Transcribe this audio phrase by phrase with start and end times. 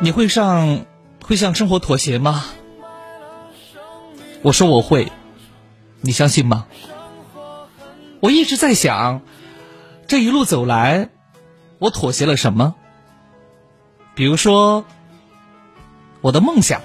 [0.00, 0.84] 你会上
[1.22, 2.44] 会向生活妥协吗？
[4.42, 5.10] 我说我会，
[6.02, 6.66] 你相信吗？
[8.20, 9.22] 我一直在想，
[10.06, 11.08] 这一路走来，
[11.78, 12.74] 我妥协了什么？
[14.14, 14.84] 比如说，
[16.20, 16.82] 我的梦想，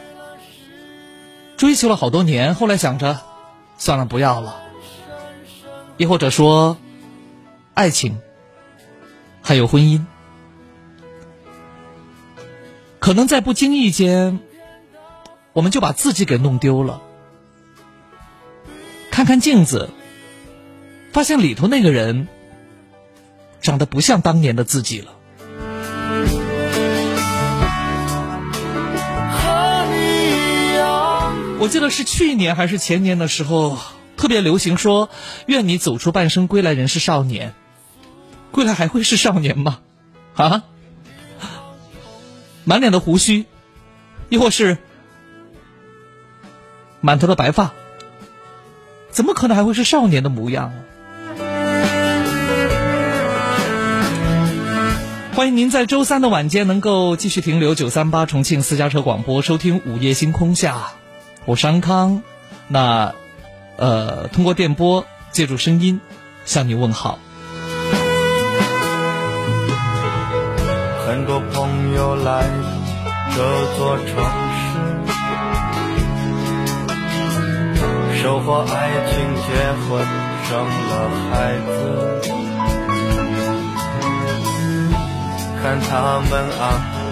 [1.58, 3.20] 追求了好多年，后来想着，
[3.78, 4.62] 算了，不要了。
[5.98, 6.78] 亦或者说，
[7.74, 8.20] 爱情，
[9.42, 10.06] 还有婚姻。
[13.00, 14.40] 可能在不经意间，
[15.54, 17.02] 我们就把自己给弄丢了。
[19.10, 19.90] 看看镜子，
[21.12, 22.28] 发现里头那个人
[23.62, 25.14] 长得不像当年的自己了。
[31.62, 33.78] 我记得是去年还是前年的时候，
[34.16, 35.10] 特别流行说
[35.46, 37.54] ：“愿你走出半生，归来仍是少年。”
[38.52, 39.80] 归来还会是少年吗？
[40.36, 40.64] 啊？
[42.70, 43.48] 满脸的胡须，
[44.30, 44.78] 亦或是
[47.02, 47.72] 满头的白发，
[49.10, 50.72] 怎么可能还会是少年的模样？
[55.34, 60.92] 欢迎您在周三的晚间能够继续停留九三八重庆私家车广播，收听午夜星空下，
[61.46, 62.22] 我是安康。
[62.68, 63.16] 那
[63.78, 66.00] 呃，通过电波借助声音
[66.46, 67.18] 向你问好。
[72.00, 72.48] 朋友来
[73.36, 73.36] 这
[73.76, 74.08] 座城
[74.56, 74.64] 市，
[78.24, 79.12] 收获爱情、
[79.44, 79.48] 结
[79.84, 80.00] 婚、
[80.46, 80.92] 生了
[81.30, 81.70] 孩子，
[85.62, 86.64] 看他们安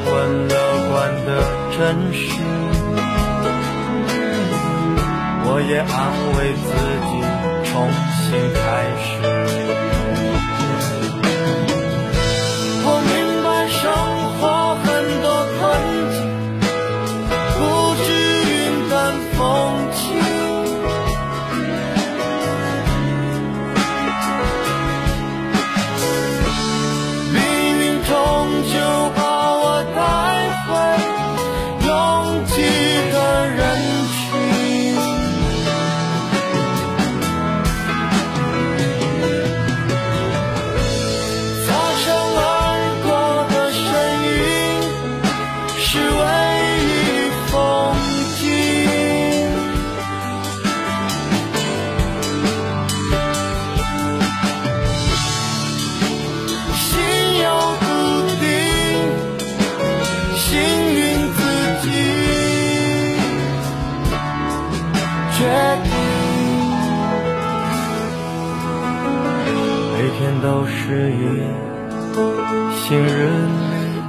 [0.06, 0.56] 稳乐
[0.90, 1.30] 观的
[1.78, 1.78] 真
[2.14, 2.24] 实，
[5.44, 5.92] 我也安
[6.38, 6.66] 慰自
[7.10, 7.12] 己，
[7.70, 7.92] 重
[8.24, 8.64] 新开
[9.04, 9.12] 始。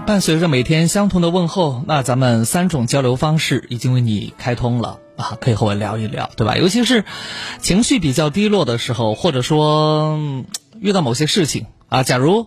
[0.09, 6.57] 伴随着每天相同的问候，那咱们三种交流方式已经为你开通了啊，可以和我聊一聊，对吧？
[6.57, 7.05] 尤其是
[7.61, 10.19] 情绪比较低落的时候，或者说
[10.81, 12.47] 遇到某些事情啊，假如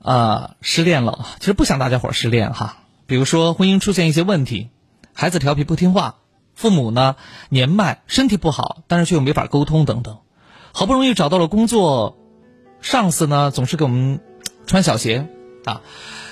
[0.00, 2.76] 啊失恋了，其实不想大家伙失恋哈。
[3.08, 4.68] 比如说婚姻出现一些问题，
[5.12, 6.18] 孩子调皮不听话，
[6.54, 7.16] 父母呢
[7.48, 10.18] 年迈身体不好，但是却又没法沟通等等，
[10.70, 12.16] 好不容易找到了工作，
[12.80, 14.20] 上司呢总是给我们
[14.68, 15.26] 穿小鞋
[15.64, 15.80] 啊。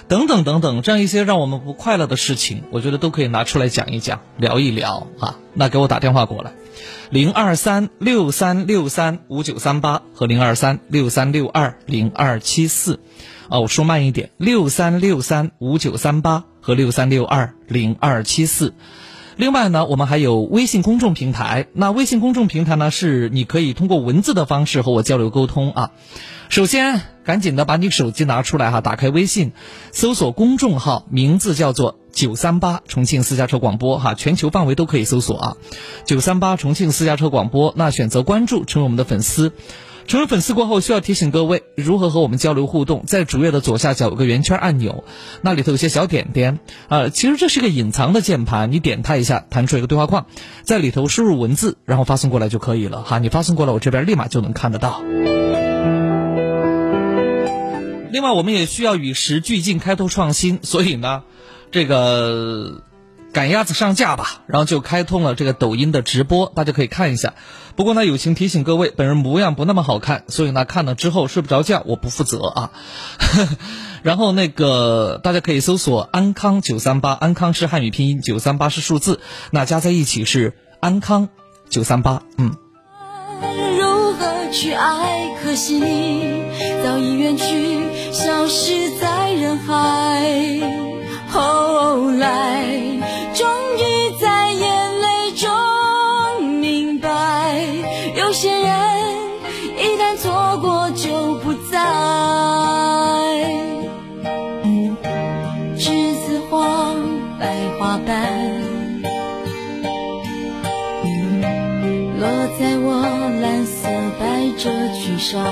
[0.08, 5.38] 等等等等，这样一些让我们不快乐的事情，我觉得都可以拿出来讲一讲，聊一聊啊。
[5.54, 6.52] 那给我打电话过来，
[7.10, 13.00] 零二三六三六三五九三八和零二三六三六二零二七四，
[13.48, 18.74] 啊，我说慢一点，六三六三五九三八和六三六二零二七四。
[19.36, 25.90] 另外呢，我们还有微信公众平台，那微信公众平台呢是你可以通过文字的方式和我交流沟通啊。
[26.48, 29.52] 首先，赶紧的把你手机拿出来哈，打开微信，
[29.90, 35.56] 搜索公众号，名字叫做“九三八重庆私家车广播”哈，全球范围都可以搜索啊。
[36.04, 39.52] 九三八重庆私家车广播，那选择关注，成为我们的粉丝。
[40.06, 43.04] 成为粉丝过后，需要提醒各位如何和我们交流互动。
[43.06, 45.04] 在主页的左下角有个圆圈按钮，
[45.40, 50.26] 那里头有些小点点啊，其实这是一个隐藏的键盘，你点它一下，弹出一个对话框，
[50.62, 53.18] 在里头输入文字，然后发送过来就可以了哈。
[53.18, 55.02] 你发送过来，我这边立马就能看得到。
[58.12, 61.22] 另外，我们也需要与时俱进、开拓创新，所以呢，
[61.72, 62.82] 这个
[63.34, 67.34] 赶鸭子上架吧，然后就开通了这个抖音的直播，大家可以看一下。
[67.74, 72.70] 不过呢，友情提醒各位，本人模样不那么好看，所以呢，看了之后睡不着觉，我不负责啊。
[74.04, 79.18] 然后那个大家可以搜索“安康九三八”，安康是汉语拼音，九三八是数字，
[79.50, 81.28] 那加在一起是安康
[81.68, 82.22] 九三八。
[82.38, 82.54] 嗯。
[83.76, 85.80] 如何去爱颗心
[86.84, 87.80] 早已远去
[88.12, 90.60] 消失在人海
[91.30, 92.64] 后来，
[93.44, 95.44] 终于在眼泪中
[96.60, 97.08] 明白，
[98.16, 98.70] 有些人
[99.76, 101.78] 一旦错过就不再。
[105.76, 106.94] 栀子花
[107.38, 107.44] 白
[107.78, 108.08] 花瓣，
[112.18, 112.22] 落
[112.58, 112.88] 在我
[113.42, 114.22] 蓝色百
[114.56, 115.44] 褶裙上。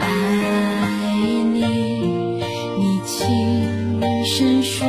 [0.00, 0.02] 爱
[1.52, 1.60] 你，
[2.78, 3.14] 你轻
[4.24, 4.88] 声说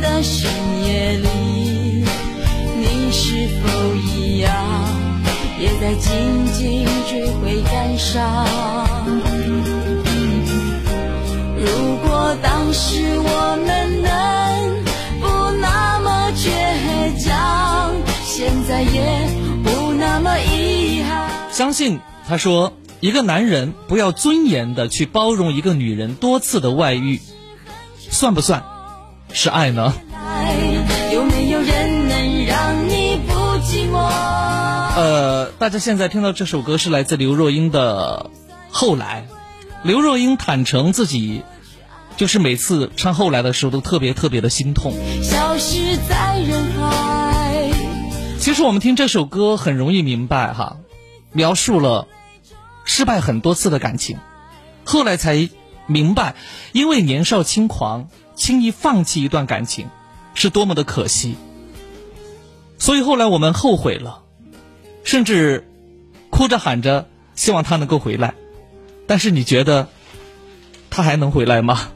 [0.00, 0.50] 的深
[0.84, 1.28] 夜里，
[2.76, 4.52] 你是否一样，
[5.60, 8.46] 也在静静追悔感伤。
[11.56, 14.84] 如果当时我们能
[15.20, 17.92] 不那么倔强，
[18.24, 19.28] 现在也
[19.64, 21.28] 不那么遗憾。
[21.50, 21.98] 相信
[22.28, 27.20] 他说，一个男人不要尊严的去包容一个女人多次的外遇，
[28.10, 28.62] 算不算
[29.32, 29.94] 是爱呢？
[31.12, 33.32] 有没有人能让你不
[33.62, 33.98] 寂寞？
[34.96, 38.30] 呃，大家现在听到这首歌是来自刘若英的
[38.72, 39.26] 《后来》。
[39.84, 41.42] 刘若英坦诚自己，
[42.16, 44.92] 就是每次唱《后来》的时候都特别特别的心痛。
[45.22, 47.70] 消失在人海。
[48.40, 50.78] 其实我们听这首歌很容易明白哈，
[51.32, 52.08] 描述了
[52.84, 54.18] 失败很多次的感情，
[54.84, 55.48] 后来才
[55.86, 56.34] 明白，
[56.72, 58.08] 因为年少轻狂，
[58.38, 59.88] 轻易放弃一段感情，
[60.32, 61.36] 是多么的可惜。
[62.78, 64.22] 所以后来我们后悔了。
[65.04, 65.66] 甚至
[66.28, 68.34] 哭着喊着希望他能够回来，
[69.06, 69.88] 但是你觉得
[70.90, 71.88] 他还能回来吗？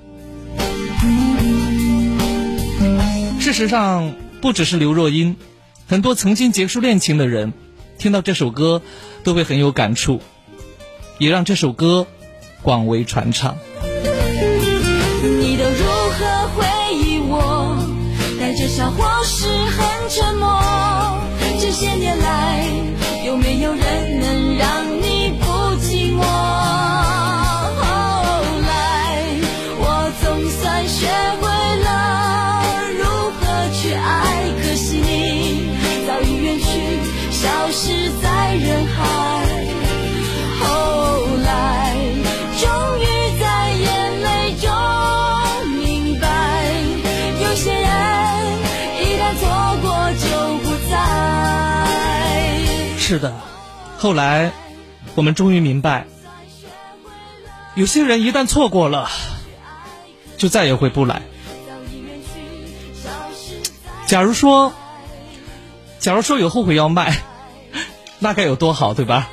[3.39, 5.37] 事实上，不只是刘若英，
[5.87, 7.53] 很多曾经结束恋情的人，
[7.99, 8.81] 听到这首歌
[9.25, 10.23] 都会很有感触，
[11.19, 12.07] 也让这首歌
[12.63, 13.59] 广为传唱。
[18.83, 19.42] 带着
[53.13, 53.35] 是的，
[53.99, 54.53] 后来
[55.15, 56.07] 我们终于明白，
[57.75, 59.11] 有些人一旦错过了，
[60.39, 61.21] 就再也回不来。
[64.07, 64.73] 假如说，
[65.99, 67.19] 假如说有后悔药卖，
[68.19, 69.29] 那该有多好，对吧？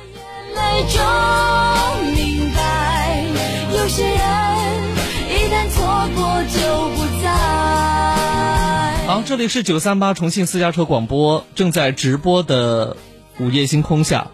[9.06, 12.98] 好，这里是九三八重庆私家车广播正在直播的。
[13.40, 14.26] 午夜星空下，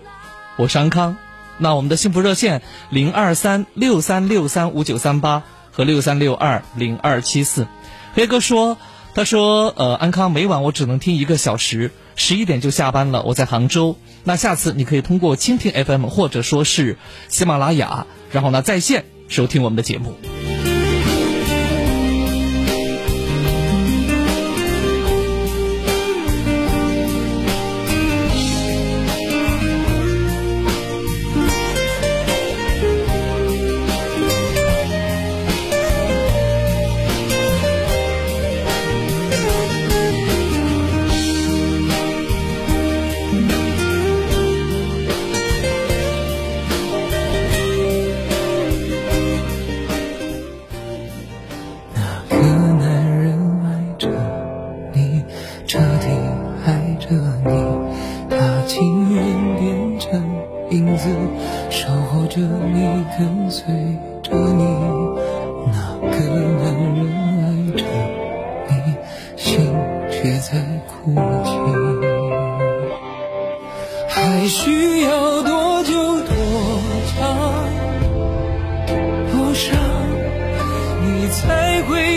[0.56, 1.16] 我是安康。
[1.58, 2.60] 那我们的幸福热线
[2.90, 7.68] 零二三六三六三五九三八和六三六二零二七四。
[8.14, 8.76] 黑哥说
[9.14, 13.22] ：“他说，呃，安康每晚我只能听一个小时，十一点就下班了。
[13.22, 13.96] 我在杭州。
[14.24, 16.98] 那下次你可以通过蜻蜓 FM 或者说是
[17.28, 20.16] 喜马拉雅，然后呢在线收听我们的节目。”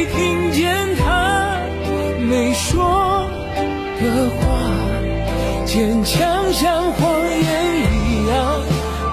[0.05, 1.59] 听见他
[2.19, 3.29] 没说
[4.01, 4.39] 的话？
[5.65, 7.41] 坚强像谎言
[7.93, 8.35] 一样，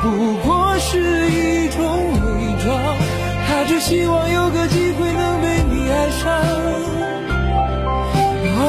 [0.02, 1.78] 不过是一种
[2.12, 2.25] 伪
[2.64, 2.66] 装。
[3.47, 6.25] 他只希望有个机会能被你爱上。
[8.59, 8.61] 哦，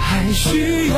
[0.00, 0.94] 还需要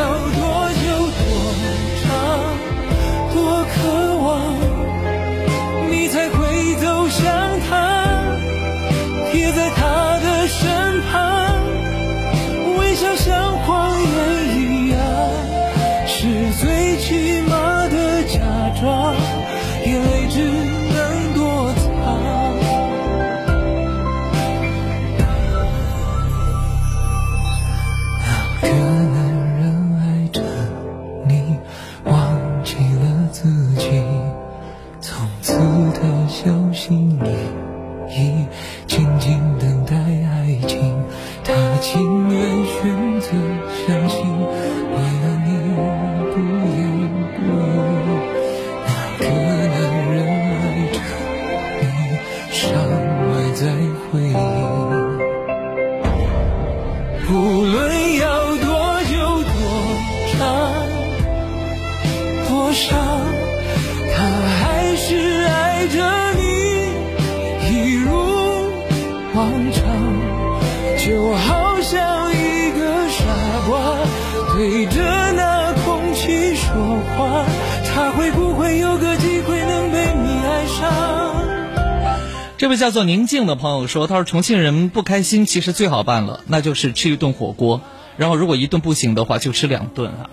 [82.82, 87.80] 叫做宁静的朋友说：“他说重庆人不开心，其实最好办了，那就是吃一顿火锅，
[88.16, 90.30] 然后如果一顿不行的话，就吃两顿啊。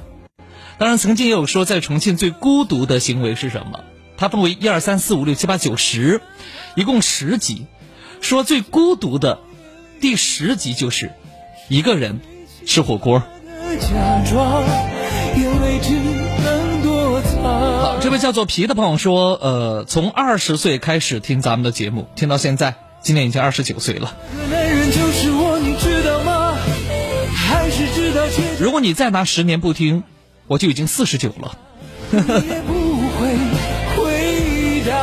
[0.79, 3.81] 当然，曾经也有说，在重庆最孤独的行为是什么？
[4.17, 6.21] 它分为一二三四五六七八九十，
[6.75, 7.67] 一共十集。
[8.19, 9.41] 说最孤独的
[10.01, 11.11] 第十集就是
[11.67, 12.19] 一个人
[12.65, 13.21] 吃火锅。
[13.79, 14.63] 假装，
[15.37, 16.08] 眼泪只。
[18.01, 24.15] 这位叫做皮的朋友说，呃，从二十岁开始听咱们的节目，听到现在，今年已经二十九岁了。
[28.59, 30.03] 如果你再拿十年不听，
[30.47, 31.57] 我就已经四十九了。
[32.11, 32.73] 你也不
[33.17, 33.35] 会
[33.97, 34.95] 回答。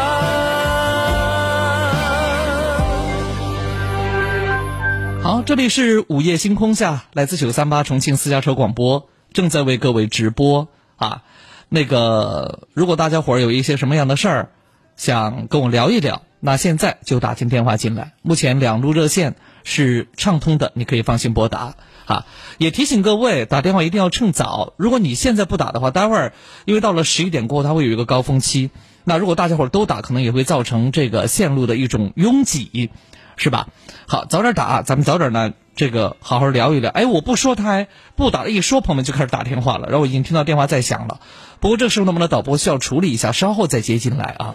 [5.22, 11.22] 好，这里是午夜星空下，来自九三八重庆私家车广播，正在为各位直播啊。
[11.68, 14.48] 那个，如果大家伙儿有一些什么样的事儿，
[14.96, 18.12] 想跟我聊一聊，那现在就打进电话进来。
[18.22, 21.74] 目前两路热线是畅通的，你可以放心拨打
[22.06, 22.26] 啊。
[22.58, 24.74] 也提醒各位，打电话一定要趁早。
[24.76, 26.32] 如果你现在不打的话，待会儿
[26.64, 28.70] 因为到了十一点过后，它会有一个高峰期。
[29.04, 32.90] 那如果大家伙儿都打，可能也会造成这个线路的一种拥挤。
[33.38, 33.68] 是吧？
[34.08, 36.90] 好，早点打，咱们早点呢，这个好好聊一聊。
[36.90, 41.20] 哎，我不说他还不打，一说朋友们就开始打电话了，然后我已经听到电话在响了。
[41.60, 44.54] 不过这时候呢，我们的导播需要处理一下，稍后再接进来啊。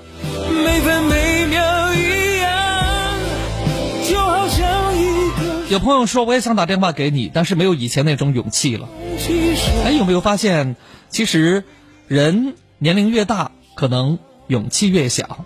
[0.65, 3.19] 每分每秒一样，
[4.09, 8.89] 就好像一个有朋友说我也想打电话给你，但是没有以前那种勇气了。
[9.85, 10.75] 哎，有没有发现，
[11.09, 11.63] 其实
[12.07, 15.45] 人年龄越大，可能勇气越小。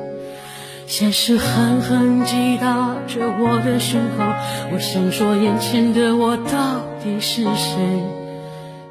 [0.91, 4.25] 现实狠狠击打着我的胸口。
[4.73, 8.03] 我想说，眼前的我到底是谁？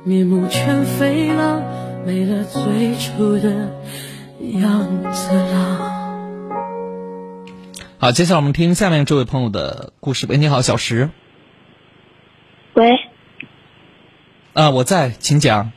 [0.03, 1.63] 面目全非了，
[2.07, 3.51] 没了最初的
[4.63, 5.91] 样子了。
[7.99, 10.27] 好，接下来我们听下面这位朋友的故事。
[10.27, 11.11] 喂，你好，小石。
[12.73, 12.99] 喂，
[14.55, 15.71] 啊，我在，请讲。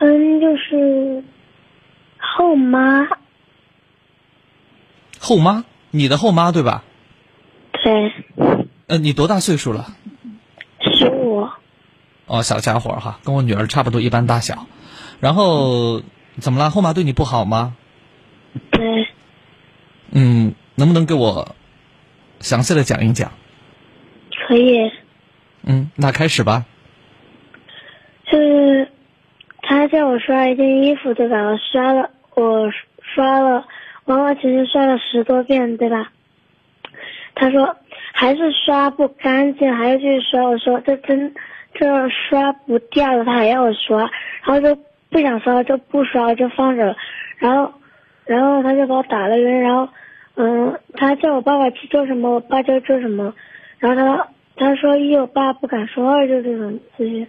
[0.00, 1.22] 嗯，就是
[2.18, 3.06] 后妈，
[5.18, 6.84] 后妈，你的后妈对吧？
[7.82, 8.12] 对，
[8.86, 9.86] 呃，你多大岁数了？
[10.80, 11.48] 十五，
[12.26, 14.66] 哦，小家伙哈，跟我女儿差不多一般大小。
[15.20, 16.02] 然后
[16.40, 16.70] 怎么了？
[16.70, 17.74] 后妈对你不好吗？
[18.70, 19.08] 对，
[20.10, 21.54] 嗯，能不能给我
[22.40, 23.32] 详细的讲一讲？
[24.46, 24.90] 可以，
[25.62, 26.64] 嗯，那开始吧。
[28.30, 28.90] 就是
[29.62, 31.36] 他叫我刷一件衣服，对吧？
[31.42, 32.70] 我刷了，我
[33.14, 33.66] 刷了，
[34.06, 36.10] 完我其实刷了十多遍，对吧？
[37.34, 37.76] 他说
[38.12, 40.42] 还是刷不干净，还要继续刷。
[40.44, 41.34] 我说这真
[41.74, 44.10] 这刷不掉了，他还要我刷，然
[44.44, 44.74] 后就
[45.10, 46.96] 不想刷，就不刷，就放着了。
[47.38, 47.74] 然后，
[48.24, 49.88] 然后他就把我打了一顿，然后，
[50.36, 53.34] 嗯，他叫我爸爸去做什么，我爸就做什么。
[53.78, 57.26] 然后他他说一我爸不敢说二，就这种这些。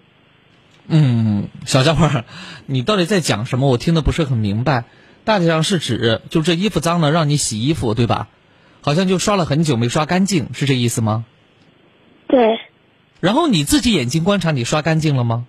[0.88, 2.08] 嗯，小家伙，
[2.66, 3.70] 你到底在讲什么？
[3.70, 4.86] 我听的不是很明白。
[5.28, 8.30] 大体上是指，就这衣服脏了，让你洗衣服，对吧？
[8.80, 11.26] 好像就刷了很久没刷干净，是这意思吗？
[12.28, 12.58] 对，
[13.20, 15.46] 然后你自己眼睛观察，你刷干净了吗？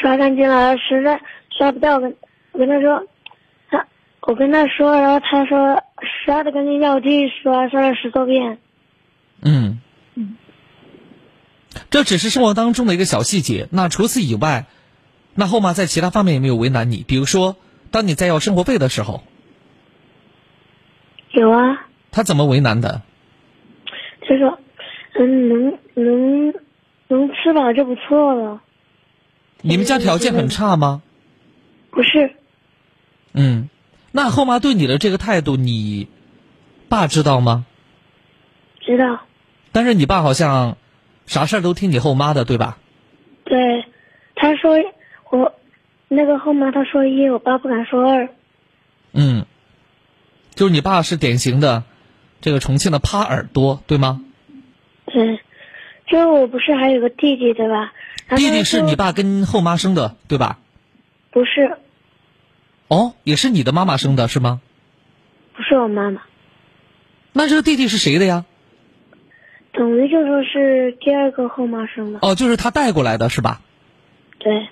[0.00, 1.20] 刷干净了，实在
[1.50, 2.16] 刷不掉，我跟
[2.52, 3.04] 我跟他说，
[3.68, 3.86] 他
[4.20, 5.82] 我跟他说，然后他说
[6.24, 8.58] 刷的干净，要我继续刷，刷了十多遍。
[9.42, 9.80] 嗯，
[11.90, 13.66] 这只是生活当中的一个小细节。
[13.72, 14.66] 那除此以外，
[15.34, 17.04] 那后妈在其他方面有没有为难你？
[17.04, 17.56] 比如说，
[17.90, 19.22] 当你在要生活费的时候，
[21.32, 23.02] 有啊，他怎么为难的？
[24.28, 24.58] 就说，
[25.14, 26.54] 嗯，能能
[27.08, 28.60] 能吃饱就不错了。
[29.62, 31.02] 你们家条件很差吗？
[31.90, 32.34] 不是，
[33.32, 33.68] 嗯，
[34.12, 36.08] 那后妈对你的这个态度，你
[36.88, 37.66] 爸知道吗？
[38.80, 39.20] 知道，
[39.72, 40.76] 但是你爸好像
[41.26, 42.78] 啥事儿都听你后妈的，对吧？
[43.44, 43.84] 对，
[44.34, 44.76] 他说
[45.30, 45.54] 我
[46.08, 48.28] 那个后妈，她说一，我爸不敢说二。
[49.12, 49.46] 嗯，
[50.54, 51.84] 就是你爸是典型的
[52.40, 54.22] 这个重庆的趴耳朵，对吗？
[55.06, 55.40] 对，
[56.06, 57.92] 就我不是还有个弟弟对吧？
[58.36, 60.58] 弟弟是你爸跟后妈生的，对吧？
[61.30, 61.78] 不是，
[62.88, 64.60] 哦，也是你的妈妈生的，是吗？
[65.54, 66.22] 不是我妈妈，
[67.32, 68.44] 那这个弟弟是谁的呀？
[69.72, 72.18] 等于就说是第二个后妈生的。
[72.22, 73.60] 哦，就是他带过来的，是吧？
[74.38, 74.68] 对，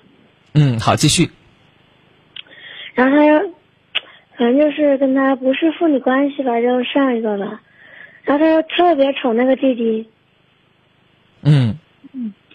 [0.59, 1.29] 嗯，好，继续。
[2.95, 3.39] 然后他又，
[4.39, 7.61] 反正就是跟他不是父女关系吧，就是上一个吧。
[8.23, 10.09] 然后他又特别宠那个弟弟，
[11.43, 11.77] 嗯，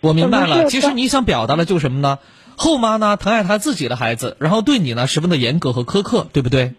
[0.00, 0.64] 我明白了。
[0.64, 2.18] 其实你想表达的就是什么呢？
[2.56, 6.74] 后妈呢疼爱她自己的孩子，然后对你呢十分的严格和苛刻，对不对？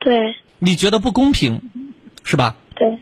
[0.00, 1.70] 对你觉得不公平，
[2.24, 2.56] 是吧？
[2.74, 2.98] 对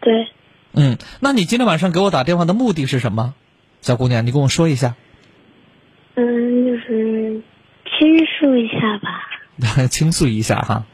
[0.00, 0.28] 对，
[0.72, 3.34] 嗯，那你今天晚上给我打电话的目的是什么？
[3.80, 4.94] 小姑娘，你跟我说一下。
[6.14, 7.42] 嗯，就是
[7.84, 9.86] 倾诉一下吧。
[9.88, 10.84] 倾诉一下哈。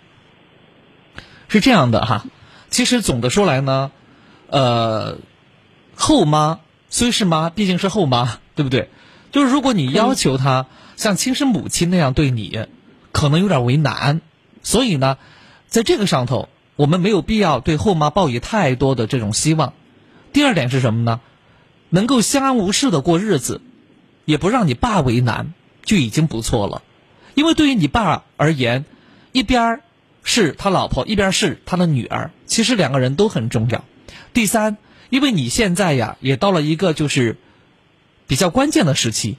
[1.49, 2.27] 是这样的哈，
[2.69, 3.91] 其实总的说来呢，
[4.49, 5.19] 呃，
[5.95, 8.91] 后妈虽是妈，毕竟是后妈，对不对？
[9.33, 12.67] 就是如果你要求她像亲生母亲那样对你，
[13.13, 14.21] 可能有点为难。
[14.63, 15.17] 所以呢，
[15.67, 19.73] 在这个上头，我们没有必要对后妈抱以太多的这种希望。
[20.33, 21.21] 第二点是什么呢？
[21.89, 23.63] 能够相安无事的过日子，
[24.29, 25.55] 也不让你爸为难，
[25.87, 26.83] 就已经不错了。
[27.33, 28.85] 因为对于你爸而言，
[29.33, 29.81] 一边儿
[30.23, 33.87] 是他老婆，一边是他的女儿，其实两个人都很重要。
[34.35, 34.77] 第三，
[35.09, 37.39] 因为你现在呀，也到了一个就是
[38.27, 39.39] 比较关键的时期，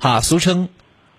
[0.00, 0.70] 哈，俗称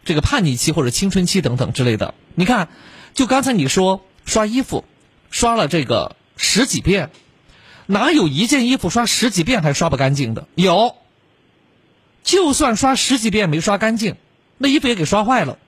[0.06, 2.16] 这个叛逆期或者青春期等等之类的。
[2.34, 2.70] 你看，
[3.14, 4.86] 就刚才你说刷衣服，
[5.30, 7.12] 刷了这个十几遍，
[7.86, 10.48] 哪有一件衣服刷十几遍还刷不干净的？
[10.56, 10.96] 有，
[12.24, 14.16] 就算刷十几遍没刷干净，
[14.58, 15.60] 那衣服也给刷坏了。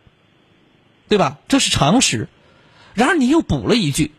[1.07, 1.37] 对吧？
[1.47, 2.29] 这是常识。
[2.95, 4.11] 然而你又补了一句，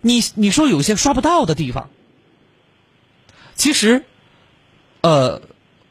[0.00, 1.90] 你你说有些刷不到的地方，
[3.54, 4.06] 其实，
[5.02, 5.42] 呃，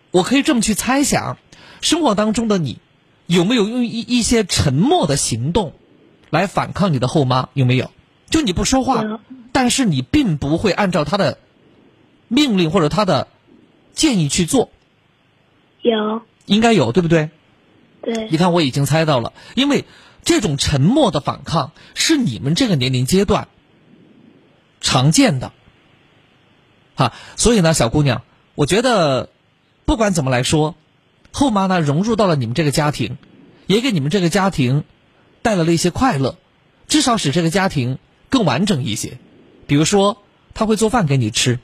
[0.09, 1.37] 我可以这么去猜想，
[1.81, 2.79] 生活当中的你
[3.27, 5.73] 有没有用一一些沉默的行动
[6.31, 7.49] 来反抗你的后妈？
[7.53, 7.91] 有没有？
[8.31, 9.19] 就你不说话，
[9.51, 11.37] 但是你并不会按照她的
[12.27, 13.27] 命令或者她的
[13.93, 14.71] 建议去做，
[15.87, 17.29] 有应该有，对不对？
[18.01, 19.85] 对你看，我已经猜到了，因为
[20.23, 23.47] 这种沉默的反抗是你们这个年龄阶段
[24.79, 25.51] 常见的，
[26.95, 28.21] 哈，所以呢，小姑娘，
[28.55, 29.29] 我觉得
[29.85, 30.75] 不管怎么来说，
[31.31, 33.17] 后妈呢融入到了你们这个家庭，
[33.65, 34.83] 也给你们这个家庭
[35.41, 36.37] 带来了一些快乐，
[36.87, 37.97] 至少使这个家庭
[38.29, 39.17] 更完整一些。
[39.65, 40.23] 比如说，
[40.53, 41.59] 她会做饭给你吃，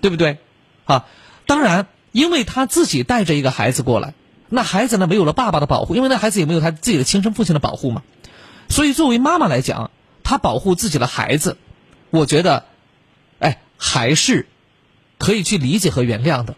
[0.00, 0.38] 对不对？
[0.86, 1.06] 啊，
[1.46, 4.14] 当然，因为她自己带着一个孩子过来。
[4.50, 8.02] 那孩子呢，没有了爸爸的保护，因为那孩子也没有他自己的亲生父亲的保护嘛，
[8.70, 9.90] 所以作为妈妈来讲，
[10.22, 11.58] 她保护自己的孩子，
[12.08, 12.64] 我觉得
[13.40, 14.46] 哎还是
[15.18, 16.56] 可以去理解和原谅的。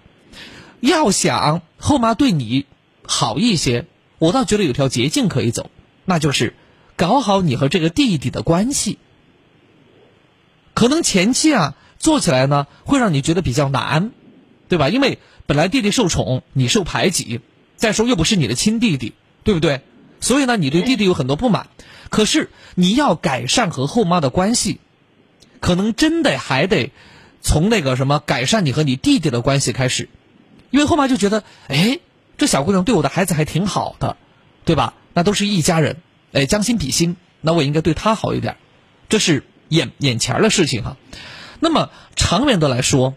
[0.78, 2.66] 要想后妈对你
[3.04, 3.86] 好一些，
[4.18, 5.68] 我倒觉得有条捷径可以走，
[6.04, 6.54] 那就是
[6.94, 8.98] 搞好你和这个弟弟的关系。
[10.74, 14.12] 可能前期啊做起来呢会让你觉得比较难，
[14.68, 14.88] 对吧？
[14.90, 15.18] 因为
[15.50, 17.40] 本来弟弟受宠，你受排挤，
[17.74, 19.80] 再说又不是你的亲弟弟，对不对？
[20.20, 21.66] 所以呢，你对弟弟有很多不满。
[22.08, 24.78] 可是你要改善和后妈的关系，
[25.58, 26.92] 可能真的还得
[27.40, 30.08] 从那个什么改善你和你弟弟的关系开始，
[30.70, 31.98] 因为后妈就觉得，哎，
[32.38, 34.16] 这小姑娘对我的孩子还挺好的，
[34.64, 34.94] 对吧？
[35.14, 35.96] 那都是一家人，
[36.30, 38.56] 哎，将心比心，那我应该对她好一点，
[39.08, 40.96] 这是眼眼前的事情哈。
[41.58, 43.16] 那么长远的来说，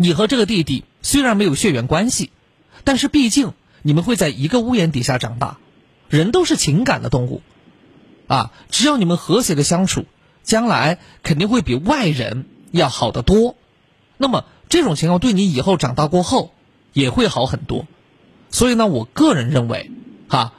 [0.00, 2.30] 你和这个弟弟虽然没有血缘关系，
[2.84, 5.58] 但是毕竟你们会在一个屋檐底下长大，
[6.08, 7.42] 人都是情感的动物。
[8.28, 10.04] 啊，只要你们和谐的相处，
[10.44, 13.56] 将来肯定会比外人要好得多。
[14.16, 16.52] 那么这种情况对你以后长大过后
[16.92, 17.86] 也会好很多。
[18.50, 19.90] 所以呢，我个人认为，
[20.28, 20.52] 哈，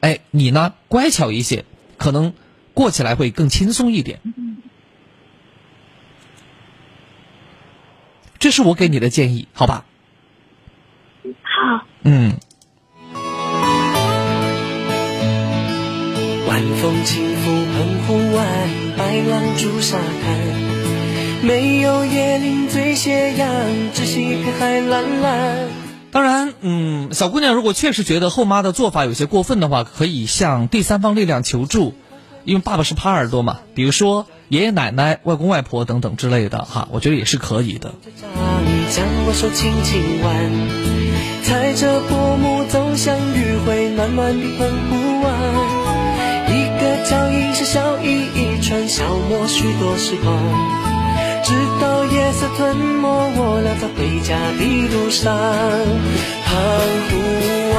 [0.00, 1.64] 哎，你呢乖巧一些，
[1.98, 2.34] 可能
[2.72, 4.20] 过起来会更轻松一点。
[8.38, 9.84] 这是我给你的建议，好吧？
[11.42, 12.36] 好，嗯。
[16.48, 18.46] 晚风轻拂澎湖湾，
[18.96, 20.38] 白浪逐沙滩，
[21.42, 23.48] 没有椰林醉斜阳，
[23.92, 25.68] 只是一片海蓝蓝。
[26.12, 31.94] 当然，嗯，小姑娘如果确实觉得后妈的做法有些过分的话，可以向第三方力量求助，
[32.44, 37.94] 因为爸爸是耙耳朵嘛，比如说爷爷奶奶、外公外婆等等之类的哈，我觉得也是可以的。
[38.90, 40.30] 将我手轻轻挽，
[41.42, 45.26] 踩着薄暮走向余晖暖暖的澎湖湾。
[46.48, 50.38] 一个脚印是笑意一串，消磨许多时光。
[51.42, 55.34] 直到夜色吞没我俩在回家的路上。
[56.46, 56.54] 澎
[57.10, 57.18] 湖
[57.74, 57.78] 湾，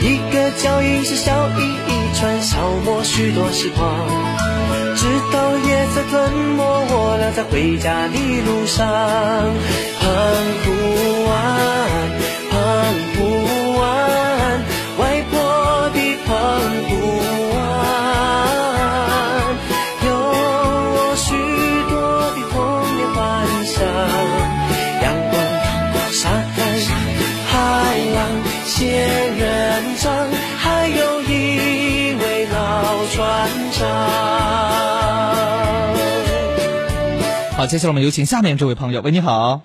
[0.00, 4.06] 一个脚印是笑意一串，消磨许多时光。
[4.96, 8.86] 直到夜色吞没我俩在回家的路上。
[10.00, 10.06] 澎
[10.64, 10.66] 湖
[11.28, 11.36] 湾，
[12.50, 12.54] 澎
[13.14, 13.16] 湖
[37.68, 39.02] 接下来我们有请下面这位朋友。
[39.02, 39.60] 喂，你好。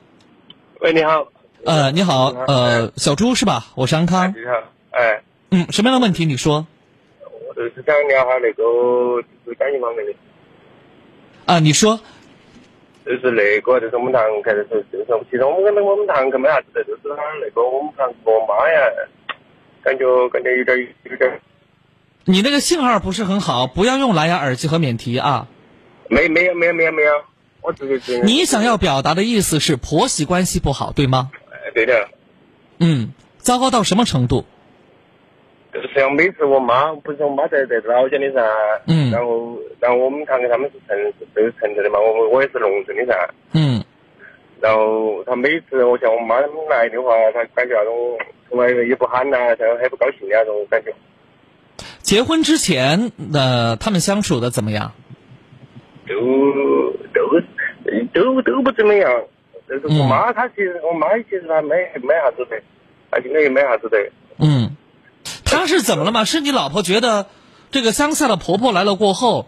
[0.82, 1.26] 喂，你好。
[1.64, 3.68] 呃，你好，呃，小朱是吧？
[3.76, 4.28] 我是安康。
[4.36, 4.52] 你好，
[4.92, 6.26] 哎，嗯，什么样的问题？
[6.26, 6.68] 你说。
[7.48, 10.14] 我就是想聊下那个就是感情方面的，
[11.46, 11.98] 啊，你说。
[13.06, 18.82] 就是那个就是我们堂客的时候，就是其实我们跟我们堂客没啥子的，就是他那个我们堂客我妈呀，
[19.82, 21.40] 感觉感觉有点有点
[22.26, 25.48] 你那个信号不是很好，不要用蓝牙耳机和免提啊。
[26.10, 27.14] 没没有没有没有没有，
[28.24, 31.32] 你想要表达的意思是婆媳关系不好，对吗？
[31.52, 32.10] 哎，对的，
[32.80, 34.46] 嗯，糟糕到什么程度？
[35.74, 38.42] 就是像每次我妈不是我妈在在老家的噻，
[38.86, 43.84] 嗯然后然后我们堂客他们是城市都是城市的嘛，我我我也是农村的噻，嗯
[44.62, 48.18] 然后他每次我像我妈他们来的话，他感觉那种
[48.50, 50.94] 从来也不喊呐、然后很不高兴的那种感觉。
[52.02, 54.94] 结婚之前，呃，他们相处的怎么样？
[56.08, 57.40] 都都
[58.14, 59.24] 都都不怎么样。
[59.68, 62.62] 但是我妈她其实，我妈其实她没没啥子的，
[63.10, 63.98] 她现在也没啥子的。
[64.40, 64.76] 嗯，
[65.46, 66.26] 她是怎么了嘛？
[66.26, 67.28] 是你老婆觉得
[67.72, 69.48] 这个乡下的婆婆来了过后，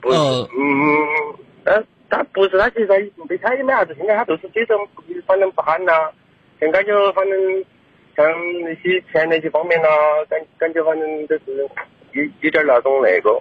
[0.00, 2.94] 不是，呃嗯，但他不是，她其实她
[3.28, 4.86] 没她也没啥子，现在她都是这种，
[5.26, 5.92] 反正不喊呐，
[6.60, 7.64] 现在感觉反正
[8.16, 8.26] 像
[8.62, 9.88] 那些钱那些方面呐，
[10.28, 11.66] 感感觉反正就是
[12.12, 13.40] 有有点那种那个。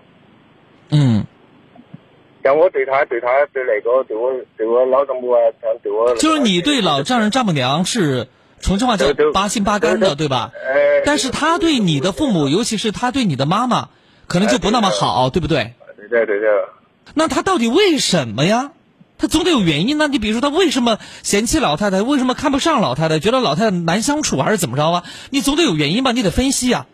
[2.44, 8.28] 嗯，像我对他对他对那个对我对我老丈母啊，像对我就是你对老丈人丈母娘是
[8.60, 10.52] 重庆话叫八心八肝的，对吧？
[10.54, 13.90] 哎，但是他对你的父母，尤其是他对你的妈妈，
[14.28, 15.74] 可能就不那么好，对不对？
[16.10, 16.70] 对对对的，
[17.14, 18.72] 那他到底为什么呀？
[19.18, 20.10] 他总得有原因呢。
[20.10, 22.02] 你比如说，他为什么嫌弃老太太？
[22.02, 23.20] 为什么看不上老太太？
[23.20, 25.04] 觉得老太太难相处，还是怎么着啊？
[25.30, 26.12] 你总得有原因吧？
[26.12, 26.88] 你得分析呀、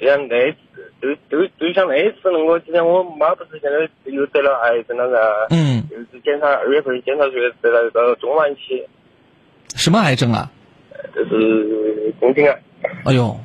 [0.00, 0.58] 像那次
[1.04, 3.78] 就就就像那一次那个，之前我妈不是现在
[4.10, 8.82] 又得了癌症了噻，嗯，又是检查二月份检查出来得了一个中晚期，
[9.74, 10.50] 什么癌症啊？
[11.14, 12.62] 就是宫颈癌。
[13.04, 13.36] 哎呦，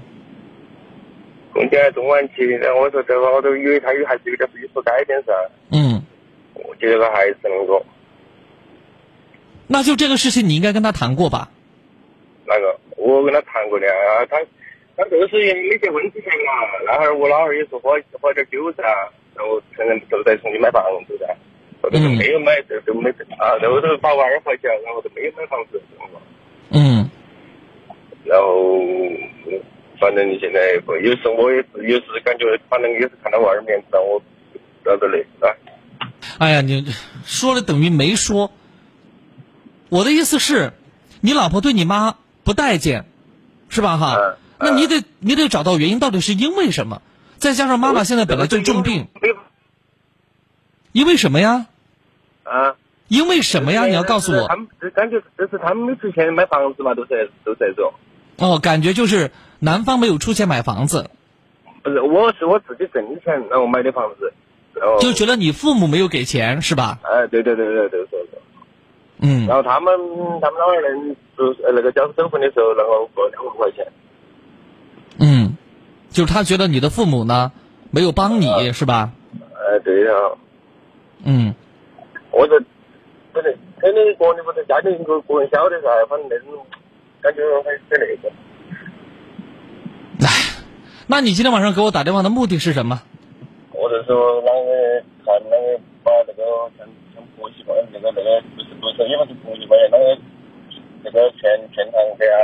[1.52, 5.34] 宫颈癌中晚期，然后我说这个我都以为他有还是有点有所改变噻，
[5.72, 6.02] 嗯，
[6.54, 7.84] 我觉得他还是那个
[9.68, 11.50] 那就这个事情你应该跟他谈过吧？
[12.46, 14.38] 那个，我跟他谈过的啊，他
[15.00, 16.52] 他这个事情没结婚之前嘛，
[16.86, 18.84] 那会儿我老二也是喝喝点酒噻，
[19.34, 21.26] 然后承认都在重庆买房子噻，
[21.82, 23.10] 后头都没有买，这都没
[23.40, 25.82] 啊，然后都把娃儿怀起来，然后都没有买房子，
[26.72, 27.10] 嗯，
[28.26, 28.78] 然后
[29.48, 29.62] 嗯
[30.02, 34.22] 反正你现在不有时我也是有时感觉，反正也是看到娃儿面子让我
[34.84, 35.48] 找着累啊。
[36.40, 36.86] 哎呀，你
[37.24, 38.52] 说了等于没说。
[39.88, 40.74] 我的意思是，
[41.22, 43.06] 你老婆对你妈不待见，
[43.70, 43.98] 是吧？
[43.98, 47.02] 哈嗯，那你得你得找到原因，到底是因为什么？
[47.38, 49.08] 再加上妈妈现在本来就重病，
[50.92, 51.68] 因为什么呀？
[52.44, 52.76] 啊。
[53.08, 53.88] 因为什么呀？
[53.88, 54.48] 你要告诉我。
[54.48, 57.92] 他们这感觉这是他们没出钱买房子嘛，都是都是这种。
[58.38, 61.10] 哦，感觉就是男方没有出钱买房子，
[61.82, 64.32] 不是，我是我自己挣的钱，然后买的房子，
[65.02, 67.00] 就觉得你父母没有给钱，是吧？
[67.02, 68.40] 哎，对对对对对对对。
[69.22, 69.92] 嗯然后他们
[70.40, 73.88] 他们老二人就那个交首付的时候，然后过两万块钱。
[75.20, 75.58] 嗯，
[76.10, 77.52] 就是他觉得你的父母呢
[77.92, 79.12] 没有帮你，是吧？
[79.54, 80.14] 哎，对呀，
[81.24, 81.54] 嗯，
[82.32, 82.60] 我这
[83.32, 86.66] 不是肯定个人不是家庭个个人晓得噻，反正那种
[87.22, 88.30] 感觉很很那个。
[90.26, 90.28] 哎，
[91.08, 93.02] 那你今天晚上给我打电话的目的是什么？
[93.72, 96.44] 或者说那个看那个把那个
[96.78, 100.22] 像像婆媳关系那个那个不是不是也不是婆媳关系，那个
[101.04, 102.44] 那个劝劝堂的啊，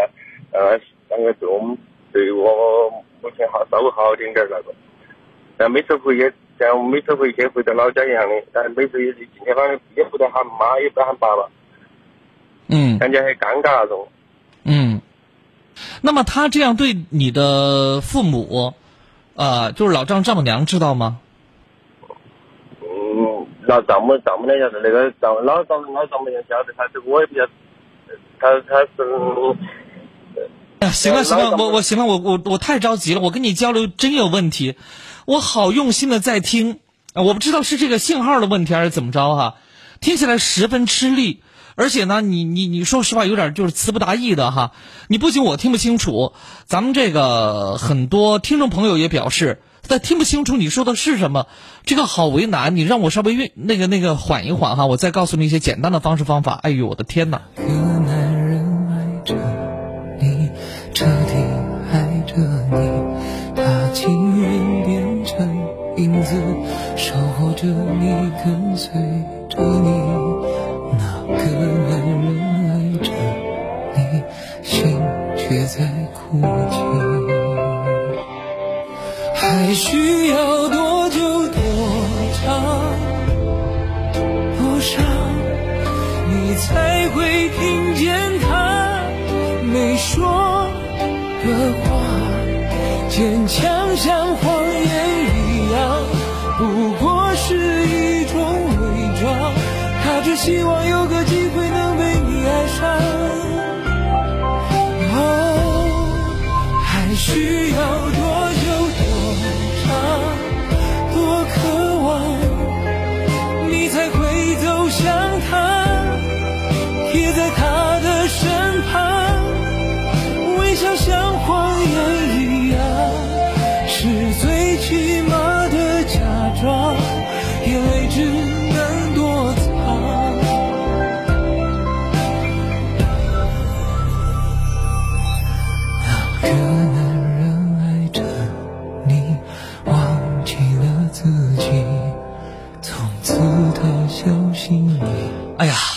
[0.52, 1.78] 呃，那个对我们
[2.16, 2.90] 对我
[3.22, 4.74] 母亲好稍微好一点点那个。
[5.58, 11.50] 但每次回去像每次回去回到老家一样的，但每次也是今天反正也不得喊妈，也不得喊爸爸，
[12.70, 14.08] 嗯感觉很尴尬那种。
[14.64, 15.02] 嗯，
[16.02, 18.74] 那么他这样对你的父母，
[19.36, 21.20] 呃，就是老丈丈母娘知道吗？
[22.82, 27.46] 嗯，老丈母丈母娘晓得，那个丈老丈老丈母娘晓得，他这个我也比较，
[28.40, 28.88] 他他是。
[30.80, 34.76] 哎呀，行了行了，我我行了，我我我太着急了，我跟你交流真有问题，
[35.26, 36.80] 我好用心的在听，
[37.14, 39.56] 啊我不知道是这个信号的问题还是怎么着哈，
[40.02, 41.42] 听起来十分吃力，
[41.76, 44.72] 而且呢，你你你说实话有点就是词不达意的哈，
[45.08, 46.34] 你不仅我听不清楚，
[46.66, 49.62] 咱们这个很多听众朋友也表示。
[49.88, 51.46] 他听不清楚你说的是什么，
[51.86, 52.76] 这个好为难。
[52.76, 56.54] 你让我稍微运那个那个缓一缓哈，我再告诉你一些简单的方式方法。
[56.64, 57.44] 哎呦，我的天哪！
[67.56, 68.92] 着你，跟随
[69.50, 70.05] 着你。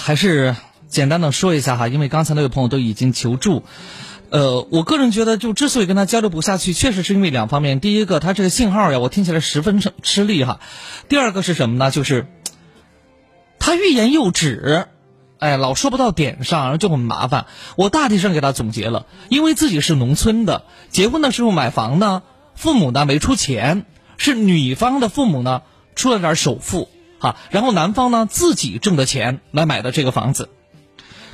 [0.09, 0.57] 还是
[0.89, 3.63] 简单的说一下哈，因为刚才那位朋友都已经求助。
[4.31, 7.79] 呃，我个人觉得，就之所以跟他交流不下去，确实是因为两方面。
[7.79, 10.61] 第一个，他这个信号呀，我听起来十分吃吃力哈。
[11.11, 11.91] 第二个是什么呢？
[11.91, 12.27] 就是
[13.59, 14.87] 他欲言又止，
[15.41, 17.45] 哎，老说不到点上，然后就很麻烦。
[17.77, 22.23] 我大体上给他总结了，因为自己是农村的，结婚的时候买房呢，
[22.55, 23.85] 父母呢没出钱，
[24.17, 25.61] 是女方的父母呢
[25.97, 30.49] 出了点首付哈，然后男方呢自己挣的钱来买的这个房子，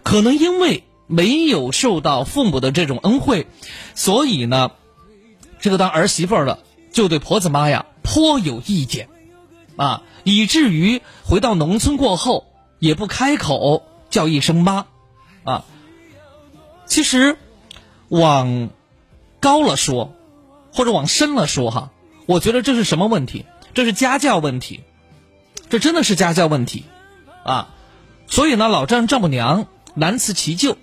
[0.02, 0.84] 可能因为。
[1.06, 3.46] 没有受到父母的这种恩惠，
[3.94, 4.70] 所以呢，
[5.60, 6.60] 这个当儿媳妇儿的
[6.94, 9.10] 就对婆子妈呀颇有意见，
[9.76, 12.46] 啊，以至于回到农村过后
[12.78, 14.86] 也不开口叫一声妈，
[15.44, 15.66] 啊，
[16.86, 17.36] 其实
[18.08, 18.70] 往
[19.40, 20.14] 高了说，
[20.72, 21.90] 或者往深了说哈，
[22.24, 23.44] 我觉得这是什么问题？
[23.74, 24.84] 这是家教问题，
[25.68, 26.84] 这真的是家教问题，
[27.44, 27.74] 啊，
[28.26, 30.76] 所以呢，老丈丈母娘难辞其咎。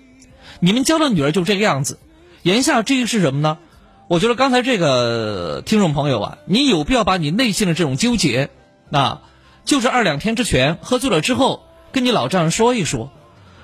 [0.60, 1.98] 你们教的女儿就这个样子，
[2.42, 3.58] 言下之意是什么呢？
[4.08, 8.50] 我觉得刚才这个听众朋友啊，你有必要把你内心的这种纠结，
[8.90, 9.22] 啊，
[9.64, 13.10] 就是二两天之前喝醉了之后，跟你老丈人说一说，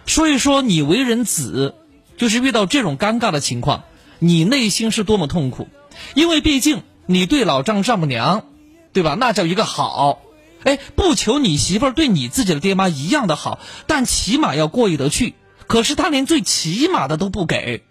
[0.06, 1.74] 说一说你为人子，
[2.16, 3.84] 就是遇到这种尴尬的情况，
[4.18, 5.68] 你内心是多么痛苦，
[6.14, 8.44] 因为毕竟你对老丈丈母娘，
[8.92, 9.16] 对吧？
[9.18, 10.22] 那叫一个好，
[10.64, 15.34] 哎，不求你媳妇儿对你自己的爹妈一样的好，但起码要过意得去。
[15.66, 17.84] 可是他连最起码的都不给，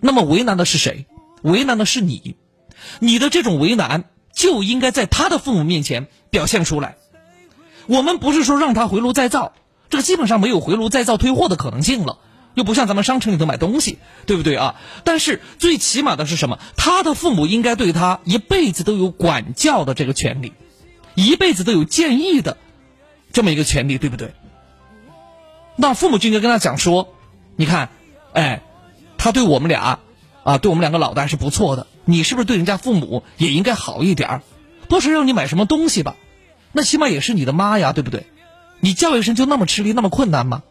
[0.00, 1.06] 那么为难的是谁？
[1.42, 2.36] 为难的是你，
[3.00, 6.96] 你的这种为难就应该在他的父母面前表现出来。
[7.86, 9.54] 我们不是说让他回炉再造，
[9.88, 12.18] 这个基本上没有回炉再造退货的可能性了，
[12.54, 14.74] 又不像咱们商城里头买东西，对不对啊？
[15.04, 16.58] 但是最起码的是什么？
[16.76, 20.52] 他的父母应该对他一辈子都有管教的这个权利，
[21.18, 22.56] 一辈子都有建议的
[23.32, 24.34] 这么一个权利，对不对？
[25.74, 27.12] 那父母就应该跟他讲说，
[27.56, 27.88] 你看，
[28.32, 28.62] 哎，
[29.16, 29.98] 他对我们俩，
[30.44, 31.88] 啊，对我们两个老的还是不错的。
[32.04, 34.42] 你是不是对人家父母也应该好一点儿？
[34.88, 36.14] 不是让你买什么东西吧？
[36.70, 38.26] 那起码也是你的妈呀，对不对？
[38.78, 40.62] 你叫一声就那么吃力那么困难吗？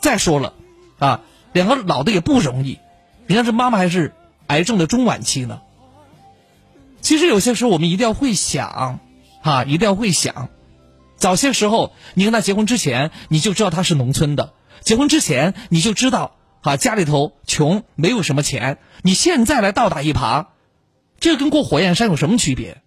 [0.00, 0.54] 再说了，
[0.98, 1.20] 啊，
[1.52, 2.80] 两个老的也不容易，
[3.28, 4.12] 你看这妈妈还是
[4.48, 5.60] 癌症的中晚期呢。
[7.00, 8.98] 其实有些时候我们一定要会想，
[9.44, 10.48] 啊，一定要会想。
[11.16, 14.54] 早些时候，你跟他结婚之前，你就知道他是农村的。
[14.80, 18.78] 结婚之前，你就知道啊，家里头穷，没有什么钱。
[19.02, 20.46] 你现在来倒打一耙，
[21.20, 22.78] 这跟过火焰山有什么区别？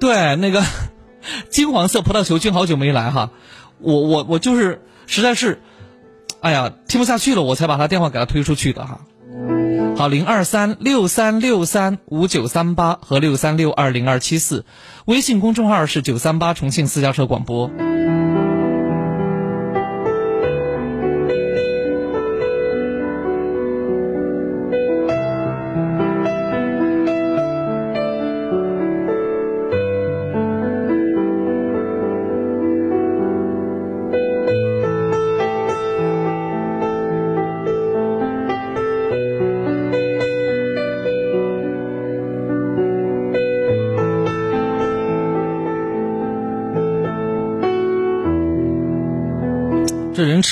[0.00, 0.64] 对，那个
[1.50, 3.32] 金黄色葡萄球菌好久没来哈，
[3.80, 5.60] 我我我就是实在是。
[6.42, 9.00] 哎呀，听不下去了，我才把他电话给他推出去的哈。
[9.96, 14.64] 好，零二三六三六三五九三八和六三六二零二七四，
[15.04, 17.70] 微信公众号是九三八重庆私家车广播。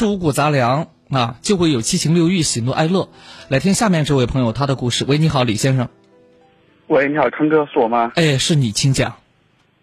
[0.00, 3.10] 吃五谷杂粮啊，就会有七情六欲、喜怒哀乐。
[3.50, 5.04] 来听下面这位朋友他的故事。
[5.06, 5.90] 喂，你好，李先生。
[6.86, 8.10] 喂，你好，康哥，是我吗？
[8.14, 9.12] 哎，是你，请讲。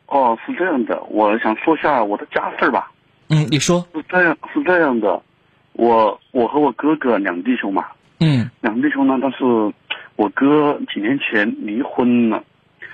[0.08, 2.91] 哦，是这样的，我想说下我的家事儿吧。
[3.30, 3.86] 嗯，你说。
[3.93, 5.21] 是这样，是这样的，
[5.73, 7.85] 我我和我哥哥两弟兄嘛。
[8.19, 8.50] 嗯。
[8.62, 9.46] 两弟兄呢，但是
[10.15, 12.44] 我哥几年前离婚了。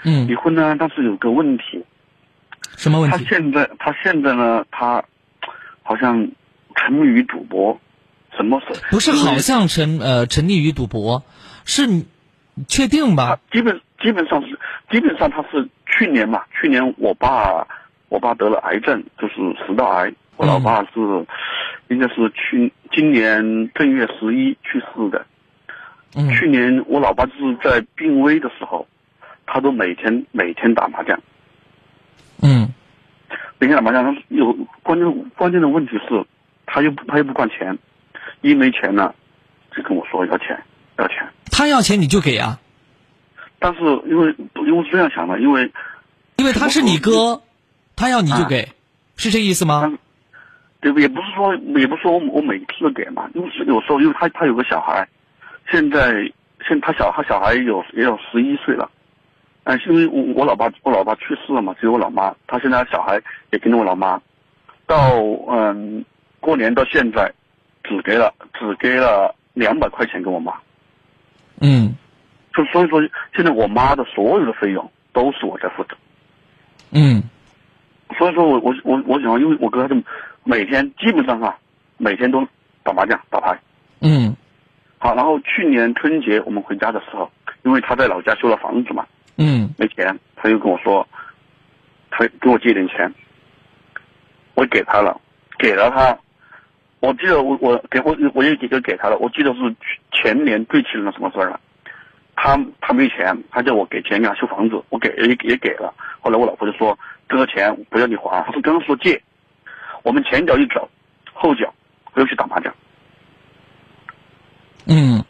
[0.03, 0.27] 嗯。
[0.27, 1.85] 离婚呢，但是有个问题。
[2.75, 3.17] 什么问题？
[3.17, 5.01] 他现在，他现在呢，他
[5.83, 6.29] 好像。
[6.75, 7.79] 沉迷于赌博，
[8.35, 8.79] 什么事？
[8.91, 11.23] 不是好像沉呃沉溺于赌博，
[11.65, 12.05] 是你
[12.67, 13.39] 确定吧？
[13.51, 14.59] 基本基本上是
[14.91, 17.67] 基本上他是去年嘛，去年我爸
[18.09, 20.13] 我爸得了癌症，就是食道癌。
[20.35, 20.89] 我老爸是
[21.89, 25.25] 应该是去今年正月十一去世的。
[26.15, 26.29] 嗯。
[26.31, 28.87] 去年我老爸就是在病危的时候，
[29.45, 31.19] 他都每天每天打麻将。
[32.41, 32.73] 嗯。
[33.59, 36.25] 每天打麻将，他有关键关键的问题是。
[36.73, 37.77] 他又不，他又不管钱，
[38.41, 39.13] 一没钱呢，
[39.75, 40.59] 就跟我说要钱，
[40.97, 41.17] 要钱。
[41.51, 42.59] 他要钱你就给啊？
[43.59, 45.71] 但是因为因为是这样想的，因为
[46.37, 47.43] 因为他是你哥，
[47.95, 48.67] 他要你就给，
[49.17, 49.93] 是这意思吗？
[50.81, 50.99] 对不？
[50.99, 55.07] 也不是说，也不是说我我每次给嘛，因为有时候，因为他他有个小孩，
[55.69, 56.11] 现在
[56.67, 58.89] 现他小他小孩有也有十一岁了，
[59.65, 63.21] 嗯，因为我我老爸我老爸去世了嘛，只有我老妈，他现在小孩
[63.51, 64.19] 也跟着我老妈，
[64.87, 65.19] 到
[65.51, 66.03] 嗯
[66.43, 67.31] 过年到现在，
[67.85, 70.53] 只给了只给了两百块钱给我妈，
[71.61, 71.95] 嗯。
[72.53, 73.01] 就所以说
[73.33, 75.95] 现在我妈的所有的费用都是我在负责，
[76.91, 77.23] 嗯。
[78.17, 79.95] 所以说我我我我想，因为我哥他就
[80.43, 81.57] 每天基本上啊，
[81.97, 82.45] 每天都
[82.83, 83.57] 打麻将打牌。
[84.01, 84.35] 嗯。
[84.97, 87.31] 好，然后去年春节我们回家的时候，
[87.63, 89.05] 因为他在老家修了房子嘛，
[89.37, 89.73] 嗯。
[89.77, 91.07] 没钱，他就跟我说，
[92.11, 93.11] 他给我借点钱，
[94.55, 95.19] 我给他了，
[95.57, 96.15] 给了他，
[97.03, 99.75] 我记得我我给我我也给个给他了，我记得是
[100.13, 101.59] 前年最气人的什么事儿了，
[102.33, 106.97] 他他没钱，他叫我给钱给他修房子，我给也也给了，后来我老婆就说
[107.27, 109.21] 这个钱不要你还，他说刚刚说借，
[110.03, 110.89] 我们前脚一走，
[111.33, 111.73] 后脚
[112.13, 112.73] 我又去打麻将。
[114.87, 115.21] 嗯。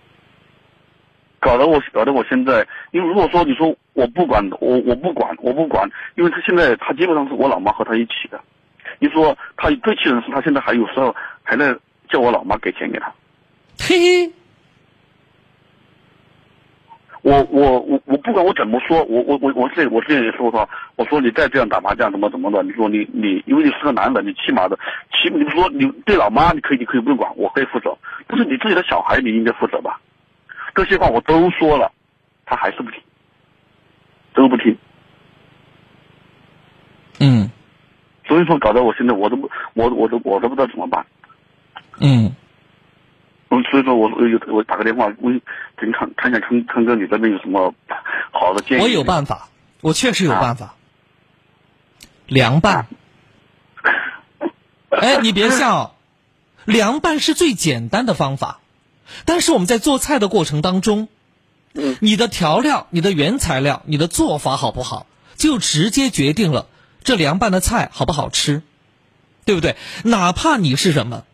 [1.40, 8.40] 搞得我搞得我现在，因为如果说你说我不管我我不管我不管，因为他现在他基本上是我老妈和他一起的，
[9.00, 11.14] 你说他最气人的是他现在还有时候
[11.44, 11.78] 还在
[12.10, 13.14] 叫我老妈给钱给他，
[13.80, 14.32] 嘿嘿，
[17.22, 24.78] 我我我我不管我怎么说，我我我我之前我之前也说过，我说你再这样打麻将怎么怎么的，你说你你因为你是个男的，你起码的
[25.12, 30.00] 起码你说你对老妈你可以你可以不用管，我可以负责，但是你自己的小孩你应该负责吧，
[30.76, 31.92] 这些话我都说了，
[32.46, 33.02] 他还是不听，
[34.34, 34.78] 都不听。
[37.20, 37.50] 嗯
[38.26, 41.06] 所以说搞得我现在我都不我我都我都不知道怎么办。
[42.00, 42.36] 嗯
[43.50, 45.42] 嗯，所以说我我有我打个电话问
[45.76, 47.74] 跟看看一下康康哥你这边有什么
[48.32, 48.82] 好的建议？
[48.82, 49.50] 我有办法，
[49.82, 50.76] 我确实有办法。
[52.26, 52.88] 凉拌，
[54.90, 55.96] 哎，你别笑，
[56.66, 58.60] 凉拌是最简单的方法，
[59.26, 61.10] 但是我们在做菜的过程当中，
[62.00, 66.68] 你的调料、你的原材料、你的做法好不好，就直接决定了
[67.04, 68.64] 这凉拌的菜好不好吃，
[69.46, 69.76] 对不对？
[70.04, 71.26] 哪怕你是什么，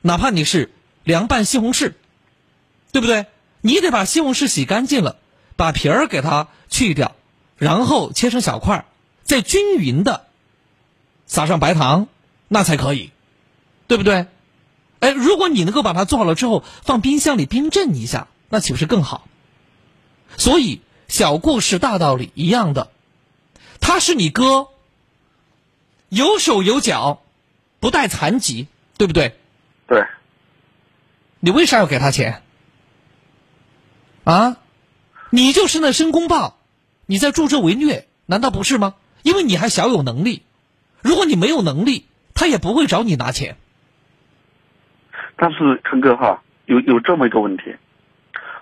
[0.00, 0.70] 哪怕你是
[1.04, 1.94] 凉拌西红柿，
[2.92, 3.26] 对不对？
[3.60, 5.16] 你得把西红柿洗干净了，
[5.56, 7.16] 把皮儿给它去掉，
[7.56, 8.84] 然后切成小块儿，
[9.24, 10.26] 再均匀的
[11.26, 12.06] 撒上白糖，
[12.46, 13.10] 那才可以，
[13.88, 14.26] 对不对？
[15.00, 19.26] 哎，如果你能够把它做好了之后放冰箱里冰镇一下，那岂不是更好？
[20.36, 22.90] 所以小故事大道理一样的，
[23.80, 24.68] 他是你哥，
[26.08, 27.22] 有手有脚，
[27.80, 29.36] 不带残疾，对不对？
[29.88, 30.06] 对，
[31.40, 32.42] 你为啥要给他钱？
[34.24, 34.58] 啊，
[35.30, 36.58] 你就是那申公豹，
[37.06, 38.94] 你在助纣为虐，难道不是吗？
[39.22, 40.42] 因为你还小有能力，
[41.02, 43.56] 如果你没有能力，他也不会找你拿钱。
[45.36, 47.74] 但是陈哥哈，有有这么一个问题，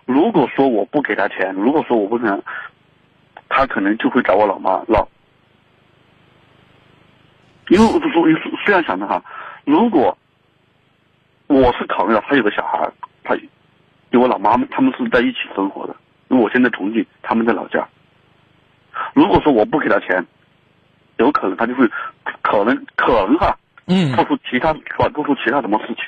[0.04, 2.42] 如果说我不给他钱，如果说我不能，
[3.48, 5.08] 他可能就会找我老妈闹。
[7.68, 9.24] 因为我是说是这样想的哈，
[9.64, 10.16] 如果
[11.48, 12.90] 我是考虑到他有个小孩，
[13.22, 13.48] 他因
[14.12, 15.94] 为我老妈他们是在一起生活的，
[16.28, 17.86] 因为我现在重庆，他们在老家。
[19.14, 20.24] 如果说我不给他钱，
[21.18, 21.88] 有可能他就会
[22.42, 24.72] 可能可能哈，嗯做出其他
[25.14, 26.04] 做出其他什么事情。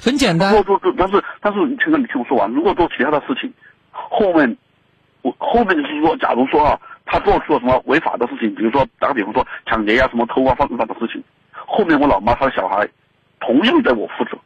[0.00, 2.48] 很简单如，果做，但是但是，现在你听我说完。
[2.52, 3.52] 如果做其他的事情，
[3.90, 4.56] 后面
[5.22, 11.22] 我后面就是说，假如说啊，他做出了什么违法的事情，比如说打个比方说抢劫呀、什么偷啊、犯法的事情，
[11.52, 12.88] 后面我老妈她的小孩
[13.40, 14.38] 同样在我负责。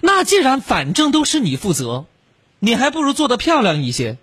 [0.00, 2.06] 那既然反正都是你负责，
[2.58, 4.18] 你还不如做的漂亮一些。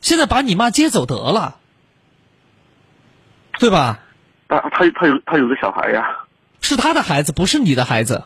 [0.00, 1.56] 现在把你妈接走得了，
[3.58, 4.00] 对吧？
[4.48, 6.26] 他他他有他有个小孩呀，
[6.60, 8.24] 是他的孩子，不是你的孩子。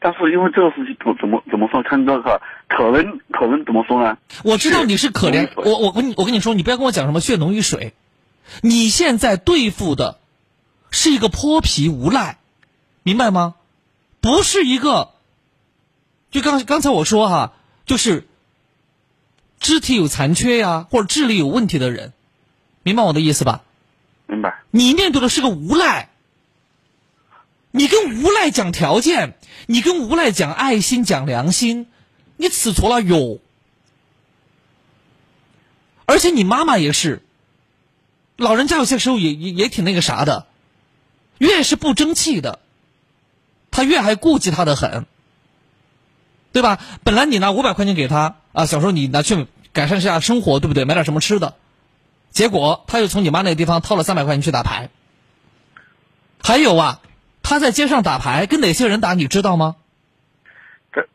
[0.00, 1.82] 但是因为这个事情怎怎么怎么说？
[1.82, 4.18] 看这个可能可能怎么说呢？
[4.44, 7.94] 我知道你是可怜我我跟你我跟你说，你不要跟我讲什么血浓于水，
[8.62, 10.18] 你现在对付的
[10.90, 12.38] 是一个泼皮无赖，
[13.02, 13.54] 明白吗？
[14.20, 15.10] 不是一个，
[16.30, 17.52] 就刚刚才我说哈，
[17.86, 18.26] 就是
[19.60, 22.12] 肢体有残缺呀，或者智力有问题的人，
[22.82, 23.62] 明白我的意思吧？
[24.26, 24.62] 明白？
[24.70, 26.10] 你面对的是个无赖，
[27.70, 31.86] 你跟无赖讲条件，你跟无赖讲爱心、讲良心，
[32.36, 33.38] 你吃错了哟。
[36.06, 37.22] 而且你妈妈也是，
[38.36, 40.46] 老人家有些时候也也也挺那个啥的，
[41.38, 42.58] 越是不争气的，
[43.70, 45.06] 他越还顾忌他的很，
[46.52, 46.78] 对吧？
[47.04, 50.84] 本来你拿五百块钱给他啊，小时候你拿去改善一下生活，对不对？
[50.84, 51.54] 买点什么吃的，
[52.30, 54.90] 结果他又从你妈那个地方掏了三百块钱去打牌。
[56.40, 57.00] 还有啊，
[57.42, 59.76] 他在街上打牌，跟哪些人打，你知道吗？
[60.92, 61.06] 这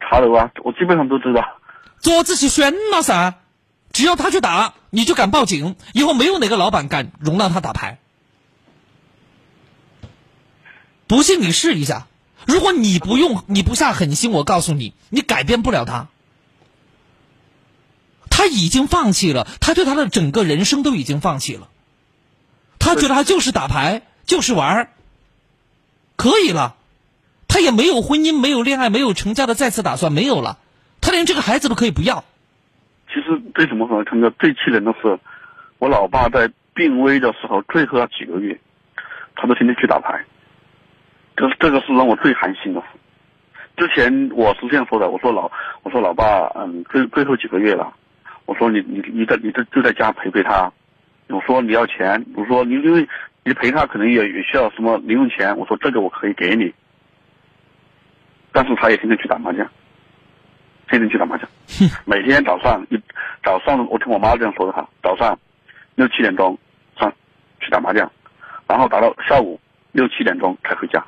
[0.00, 1.42] 茶楼啊，我基本上都知道。
[2.00, 3.34] 桌子去宣了噻，
[3.92, 7.98] 只要他去打，你就敢报警，以后没有哪个老板敢容让他打牌。
[11.10, 12.06] 不信你试一下，
[12.46, 16.06] 如果你不用，你不下狠心，我告诉你，你改变不了他。
[18.30, 21.66] 他已经放弃了，他对他的整个人生都已经放弃了。
[22.78, 24.90] 他觉得他就是打牌，就是玩儿，
[26.14, 26.76] 可以了。
[27.48, 30.60] 他也没有婚姻，没有恋爱，没有成家的再次打算，没有了。
[31.00, 32.22] 他连这个孩子都可以不要。
[33.08, 34.04] 其实最怎么说呢？
[34.04, 35.18] 康哥最气人的是，
[35.80, 38.60] 我老爸在病危的时候，最后那几个月，
[39.34, 40.24] 他都天天去打牌。
[41.40, 42.86] 这这个是让我最寒心的事。
[43.78, 45.50] 之前我是这样说的，我说老
[45.82, 47.90] 我说老爸，嗯，最最后几个月了，
[48.44, 50.70] 我说你你你在你这就在家陪陪他。
[51.28, 53.08] 我说你要钱，我说你因为
[53.42, 56.74] 你陪他可能也也需要什么零用钱，我说这个我可以给你。
[58.52, 59.66] 但是他也天天去打麻将，
[60.90, 61.48] 天天去打麻将，
[62.04, 63.00] 每天早上一
[63.42, 65.38] 早上我听我妈这样说的哈，早上
[65.94, 66.58] 六七点钟
[66.98, 67.10] 上
[67.60, 68.10] 去打麻将，
[68.66, 69.58] 然后打到下午
[69.92, 71.02] 六七点钟才回家，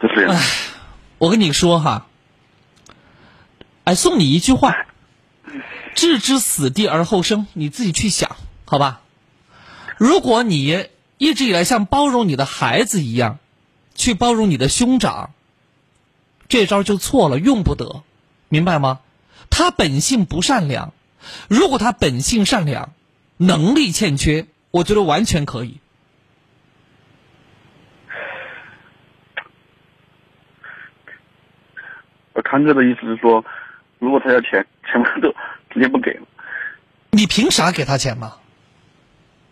[0.00, 0.42] 就是这样。
[1.18, 2.06] 我跟你说哈，
[3.84, 4.86] 哎，送你一句话：
[5.94, 7.46] 置之死地而后生。
[7.52, 9.00] 你自己去想，好吧？
[9.96, 10.86] 如果你
[11.18, 13.38] 一直以来像包容你的孩子一样，
[13.96, 15.30] 去包容你的兄长，
[16.48, 18.04] 这招就错了，用不得，
[18.48, 19.00] 明白吗？
[19.50, 20.92] 他本性不善良，
[21.48, 22.92] 如果他本性善良，
[23.38, 25.80] 能力欠缺，我觉得完全可以。
[32.38, 33.44] 我康哥的意思是说，
[33.98, 35.34] 如果他要钱，钱都
[35.70, 36.22] 直接不给了。
[37.10, 38.36] 你凭啥给他钱嘛？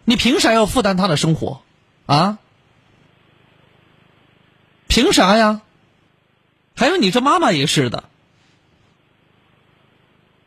[0.05, 1.63] 你凭啥要负担他的生活？
[2.07, 2.39] 啊？
[4.87, 5.63] 凭啥呀？
[6.77, 8.05] 还有你这妈妈也是的，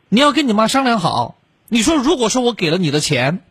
[0.08, 1.36] 你要跟你妈商量好。
[1.68, 3.44] 你说，如果说我给了你的钱，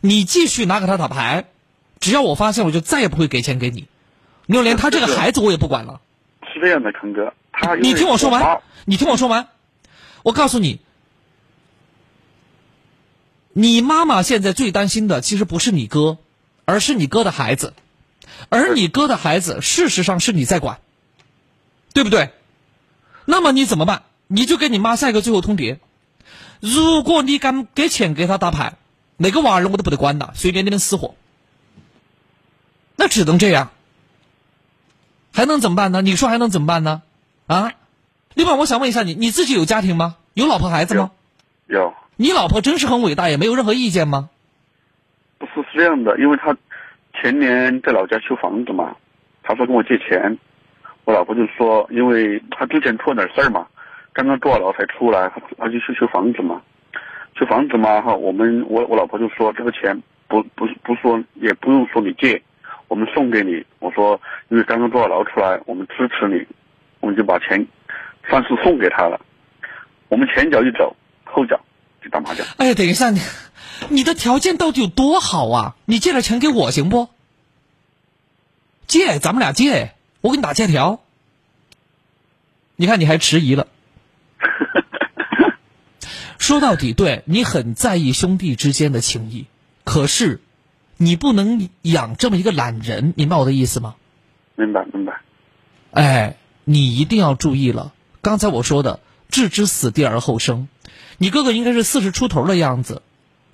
[0.00, 1.46] 你继续拿给他打牌，
[2.00, 3.88] 只要我发现，我就再也不会给钱给你。
[4.44, 6.02] 你就连他这个孩子我也不管了。
[6.52, 9.48] 是这样的，康哥，他你听我说完，你听我说完。
[10.22, 10.80] 我告诉你，
[13.52, 16.18] 你妈妈现在最担心的其实不是你哥，
[16.64, 17.74] 而是你哥的孩子，
[18.48, 20.80] 而你哥的孩子事实上是你在管，
[21.92, 22.32] 对不对？
[23.24, 24.02] 那么你怎么办？
[24.26, 25.78] 你就给你妈下一个最后通牒：
[26.60, 28.74] 如果你敢给钱给他打牌，
[29.16, 31.14] 那个娃儿我都不得管了，随便你们死活。
[32.96, 33.70] 那只能这样，
[35.32, 36.02] 还能怎么办呢？
[36.02, 37.02] 你说还能怎么办呢？
[37.50, 37.72] 啊？
[38.34, 40.14] 另外，我想问一下你，你自己有家庭吗？
[40.34, 41.10] 有老婆孩子吗？
[41.66, 41.92] 有。
[42.14, 44.30] 你老婆真是很伟大，也没有任何意见吗？
[45.36, 46.56] 不是是这样的，因为他
[47.20, 48.94] 前年在老家修房子嘛，
[49.42, 50.38] 他说跟我借钱，
[51.04, 53.66] 我老婆就说，因为他之前出了点事儿嘛，
[54.12, 56.62] 刚刚坐牢才出来，他他就去修房子嘛，
[57.36, 62.40] 修房子嘛哈，我们我我老婆就说这个钱不不不说也不用说你借，
[62.86, 63.66] 我们送给你。
[63.80, 64.20] 我说
[64.50, 66.46] 因为刚刚坐牢出来，我们支持你，
[67.00, 67.66] 我们就把钱
[68.28, 69.20] 算是送给他了。
[70.08, 71.60] 我们前脚一走，后脚
[72.02, 72.46] 就打麻将。
[72.56, 73.20] 哎呀，等一下，你
[73.88, 75.76] 你的条件到底有多好啊？
[75.86, 77.08] 你借点钱给我行不？
[78.86, 81.00] 借，咱们俩借，我给你打借条。
[82.76, 83.66] 你看，你还迟疑了。
[86.38, 89.46] 说到底，对你很在意兄弟之间的情谊，
[89.84, 90.40] 可是
[90.96, 93.94] 你不能养这么一个懒人，明白我的意思吗？
[94.56, 95.20] 明白，明白。
[95.92, 96.36] 哎，
[96.70, 97.92] 你一定要注意了。
[98.22, 100.68] 刚才我说的“置之死地而后生”，
[101.18, 103.02] 你哥哥应该是四十出头的样子，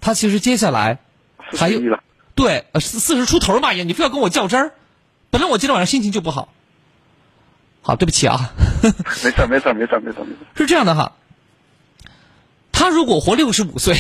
[0.03, 0.99] 他其实接下来
[1.39, 2.05] 还有41了
[2.35, 4.75] 对呃四四十出头嘛呀，你非要跟我较真儿。
[5.31, 6.53] 本来我今天晚上心情就不好，
[7.81, 8.53] 好，对不起啊。
[8.83, 8.91] 没
[9.33, 10.47] 事没事儿没事儿没事儿没事儿。
[10.55, 11.13] 是这样的哈，
[12.71, 13.97] 他如果活六十五岁，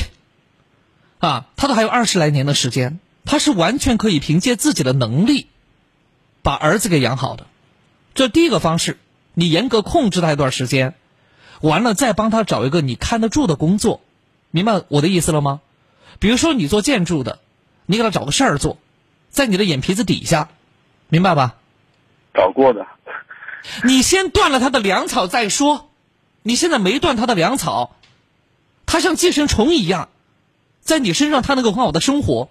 [1.20, 5.46] 啊，他都还有二十来年的时间，他是完全可以凭借自己的能力，
[6.42, 7.46] 把儿子给养好的。
[8.14, 8.98] 这第一个方式，
[9.38, 10.94] 你严格控制他一段时间，
[11.60, 14.00] 完了再帮他找一个你看得住的工作，
[14.50, 15.60] 明白我的意思了吗？
[16.18, 17.38] 比如说你做建筑的，
[17.84, 18.78] 你给他找个事儿做，
[19.28, 20.48] 在你的眼皮子底下，
[21.10, 21.56] 明白吧？
[22.32, 22.86] 找过的，
[23.84, 25.90] 你先断了他的粮草再说。
[26.42, 27.94] 你现在没断他的粮草，
[28.86, 30.08] 他像寄生虫一样，
[30.80, 32.48] 在你身上他能够很好的生活，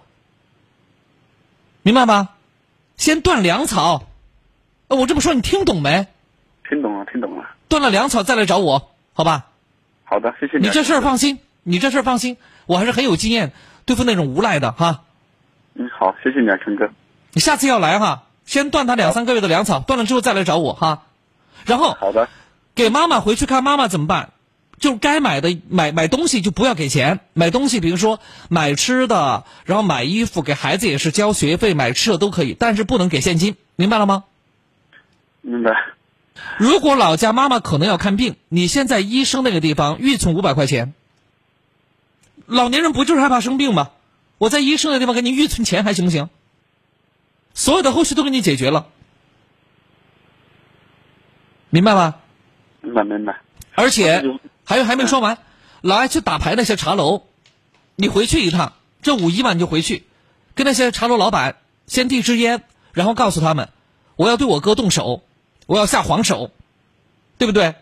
[1.82, 2.28] 明白吗？
[2.96, 4.04] 先断粮草。
[4.88, 6.06] 呃我这么说你听懂没？
[7.04, 7.50] 听懂了听懂了。
[7.68, 9.46] 断了粮草再来找我，好吧？
[10.04, 10.68] 好的，谢谢你啊。
[10.68, 12.36] 你这事儿放心，你这事儿放心，
[12.66, 13.52] 我还是很有经验
[13.84, 15.02] 对付那种无赖的哈。
[15.74, 16.88] 嗯，好，谢谢你啊，陈哥。
[17.32, 21.02] 你下次要来哈，先断他两三个月的粮草，断了之后再来找我哈。
[21.64, 22.28] 然后好的，
[22.74, 24.30] 给妈妈回去看妈妈怎么办？
[24.78, 28.20] 就该买的买买东西就不要给钱，买东西比如说
[28.50, 34.24] 买吃的，然后买衣服，给孩子也是交学费、买吃的都可以，但是不能给现金，明白了吗？
[35.40, 35.72] 明白。
[36.58, 40.94] 如果老家妈妈可能要看病，你先在医生那个地方预存五百块钱。
[42.46, 43.90] 老年人不就是害怕生病吗？
[44.38, 46.28] 我在医生那地方给你预存钱还行不行？
[47.54, 48.88] 所有的后续都给你解决了，
[51.70, 52.16] 明白吗？
[52.82, 53.40] 明白明白。
[53.74, 54.22] 而且
[54.64, 55.38] 还有还没说完，
[55.80, 57.22] 老爱去打牌那些茶楼，
[57.94, 60.04] 你回去一趟，这五一晚你就回去，
[60.54, 61.56] 跟那些茶楼老板
[61.86, 62.62] 先递支烟，
[62.92, 63.70] 然后告诉他们，
[64.16, 65.22] 我要对我哥动手，
[65.66, 66.50] 我要下黄手，
[67.38, 67.74] 对不对？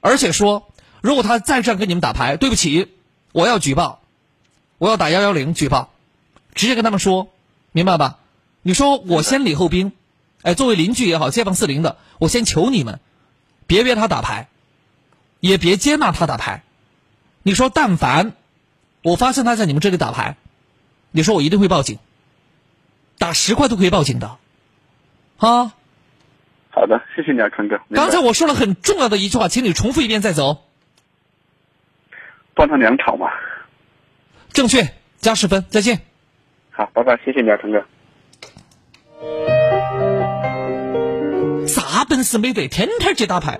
[0.00, 2.92] 而且说，如果他再这样跟你们打牌，对不起，
[3.32, 4.00] 我要举报，
[4.78, 5.90] 我要打幺幺零举报，
[6.54, 7.28] 直接跟他们说，
[7.72, 8.18] 明白吧？
[8.62, 9.92] 你说我先礼后兵，
[10.42, 13.00] 哎，作为邻居也好，街坊四邻的，我先求你们，
[13.66, 14.48] 别约他打牌。
[15.38, 16.64] 也别接纳他打牌，
[17.42, 18.32] 你说但凡
[19.02, 20.38] 我发现他在你们这里打牌，
[21.10, 21.98] 你说我一定会报警，
[23.18, 24.38] 打十块都可以报警的，
[25.36, 25.74] 啊。
[26.76, 27.80] 好的，谢谢你啊，康哥。
[27.94, 30.62] 刚才我说了很重要的一句话，请你重复一遍再走。
[32.54, 33.30] 断他粮草嘛。
[34.52, 36.02] 正确，加十分，再见。
[36.70, 37.82] 好，拜拜，谢谢你啊，康哥。
[41.66, 43.58] 啥本事没得，天天去打牌。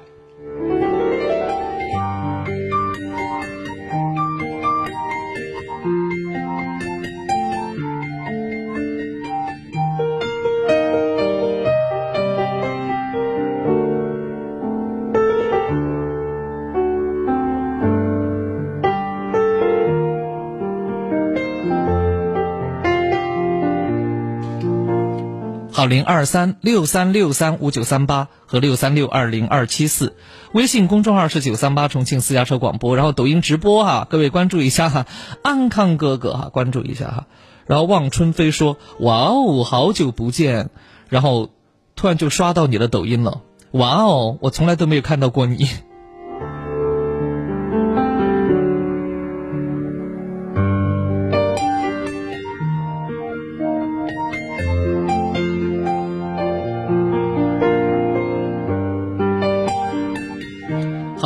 [25.76, 30.16] 好，零二三六三六三五九三八和六三六二零二七四，
[30.54, 35.06] 微信公众号是九三八重庆私家车广播，然后抖音直播哈，各位关注一下哈，
[35.42, 37.26] 安康哥哥哈，关注一下哈，
[37.66, 40.70] 然后望春飞说哇哦，好久不见，
[41.10, 41.50] 然后
[41.94, 45.68] 突然就刷到你的抖音了，哇哦，我从来都没有看到过你。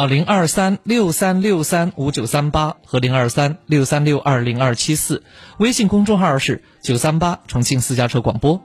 [0.01, 5.23] 好，零二三六三六三五九三八和零二三六三六二零二七四，
[5.59, 8.63] 微信公众号是九三八重庆私家车广播。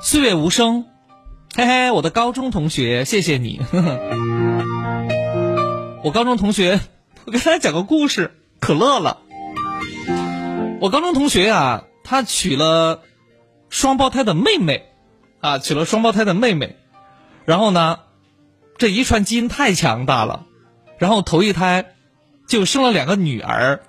[0.00, 0.86] 岁月无声，
[1.54, 3.60] 嘿嘿，我的高中同学，谢谢你。
[6.02, 6.80] 我高中同学，
[7.26, 9.18] 我给大家讲个故事，可乐了。
[10.80, 13.02] 我高中同学啊，他娶了
[13.68, 14.86] 双胞胎的妹妹，
[15.40, 16.76] 啊，娶了双胞胎的妹妹，
[17.44, 17.98] 然后呢，
[18.78, 20.46] 这遗传基因太强大了，
[20.96, 21.84] 然后头一胎
[22.48, 23.82] 就生了两个女儿，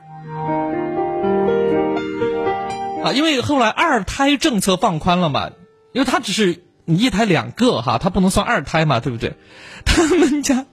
[3.05, 5.51] 啊，因为后来二胎政策放宽了嘛，
[5.93, 9.35] 因为他只是你一胎两个哈，他不能算二胎嘛，对不对？
[9.85, 10.65] 他们家。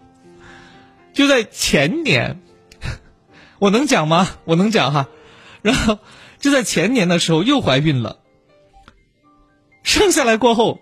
[1.12, 2.40] 就在前年，
[3.58, 4.28] 我能讲吗？
[4.44, 5.08] 我能讲哈。
[5.62, 5.98] 然后
[6.38, 8.18] 就在前年的时候又怀孕了，
[9.82, 10.80] 生下来过后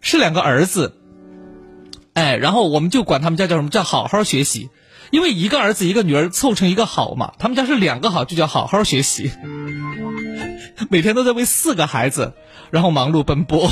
[0.00, 0.98] 是两个儿子，
[2.14, 4.68] 哎，然后我们就管他们家叫什么叫好好学习，
[5.10, 9.30] 因为一个儿子一个女儿凑成一个好嘛，他们家是两个好就叫好好学习，
[10.90, 12.34] 每天都在为四个孩子
[12.70, 13.70] 然后忙碌奔波。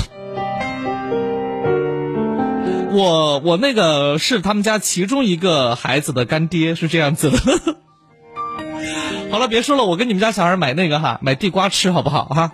[2.97, 7.39] 我我那个是他们家其中一个孩子的干爹，是这样子的。
[9.31, 12.53] 好了，别说了，我跟你们家小孩买那个哈，买地瓜吃好不好哈？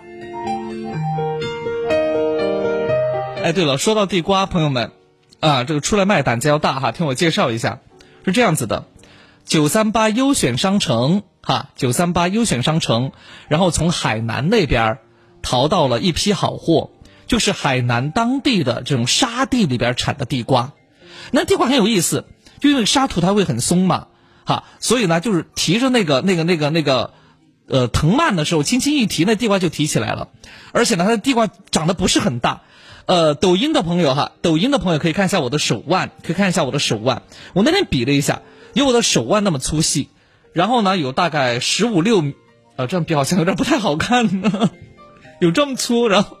[3.41, 4.91] 哎，对了，说到地瓜，朋友们，
[5.39, 7.79] 啊，这个出来卖胆子要大哈，听我介绍一下，
[8.25, 8.83] 是这样子的，
[9.45, 13.13] 九三八优选商城哈，九三八优选商城，
[13.47, 14.97] 然后从海南那边
[15.41, 16.89] 淘到了一批好货。
[17.27, 20.73] 就是海南当地的这种沙地里边产的地瓜，
[21.31, 22.25] 那地瓜很有意思，
[22.59, 24.07] 就因为沙土它会很松嘛，
[24.45, 27.13] 哈，所以呢，就是提着那个那个那个那个，
[27.67, 30.29] 呃，藤蔓的时候，轻轻一提，那地瓜就提起来了，
[30.73, 32.61] 而且呢，它的地瓜长得不是很大，
[33.05, 38.41] 呃，抖音的朋友哈，抖音的朋友可以看一下我的手腕，可以看一下我的手腕，我那天比了一下，
[38.73, 40.09] 有我的手腕那么粗细，
[40.51, 42.23] 然后呢，有大概十五六，
[42.75, 44.69] 呃，这样比好像有点不太好看呢，
[45.39, 46.37] 有这么粗，然后。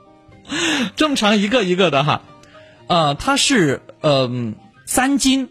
[0.95, 2.21] 这么长一个一个的哈，
[2.87, 5.49] 呃，它是嗯三斤，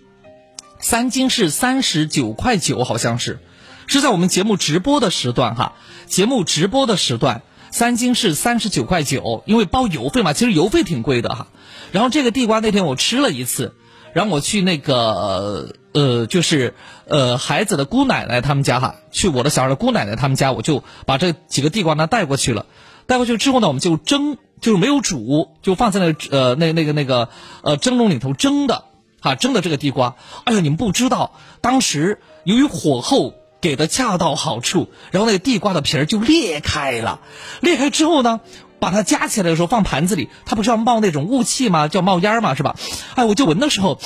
[0.78, 3.38] 三斤是三十九块九，好像是，
[3.86, 5.74] 是在我们节目直播的时段哈，
[6.06, 11.48] 节目直播的时段，三斤是三十九块九，因为包邮费嘛，其实邮费挺贵的哈。
[11.90, 13.74] 然后这个地瓜那天我吃了一次，
[14.12, 16.74] 然后我去那个呃，就是
[17.06, 22.66] 呃孩子的姑奶奶他们家哈，去我的小孩的姑奶奶他们家，我就把这几个地瓜呢带过去了。
[23.06, 27.28] 带过去之后呢，我们就蒸，就是没有煮，就放在那呃那那个那个
[27.62, 28.84] 呃蒸笼里头蒸的，
[29.20, 30.14] 哈蒸的这个地瓜。
[30.44, 37.20] 哎呀，你们不知道，当时由于火候给的恰到好处，然后那个地瓜的皮儿就裂开了。
[37.60, 38.40] 裂开之后呢，
[38.78, 41.88] 把它夹起来的时候放盘子里，它不是要冒那种雾气吗？
[41.88, 42.76] 叫冒烟嘛，是吧？
[43.16, 44.00] 哎，我就闻的时候，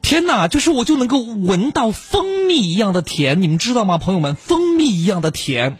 [0.00, 4.34] 天哪，就是我就能够闻到蜂蜜一样的甜，你们知道吗，朋友们？
[4.34, 5.78] 蜂蜜一样的甜。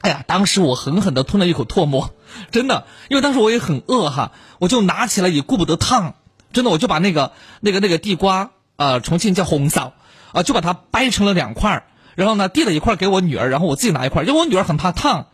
[0.00, 2.10] 哎呀，当时我狠狠的吞了一口唾沫，
[2.50, 6.14] 真的，因为当时我也很饿哈，我就拿起来也顾不得烫，
[6.52, 9.92] 真的，我就把那个那个那个地瓜，呃，重庆叫红枣，
[10.32, 11.82] 啊，就把它掰成了两块儿，
[12.14, 15.26] 然后呢递了一块给我女儿，然后我自己拿一块，因为我女儿很怕烫，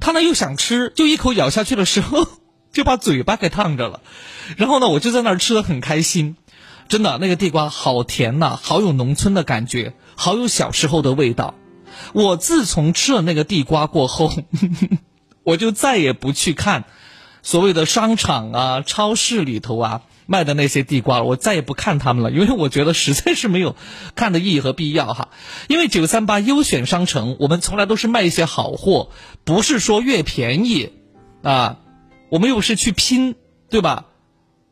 [0.00, 2.26] 她呢又想吃，就一口咬下去的时候
[2.72, 4.00] 就把嘴巴给烫着了，
[4.56, 6.36] 然后呢我就在那儿吃的很开心，
[6.88, 11.54] 真的，那个地瓜好甜呐，好有农村的感觉，好有小时候的味道。
[12.12, 14.32] 我自从吃了那个地瓜过后，
[15.44, 16.84] 我就再也不去看
[17.42, 21.24] 所谓的商场啊、超市里头啊卖的那些地瓜了。
[21.24, 23.76] 我再也不看他们了，因为我觉得实在是没有
[24.14, 25.28] 看的意义和必要哈。
[25.68, 29.10] 因为九三八优选商城，我们从来都是卖一些好货，
[29.44, 30.92] 不是说越便宜
[31.42, 31.76] 啊，
[32.30, 33.36] 我们又是去拼，
[33.68, 34.06] 对吧？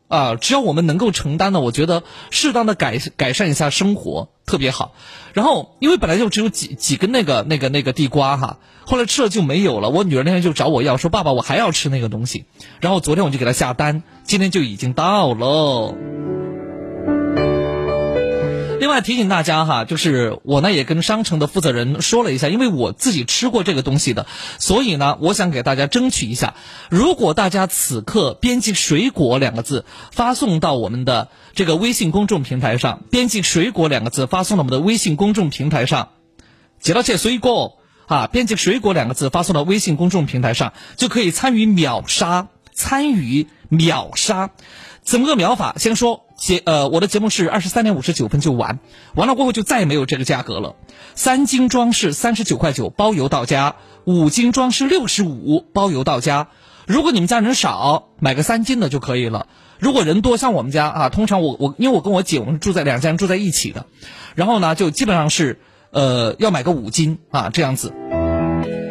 [0.09, 4.95] 啊，只要我们能够承担的，我觉得适当的改改善一下生活特别好。
[5.33, 9.91] 然后，因为本来就只有几几根那个那个那个地瓜哈，后来吃了就没有了。
[9.91, 12.45] 我女儿那天就找我要，说爸爸我还要吃那个东西。
[12.81, 15.95] 然后昨天我就给她下单，今天就已经到喽。
[18.81, 24.27] 另外提醒大家哈，就是我呢也跟商城的负责人说了一下，因为我自己吃过这个东西的，
[24.59, 26.55] 所以呢，我想给大家争取一下，
[26.91, 36.09] 如果大家此刻编辑“水果”两个字发送到我们的这个微信公众平台上，编辑“水果”两个字发送到我们的微信公众平台上，
[36.81, 37.79] 接到这水果
[38.13, 44.51] 啊，编辑“水果”两个字发送到微信公众平台上，就可以参与秒杀，参与秒杀。
[45.03, 45.77] 怎么个秒法？
[45.79, 48.81] 先说节呃，我的节目是二十三点五十九分就完，
[49.15, 50.77] 完了过后就再也没有这个价格了。
[51.15, 56.49] 三斤装是三十九块九，包邮到家；五斤装是六十五，包邮到家。
[56.87, 59.47] 如果你们家人少，买个三斤的就可以了。
[59.79, 63.87] 如果人多，像我们家啊，通常我我因为我跟我姐我们住在两家人住在一起的，
[64.35, 65.59] 然后呢就基本上是
[65.93, 67.95] 呃要买个五斤啊这样子。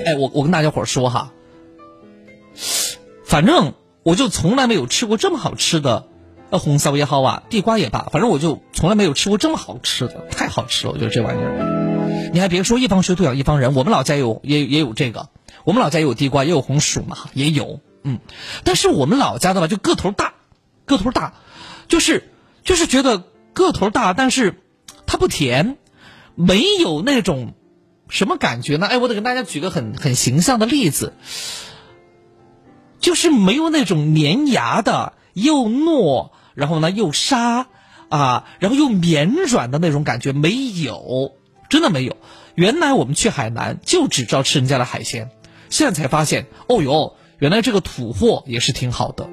[0.05, 1.33] 哎，我我跟大家伙说哈，
[3.25, 3.73] 反正。
[4.03, 6.07] 我就从来没有吃过这么好吃的，
[6.49, 10.93] 呃，红烧也好啊，地瓜也罢，反正我就从来没有吃过这么好吃的， 太好吃了！
[10.93, 15.29] 我觉得这玩意儿，你还别说，一方水土养一方人，我们老家有也也有这个，
[15.65, 18.17] 我们老家也有地瓜，也有红薯嘛，也有，嗯，
[18.63, 20.33] 但是我们老家的吧，就个头大，
[20.85, 21.35] 个头大，
[21.87, 22.27] 就是
[22.63, 23.21] 就是觉得
[23.53, 24.55] 个头大，但是
[25.05, 25.77] 它不甜，
[26.35, 27.53] 没有那种
[28.09, 28.87] 什么感觉呢？
[28.87, 31.13] 哎，我得跟大家举个很很形象的例子。
[32.99, 37.65] 就是没有那种粘牙的，又糯，然后呢又沙，
[38.09, 41.31] 啊，然后又绵软的那种感觉没有，
[41.67, 42.17] 真的没有。
[42.53, 45.31] 原来我们去海南就只知道吃人家的海鲜，
[45.69, 49.27] 现在才发现，哦哟，原来这个土货也是挺好的。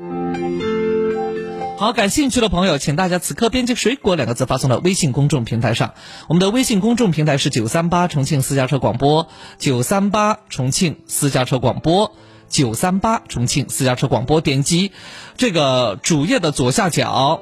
[1.79, 5.95] 好，感兴趣的朋友，请大家此刻编辑“水果”两个字发送到微信公众平台上。
[6.27, 9.29] 我们的微信公众平台是九三八重庆私家车广播，
[9.61, 12.17] 九三八重庆私家车广播。
[12.49, 14.91] 九三八重庆私家车广播，点击
[15.37, 17.41] 这个主页的左下角，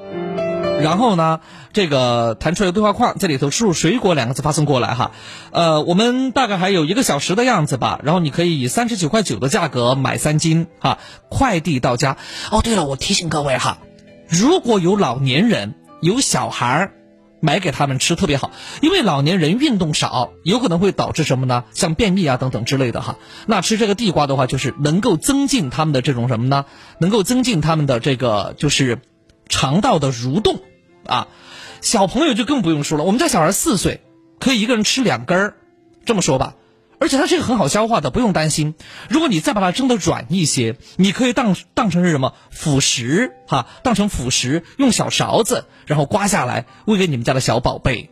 [0.82, 1.41] 然后呢，
[1.72, 5.12] 这个弹出来对话框，在里头输入“水果”两个字发送过来哈。
[5.51, 10.99] 呃，我们大概还有一个小时的样子吧，然后你可以以三十九块九的价格买三斤哈，
[11.30, 12.18] 快递到家。
[12.51, 13.78] 哦，对了，我提醒各位哈，
[14.29, 16.93] 如果有老年人、有小孩儿。
[17.39, 18.51] 买给他们吃特别好，
[18.81, 21.64] 因为老年人运动少，有可能会导致什么呢？
[21.70, 23.18] 像便秘啊等等之类的哈。
[23.47, 26.64] 那吃这个地瓜的话，就是能够增进他们的这种什么呢？
[26.99, 28.99] 能够增进他们的这个就是
[29.51, 30.61] 肠道的蠕动
[31.05, 31.29] 啊。
[31.83, 34.01] 小朋友就更不用说了，我们家小孩四岁，
[34.41, 35.55] 可以一个人吃两根儿，
[36.07, 36.55] 这么说吧。
[36.99, 38.74] 而且它是一个很好消化的，不用担心。
[39.09, 48.11] 如果你再把它蒸的软一些，你可以当当成是什么辅食哈，当成辅食，用小勺子然后刮下来喂给你们家的小宝贝。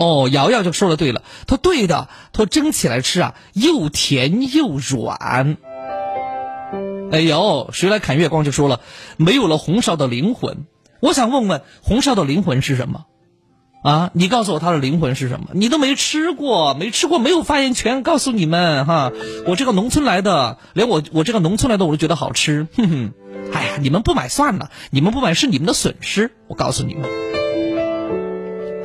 [0.00, 5.56] 哦，瑶瑶就说的对了，他对的，他蒸起来吃啊，又甜又软。
[7.10, 8.80] 哎呦，谁来砍月光就说了，
[9.16, 10.66] 没有了红烧的灵魂。
[11.00, 13.06] 我想问问红烧的灵魂是什么？
[13.80, 15.48] 啊，你告诉我它的灵魂是什么？
[15.52, 18.02] 你都没吃过，没吃过没有发言权。
[18.02, 19.12] 告诉你们哈，
[19.46, 22.66] 我这个农村来的，连我我这个农村来的我都觉得好吃。
[22.76, 23.12] 哼哼，
[23.52, 26.32] 哎呀，你们不买算了，你们不买是你们的损失。
[26.48, 27.08] 我告诉你们。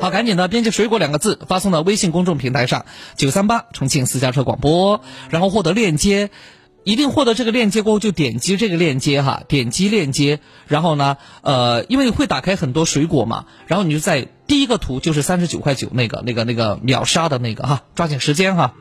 [0.00, 2.84] 好，赶紧的编辑“水果”两个字发送到微信公众平台上，
[3.16, 6.30] 九三八重庆私家车广播，然后获得链接。
[6.84, 18.74] 一定获得这个链接过后，就点击这个链接哈，点击链接，然后呢，呃，因为会打开很多水果嘛，然后你就在第一个图就是三十九块九那个那个那个秒杀的那个哈，抓紧时间哈。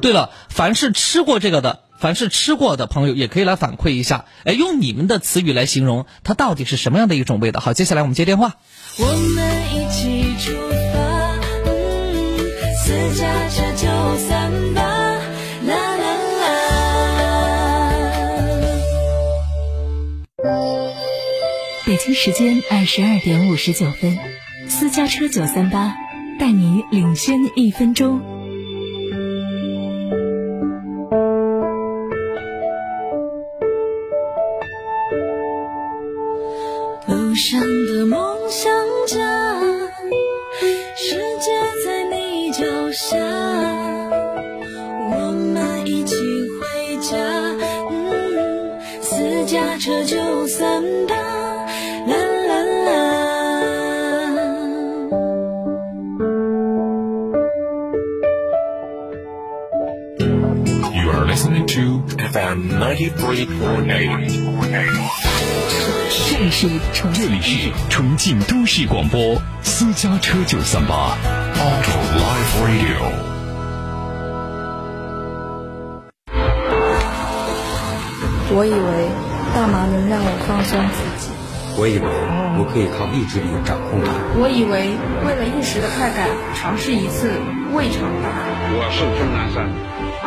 [0.00, 7.60] 对了，凡是吃过这个的，凡是吃过的朋友也可以来反馈一下，哎，用你们的词语来形容它到底是什么样的一种味道。
[7.60, 8.54] 好，接下来我们接电话。
[8.98, 9.85] 我们
[22.06, 24.16] 京时间二十二点五十九分，
[24.68, 25.96] 私家车九三八
[26.38, 28.35] 带你领先一分钟。
[68.78, 71.16] 市广播私家车九三八
[71.54, 73.00] Auto Live Radio。
[78.54, 79.08] 我以为
[79.54, 81.32] 大麻能让我放松自己，
[81.80, 82.04] 我以为
[82.58, 84.12] 我可以靠意志力掌控它。
[84.38, 84.90] 我以为
[85.24, 87.32] 为了一时的快感，尝试一次
[87.72, 88.28] 未尝不可。
[88.76, 89.72] 我是钟南山，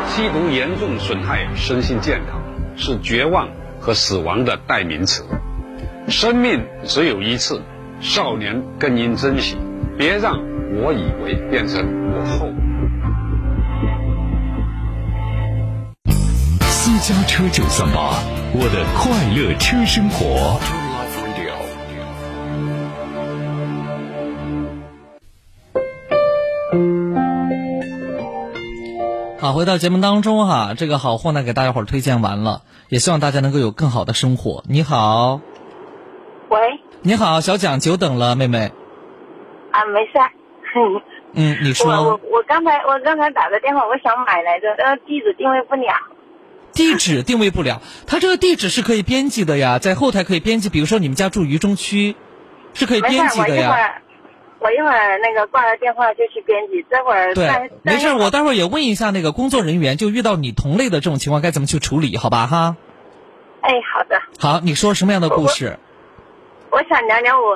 [0.09, 2.41] 吸毒严重损害身心健康，
[2.75, 5.23] 是绝望和死亡的代名词。
[6.07, 7.61] 生命只有一次，
[8.01, 9.57] 少年更应珍惜，
[9.97, 10.39] 别让
[10.73, 11.81] 我以为变成
[12.13, 12.49] 我后。
[16.61, 18.13] 私家车九三八，
[18.53, 20.59] 我的快乐车生活。
[29.41, 34.63] 好，回到节目当中哈，这个好货呢给大家伙儿推荐完了，也希望大家能够有更好的生活。
[34.67, 35.39] 你好，
[36.49, 36.59] 喂，
[37.01, 38.71] 你好，小蒋，久等了，妹妹。
[39.71, 40.29] 啊，没事儿。
[41.33, 45.93] 嗯，你说我我刚才我刚才打的电话，我想买来着，但是地址定位不了。
[46.73, 52.15] 地址定位不了，它这个地址是可以编辑的呀，在后台可以编辑，比如说你们家住渝中区，
[52.73, 53.69] 是可以编辑的呀。
[53.69, 54.01] 我一会儿
[54.59, 57.47] 我一会儿那个挂了电话就去编辑，这会儿对，
[57.81, 62.75] 没事，我待会儿也问一下那个工作人员，就遇到你同类的这种情况该怎么去处理，好吧哈？
[63.61, 65.79] 哎，好的，好，你说什么样的故事？
[66.71, 67.55] 我想聊聊我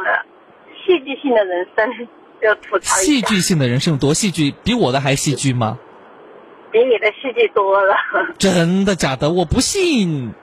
[0.86, 2.07] 戏剧性的人生，
[2.41, 4.53] 就吐槽一下，戏剧性的人生有多戏剧？
[4.64, 5.78] 比我的还戏剧吗？
[6.72, 7.95] 比你的戏剧多了。
[8.39, 9.30] 真的假的？
[9.30, 10.34] 我不信，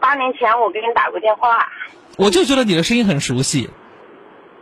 [0.00, 1.66] 八年前我给你打过电话，
[2.18, 3.70] 我就觉得你的声音很熟悉。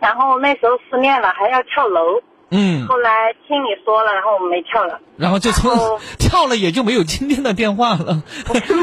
[0.01, 2.21] 然后那时候失恋了，还要跳楼。
[2.51, 5.01] 嗯，后来听你说了，然后我没跳了。
[5.17, 8.23] 然后就从 跳了，也就没有今天的电话了。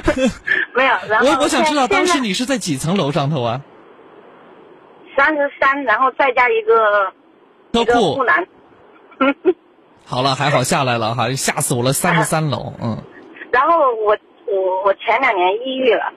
[0.75, 3.61] 没有，然后我我想知道当时你是在几层楼上头啊？
[5.15, 7.13] 三十三，然后再加一个
[7.71, 8.15] 一个车库。
[8.15, 8.47] 护栏。
[10.05, 12.97] 好了，还好下来了哈，吓死我了，三十三楼， 嗯。
[13.51, 16.13] 然后我我我前两年抑郁了，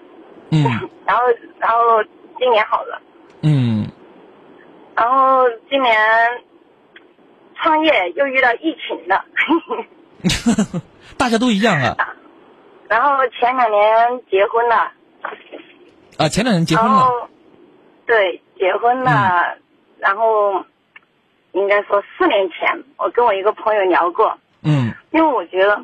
[0.50, 0.62] 嗯。
[1.06, 1.22] 然后
[1.58, 2.02] 然后
[2.38, 3.00] 今年好了，
[3.42, 3.86] 嗯，
[4.96, 5.94] 然后今年
[7.62, 9.24] 创业又遇到疫情了，
[11.16, 11.96] 大家都一样啊。
[12.88, 14.92] 然后前两年结婚了，
[16.18, 16.28] 啊！
[16.28, 17.28] 前两年结婚了，
[18.06, 19.56] 对结婚了，
[19.98, 20.64] 然后
[21.52, 24.92] 应该说四年前我跟我一个朋友聊过，嗯。
[25.12, 25.82] 因为我觉得，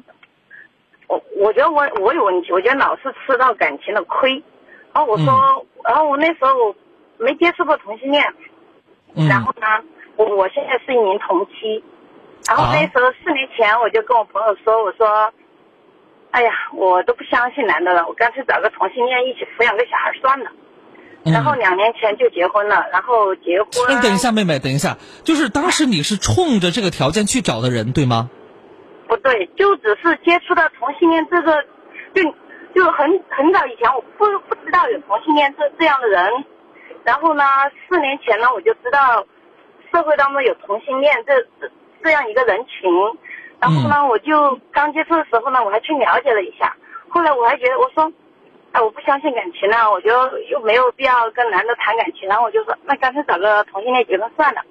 [1.06, 4.42] 我我觉得我我有问题，我觉得老是吃到感情的亏。
[4.92, 6.74] 然后我说，然后我那时候我
[7.16, 8.22] 没接触过同性恋，
[9.14, 9.26] 嗯。
[9.28, 9.66] 然后呢，
[10.16, 11.82] 我我现在是一名同妻，
[12.46, 15.32] 然后那时候四年前我就跟我朋友说，我说，
[16.32, 20.50] 哎呀，我都不相信男的了，我干脆找个同性恋一起抚养个小孩算了。
[21.24, 23.70] 然后两年前就结婚了，然后结婚。
[23.88, 28.28] 哎，等一下，妹妹，等一下，就是当时你是冲着这个条件去找的人，对吗？
[29.06, 31.62] 不对，就只是接触到同性恋这个，
[32.14, 32.22] 就
[32.74, 36.44] 就很很早以前我不不知道有同性恋这这样的人，
[37.04, 37.44] 然后呢，
[37.88, 39.24] 四年前呢，我就知道
[39.92, 41.70] 社会当中有同性恋这这
[42.02, 42.90] 这样一个人群，
[43.60, 46.74] 然后呢，我就刚接触的时候呢，我还去了解了一下，
[47.10, 48.10] 后来我还觉得我说，
[48.72, 50.08] 哎，我不相信感情了，我就
[50.50, 54.62] 又没有必要跟男的谈感情，然后我就说，那干脆找个同性恋结婚算了。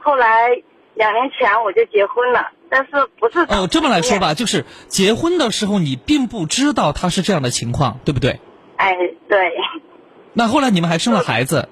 [0.00, 0.50] 后来
[0.94, 8.40] 两年前我就结婚了，但是不是哦，这么来说吧，就是结婚的时候你并不知道他是这样的情况，对不对？
[8.76, 8.94] 哎，
[9.28, 9.52] 对。
[10.32, 11.68] 那后来你们还生了孩子？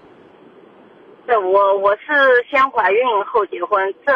[1.27, 4.13] 对，我我是先怀孕后结婚，这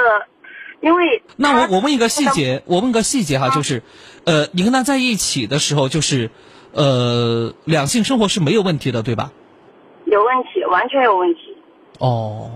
[0.80, 3.82] 因为那我我问一个细节，我问个细节哈，就是，
[4.24, 6.30] 呃，你跟他在一起的时候，就是，
[6.72, 9.30] 呃，两性生活是没有问题的，对吧？
[10.06, 11.56] 有问题，完全有问题。
[11.98, 12.50] 哦，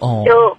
[0.00, 0.56] 哦，就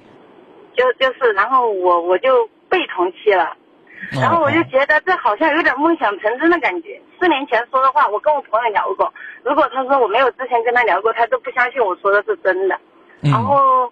[0.76, 6.99] 就就是，然后我我就被同期了，哦然后我就觉得这好像有点梦想成真的感觉。
[7.20, 9.13] 四年前说的话，我跟我朋友聊过，
[9.43, 12.80] 如果他说我没有之前跟他聊过，他都不相信我说的是真的。
[13.22, 13.91] 嗯然后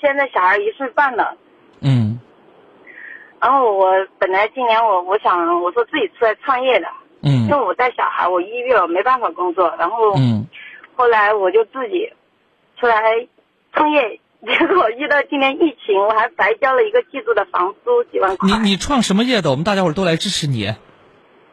[0.00, 1.34] 现在小孩一岁半了，
[1.80, 2.20] 嗯
[3.40, 6.86] 然后我本来今年我我想我说自己出来创业的，
[7.22, 10.46] 因为嗯我带小孩，我一月没办法工作，然后嗯
[10.94, 12.12] 后来我就自己
[12.78, 13.02] 出来
[13.72, 18.48] 创业，结果遇到今年疫情，我还白交了一个季度的房租几万块。
[18.48, 19.50] 你你创什么业的？
[19.50, 20.74] 我们大家伙儿都来支持你。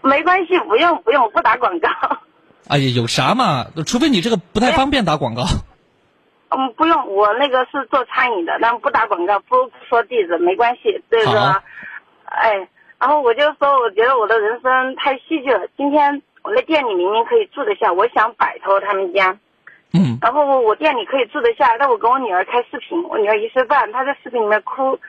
[0.01, 1.89] 没关系，不用不用，不打广告。
[2.68, 3.68] 哎呀，有啥嘛？
[3.86, 5.43] 除非你这个不太方便打广告。
[6.55, 11.03] 嗯，不用，我那个是做餐饮的，但不打广告，不不说地址，没关系。
[11.09, 11.64] 这个好，
[12.26, 12.68] 哎，
[13.04, 15.68] 然后我就说，我觉得我的人生太戏剧了。
[15.76, 19.38] 今天我在店里明明可以住得下，我想摆脱他们家。
[19.91, 20.18] 嗯。
[20.22, 24.99] 然后我店里可以住得下，但我跟我女儿开视频，我女儿一岁半，她在视频里面哭，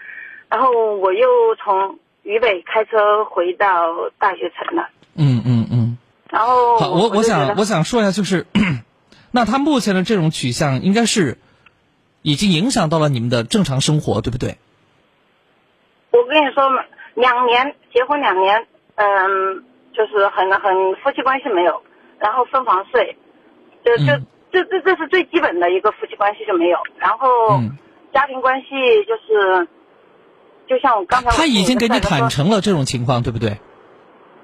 [0.48, 5.96] 然后我又从渝北开车回到大学城了，嗯嗯嗯。
[6.30, 8.44] 然后好，我我想我想说一下，就是，
[9.30, 11.38] 那他目前的这种取向，应该是
[12.22, 14.58] 已经影响到了你们的正常生活，对不对？
[16.10, 16.82] 我跟你说嘛，
[17.14, 18.66] 两年结婚两年，
[18.96, 19.64] 嗯，
[19.94, 21.80] 就是很很夫妻关系没有，
[22.18, 23.16] 然后分房睡，
[23.84, 24.04] 就就、
[24.50, 27.60] 这这这是最基本的一个夫妻关系就没有，然后
[28.12, 28.66] 家庭关系
[29.06, 29.68] 就是，
[30.68, 33.58] 就像我刚才我他已经给你坦，诚了这种情况，对不对？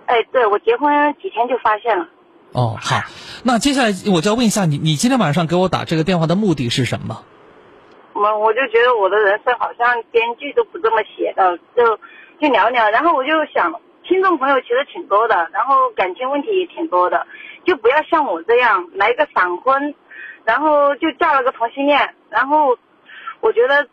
[0.07, 2.09] 哎，对我结婚几天就发现了，
[2.53, 3.03] 哦，好，
[3.45, 7.25] 那接下来我就要问一下你，你今天晚上给我打这个电话的目的是什么？
[8.13, 11.99] 我我就觉得我的人生好像编剧都不这么写的，就
[12.41, 13.75] 就聊聊，然后我就想，
[14.09, 17.27] 听众朋友其实挺多的，然后感情问题也挺多的，
[17.67, 19.95] 就不要像我这样来个闪婚，
[20.45, 22.79] 然后就嫁了个同性恋，然后
[23.41, 23.87] 我觉得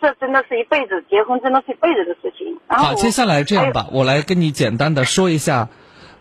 [0.00, 2.58] 这真的是一辈子，结婚真的是一辈子的事情。
[2.68, 5.68] 然后好，接下来这样吧，我来跟你简单的说一下，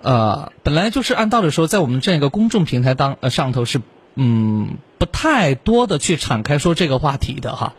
[0.03, 3.81] 呃，本来就是按道理说，在我们这样一个公众平台当呃上头是
[4.15, 7.73] 嗯不太多的去敞开说这个话题的哈。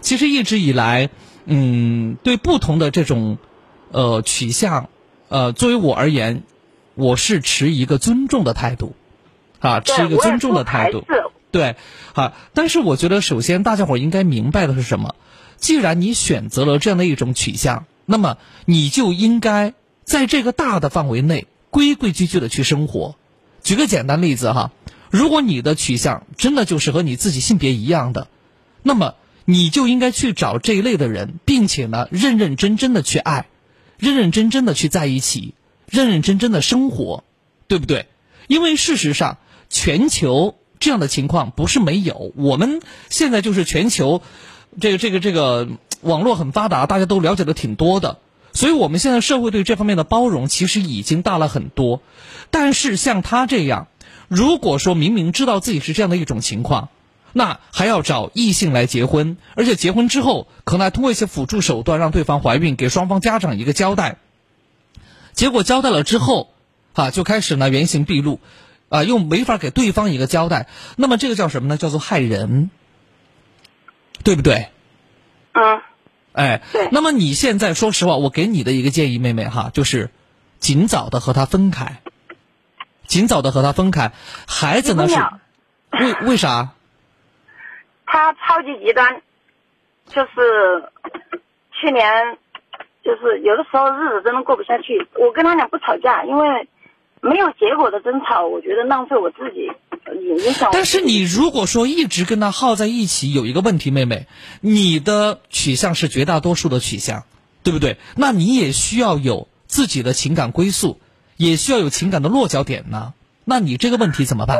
[0.00, 1.10] 其实一直以来，
[1.44, 3.38] 嗯，对不同的这种
[3.90, 4.88] 呃取向，
[5.28, 6.42] 呃，作为我而言，
[6.94, 8.94] 我是持一个尊重的态度，
[9.58, 11.04] 啊，持一个尊重的态度。
[11.50, 11.76] 对，
[12.14, 15.14] 啊，但是我觉得首先大家伙儿应该明白的是什么？
[15.56, 23.16] 既然你选择了这样的一种取向，那么你就应该在这个大的范围内规规矩矩的去生活。
[23.62, 24.72] 举个简单例子哈，
[25.10, 28.28] 如果你的取向真的就是和你自己性别一样的，
[28.82, 29.14] 那么
[29.44, 33.46] 你就应该去找这一类的人，并且呢，认认真真的去爱，
[33.98, 35.54] 认认真真的去在一起，
[35.88, 37.24] 认认真真的生活，
[37.68, 38.06] 对不对？
[38.48, 39.38] 因为事实上，
[39.68, 44.22] 全球这样的情况不是没有，我们现在就是全球，
[44.80, 45.68] 这个这个这个
[46.00, 48.18] 网络很发达，大家都了解的挺多的，
[48.52, 52.02] 所以我们现在社会对这方面的包容其实已经大了很多。
[52.50, 53.88] 但是像他这样，
[54.28, 56.90] 如果说明明知道自己是这样的一种情况，
[57.32, 64.16] 那还要找异性来结婚，而且结婚之后可能还通过一些辅助手段让对方怀孕，给双方家长一个交代。
[65.32, 66.52] 结果交代了之后，
[66.92, 68.38] 啊，就开始呢原形毕露，
[68.90, 71.78] 啊，又没法给对方一个交代，那么这个叫什么呢？
[71.78, 72.70] 叫做害人，
[74.22, 74.68] 对不对？
[75.52, 75.82] 啊，
[76.32, 80.10] 哎，那么你现在说实话，我给你的一个建议，妹妹哈，就是
[80.58, 82.02] 尽早的和他分开，
[83.06, 84.12] 尽早的和他分开。
[84.46, 85.14] 孩子呢是
[85.98, 86.72] 为为啥？
[88.12, 89.22] 他超级极端，
[90.06, 90.84] 就是
[91.72, 92.36] 去年，
[93.02, 95.08] 就是有的时候日子真的过不下去。
[95.14, 96.68] 我跟他俩不吵架，因为
[97.22, 99.70] 没有结果的争吵，我觉得浪费我自己，
[100.20, 100.68] 也影响。
[100.74, 104.26] 但是你如果说一直跟他耗在一起，有一个问题，妹妹，
[104.60, 107.24] 你的取向是绝大多数的取向，
[107.62, 107.96] 对不对？
[108.14, 111.00] 那你也需要有自己的情感归宿，
[111.38, 113.14] 也需要有情感的落脚点呢。
[113.46, 114.58] 那你这个问题怎么办？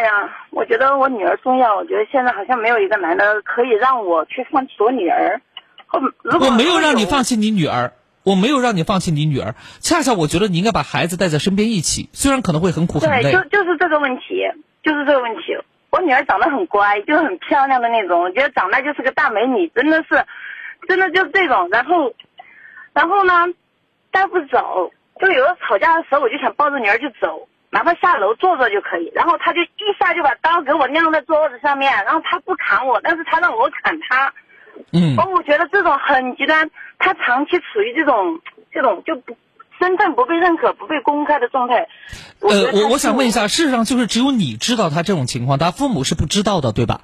[0.00, 1.76] 哎呀，我觉得我女儿重要。
[1.76, 5.42] 我觉得现在好像没有一个男的可以让我去放弃我女儿。
[5.86, 7.92] 后如果我没有让你放弃你女儿，
[8.22, 9.54] 我没有让你放弃你女儿。
[9.80, 13.32] 恰恰我觉得你应该把孩子带在身边一起，虽然可能会很苦很对，累。
[13.32, 14.48] 就就是这个问题，
[14.82, 15.54] 就是这个问题。
[15.90, 20.24] 我女儿长得很乖，就很漂亮的那种，我觉得长大就是个大美女，真的是，
[20.88, 21.68] 真的就是这种。
[21.70, 22.14] 然后，
[22.94, 23.34] 然后呢，
[24.10, 29.10] 带不走，就有的吵架的时候，我就想抱着女儿就走，哪怕下楼坐坐就可以。
[29.14, 29.68] 然后他就一
[29.98, 34.32] 下就把刀给我晾在桌子上面，然后他不砍我，但是他让我砍他。
[34.92, 38.40] 嗯哦，我觉得这种很极端，他长期处于这种
[38.72, 39.36] 这种就不
[39.78, 41.86] 身份不被认可、不被公开的状态。
[42.40, 47.02] 呃，我我想问一下，事实上就是只有你知道他这种情况，他父母是不知道的，对吧？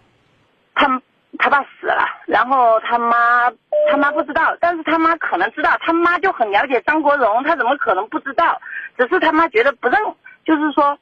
[0.74, 1.00] 他
[1.38, 3.50] 他爸死了，然后他妈
[3.90, 8.60] 他妈不知道，但是他妈可能知道，他妈就很了解张国荣，他怎么可能不知道？
[8.96, 10.00] 只是他妈觉得不认，
[10.46, 10.98] 就是说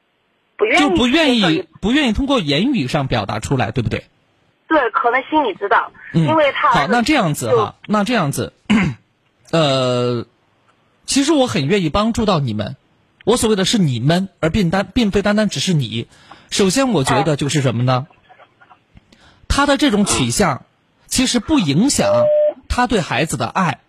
[0.57, 4.07] 不愿意就不愿意不愿意通过言语上表达出来，对不对？
[4.66, 8.53] 对，可能心里知道，嗯，因为他好，那这样子哈，那这样子，
[9.53, 10.26] 呃，
[11.07, 12.76] 其实我很愿意帮助到你们。
[13.24, 16.09] 我所谓的是你们，而并单并非单单只是你。
[16.51, 18.07] 首先，我觉得就是什么呢？
[19.49, 20.66] 他的这种取向，
[21.07, 22.07] 其实不影响
[22.68, 23.80] 他对孩子的爱，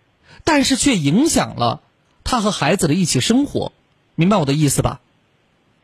[0.43, 1.81] 但是却影响了
[2.23, 3.73] 他和孩子的一起生活。
[4.15, 5.01] 明白我的意思吧？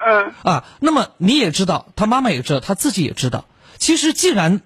[0.05, 0.33] 嗯。
[0.43, 3.45] 啊，那么你也知道，他妈妈也知道，他自己也知道。
[3.77, 4.61] 其实，既然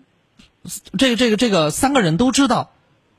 [0.97, 2.71] 这个这个这个三个人都知道，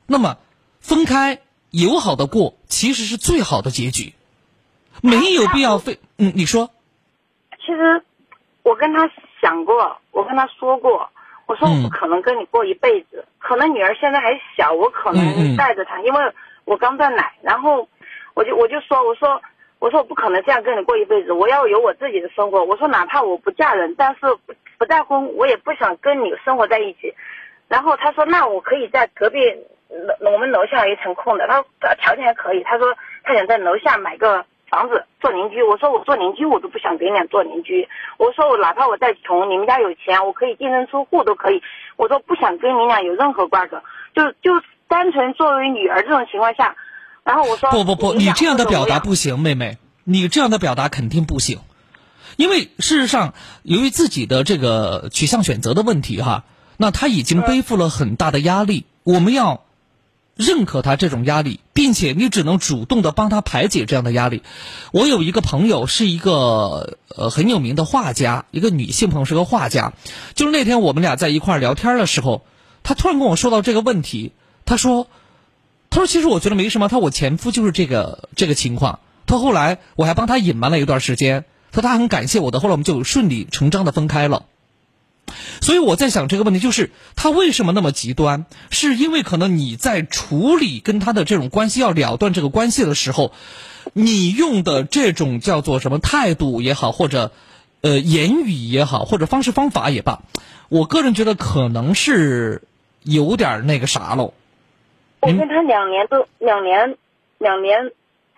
[0.05, 0.37] 那么
[0.79, 1.39] 分开
[1.71, 4.13] 友好的过，其实是最好的结局，
[5.01, 6.71] 没有必要非嗯，你说。
[7.59, 8.03] 其实
[8.63, 9.09] 我跟他
[9.41, 11.09] 想过，我跟他说过，
[11.45, 17.87] 我说我不可能跟你过一辈子，可能女儿现在还小，我可能带着她，因为我刚断奶，然后
[18.33, 19.41] 我就我就说，我说
[19.79, 22.63] 我说我不可能这样跟你过一辈子，我要有我自己的生活。
[22.63, 27.13] 我说哪怕我不嫁人，但是不不再婚，我也不想跟你生活在一起。
[27.67, 29.39] 然后他说，那我可以在隔壁，
[30.19, 35.61] 楼我们楼下有一层空的，他他条件还可以，他说他想在楼下买个房子做邻居。
[35.61, 37.87] 我说我做邻居我都不想给你俩做邻居。
[38.17, 41.61] 我说我哪怕我再穷，你们家有钱，我可以净身出户都可以。
[41.97, 43.83] 我说不想跟你俩有任何瓜葛，
[44.15, 46.75] 就就单纯作为女儿这种情况下，
[47.27, 51.59] 然后我说不不不，你这样的表达不行，妹妹，你这样的表达肯定不行，
[52.37, 56.45] 因为事实上，由于自己的这个取向选择的问题哈，
[56.77, 59.65] 那他已经背负了很大的压力，我们要
[60.37, 64.41] 认可他这种压力，并且你只能主动的帮他排解这样的压力。
[64.93, 69.91] 我有一个朋友是一个呃很有名的画家，一个女性朋友是个画家，
[70.33, 72.45] 就是那天我们俩在一块儿聊天的时候，
[72.83, 74.31] 她突然跟我说到这个问题，
[74.63, 75.07] 她说。
[75.89, 76.87] 他说：“其实我觉得没什么。
[76.87, 78.99] 他说我前夫就是这个这个情况。
[79.25, 81.45] 他后来我还帮他隐瞒了一段时间。
[81.71, 82.59] 他说他很感谢我的。
[82.59, 84.45] 后来我们就顺理成章的分开了。
[85.59, 88.45] 所以我在想这个问题，就是他为什么那么极端？
[88.69, 93.33] 是因为可能你在处理跟他的这种关系要了断这个关系的时候，
[93.91, 97.33] 你用的这种叫做什么态度也好，或者
[97.81, 100.21] 呃言语也好，或者方式方法也罢，
[100.69, 102.63] 我个人觉得可能是
[103.03, 104.33] 有点那个啥喽。
[105.21, 106.97] 我跟他两年都两年
[107.37, 107.91] 两年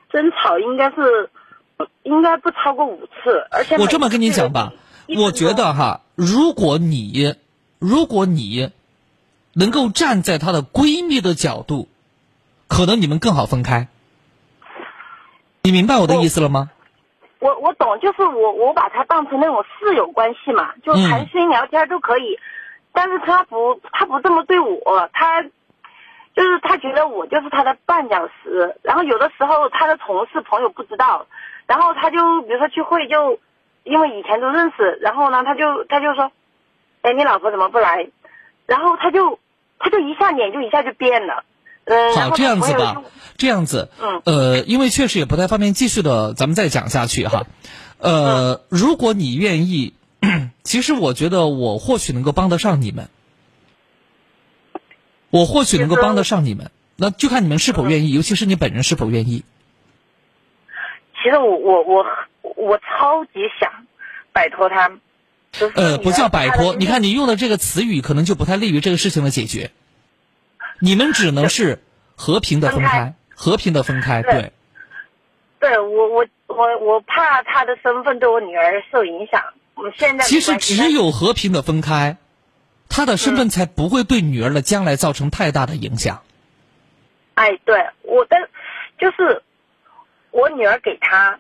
[0.10, 1.30] 争吵，应该是
[2.04, 4.74] 应该不超过五次，而且我这么跟你讲吧，
[5.18, 7.36] 我觉得哈，如果你
[7.80, 8.72] 如果你
[9.54, 11.88] 能够站在她的闺蜜的角度，
[12.68, 13.88] 可能你们更好分开。
[15.64, 16.72] 你明白我的意思了吗？
[17.40, 22.38] 我我懂，就是我我把他当成那种室友关系嘛，就嗯谈心聊天都可以，
[22.92, 25.46] 但是他不他不这么对我，他
[26.40, 31.28] 就是他觉得我就是他的绊脚石，然后有的时候他的同事朋友不知道，
[31.68, 33.38] 然后他就比如说聚会就
[33.84, 36.32] 因为以前都认识，然后呢他就他就说，
[37.02, 38.08] 哎你老婆怎么不来？
[38.68, 39.38] 然后他就
[39.80, 41.44] 他就一下脸就一下就变了，
[41.84, 43.02] 嗯，然好，后这样子吧，
[43.38, 47.44] 这样子，嗯呃，因为确实也不太方便继续的，咱们再讲下去哈。
[47.98, 49.94] 呃，如果你愿意，
[50.64, 53.10] 其实我觉得我或许能够帮得上你们，
[55.30, 59.44] 我或许能够帮得上你们，那就看你们是否愿意，尤其是你本人是否愿意。
[61.22, 62.06] 其实我我我
[62.56, 63.86] 我超级想
[64.32, 64.92] 摆脱他，
[65.76, 69.72] 呃，不叫摆脱，你看你用的这个词语可能就不太利于这个事情的解决。
[70.80, 71.84] 你们只能是
[72.16, 74.54] 和平的分开，和平的分开，对
[75.60, 75.78] 对。
[75.78, 79.44] 我我我我怕他的身份对我女儿受影响。
[79.76, 82.18] 我现在其实只有和平的分开，
[82.90, 86.24] 他的身份才不会对女儿的将来造成太大的影响。
[87.36, 88.36] 哎，对我的
[89.00, 89.42] 就是
[90.32, 91.40] 我女儿给他，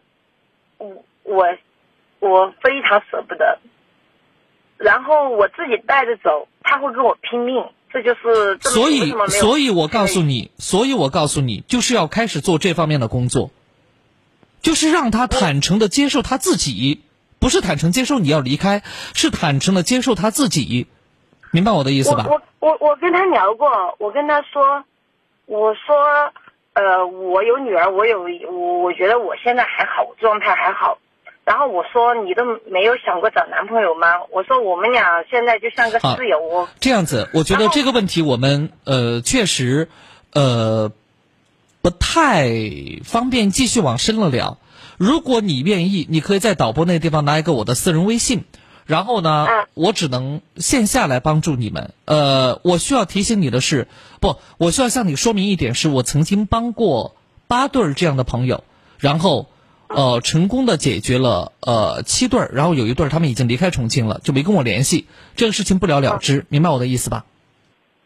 [0.77, 1.45] 我我
[2.19, 3.59] 我非常舍不得。
[4.77, 7.61] 然后我自己带着走，他会跟我拼命，
[7.91, 13.51] 这就是所以所以我告诉你，所以我告诉你，就是要开始做这方面的工作，
[14.61, 17.01] 就是让他坦诚的接受他自己，
[17.39, 18.81] 不是坦诚接受你要离开，
[19.13, 20.87] 是坦诚的接受他自己，
[21.51, 22.25] 明白我的意思吧？
[22.29, 24.83] 我我我我跟他聊过，我跟他说，
[25.45, 25.95] 我说，
[26.73, 28.21] 呃，我有女儿，我有
[28.51, 30.97] 我我觉得我现在还好，我状态还好。
[31.45, 34.07] 然后我说你都没有想过找男朋友吗？
[34.31, 39.89] 我说我们俩现在就像个室友，我这样子，我觉得这个问题我们呃确实
[40.31, 40.91] 呃
[41.81, 42.51] 不太
[43.03, 44.59] 方便继续往深了聊。
[44.99, 48.43] 如果你愿意，你可以在导播那个地方拿一个我的私人微信，
[48.89, 51.93] 然后呢，我只能线下来帮助你们。
[52.05, 53.87] 呃，我需要提醒你的是，
[54.19, 57.15] 不，我需要向你说明一点，是我曾经帮过
[57.47, 58.63] 八对儿这样的朋友，
[58.97, 59.47] 然后。
[59.91, 67.25] 呃，成功的解决了呃七对儿，然后有一对儿他们已经离开重庆了，就没跟我联系，这个事情不了了之，明白我的意思吧？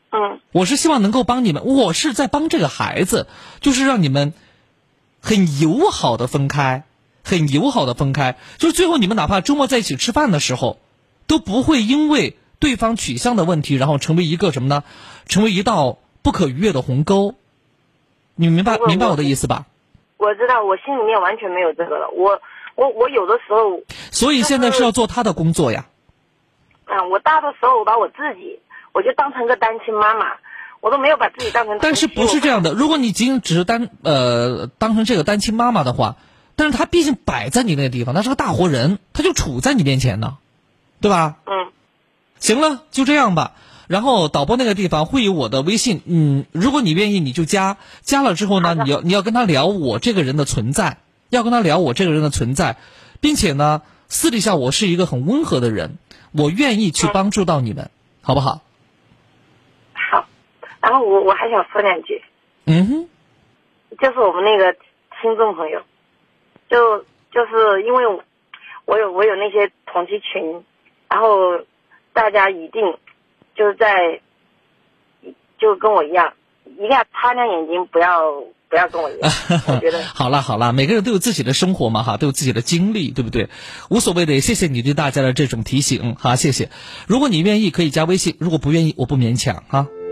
[0.10, 3.28] 嗯，我是希望能够帮你们，我是在帮这个孩子，
[3.60, 4.32] 就是让你们
[5.22, 6.86] 很友好的分开，
[7.24, 10.78] 很友好的分开，就是最后你们哪怕周末在一起吃饭的时候，
[11.26, 14.84] 都不会因为对方取向的问题，然后成为一个什么呢？
[15.26, 17.36] 成为一道不可逾越的鸿沟。
[18.36, 19.66] 你明白明白我的意思吧？
[20.18, 22.10] 我知道我心里面完全没有这个了。
[22.12, 22.42] 我
[22.76, 23.82] 我我有的时候，
[24.12, 25.86] 所以现在是要做他的工作呀。
[26.86, 28.60] 嗯，我大多时候我把我自己，
[28.92, 30.28] 我就当成个单亲妈妈，
[30.82, 31.78] 我都没有把自己当成。
[31.82, 32.74] 但是不是这样的？
[32.74, 36.16] 如果你仅只是单呃当成这个单亲妈妈的话，
[36.56, 40.38] 但是他毕竟摆在你那个地方，他是个大活人，他就处在你面前呢，
[41.02, 41.38] 对吧？
[41.46, 41.72] 嗯。
[42.40, 43.54] 行了，就这样吧。
[43.88, 47.78] 然后导播那个地方会有我的微信，嗯，如果你愿意，你就加。
[48.02, 50.98] 加了之后呢，你要你要跟他聊我这个人的存在，
[51.30, 52.78] 要跟他聊我这个人的存在，
[53.22, 55.98] 并且呢，私底下我是一个很温和的人，
[56.32, 58.62] 我愿意去帮助到你们，好不好？
[59.94, 60.26] 好。
[60.82, 62.22] 然后我我还想说两句，
[62.66, 63.10] 嗯哼，
[64.00, 64.74] 就是我们那个
[65.22, 65.82] 听众朋友，
[66.74, 68.24] 就就是因为我
[68.86, 70.66] 我有我有那些同期群，
[71.08, 71.60] 然后
[72.12, 72.82] 大家一定。
[73.56, 74.20] 就是在，
[75.60, 76.34] 就跟我一样，
[76.66, 78.32] 一定要擦亮眼睛，不要
[78.68, 79.32] 不要跟我一样。
[79.70, 83.50] 我觉得好啦好啦，每个人都有自己的生活嘛哈，都有自己的经历，对不对？
[83.92, 86.72] 无所谓的，谢谢你对大家的这种提醒哈，谢谢。
[87.08, 89.84] 如果你愿意，可以加微信；如果不愿意，我不勉强哈。
[89.84, 90.03] 好，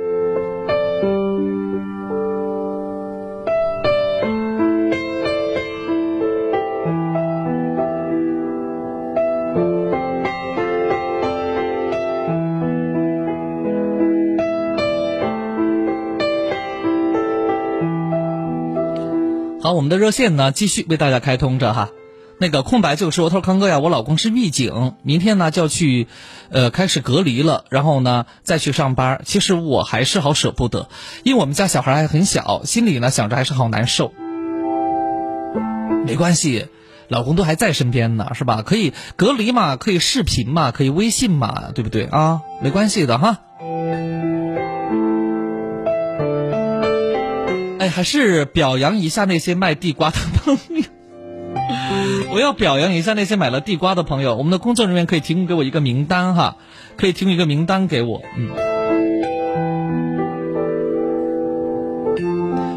[19.82, 21.90] 我们的热线呢继续为大家开通着哈。
[22.38, 26.06] 那个空白就是我头康哥呀，我老公是狱警，明天呢就要去，
[26.52, 29.24] 呃，开始隔离了，然后呢再去上班。
[29.26, 30.88] 其实我还是好舍不得，
[31.24, 34.14] 因为我们家小孩还很小，心里呢想着还是好难受。
[36.06, 36.68] 没关系，
[37.08, 38.62] 老公都还在身边呢，是吧？
[38.62, 42.42] 可以隔离嘛，可以视频嘛，可以微信嘛，对不对啊？
[42.62, 43.40] 没关系的哈。
[47.82, 50.84] 哎，还是表扬一下那些卖地瓜的朋友。
[52.32, 54.36] 我要表扬一下那些买了地瓜的朋友。
[54.36, 56.58] 我们的工作人员可以提供给我一个名单哈，
[56.96, 58.22] 可以提供一个名单给我。
[58.38, 58.52] 嗯，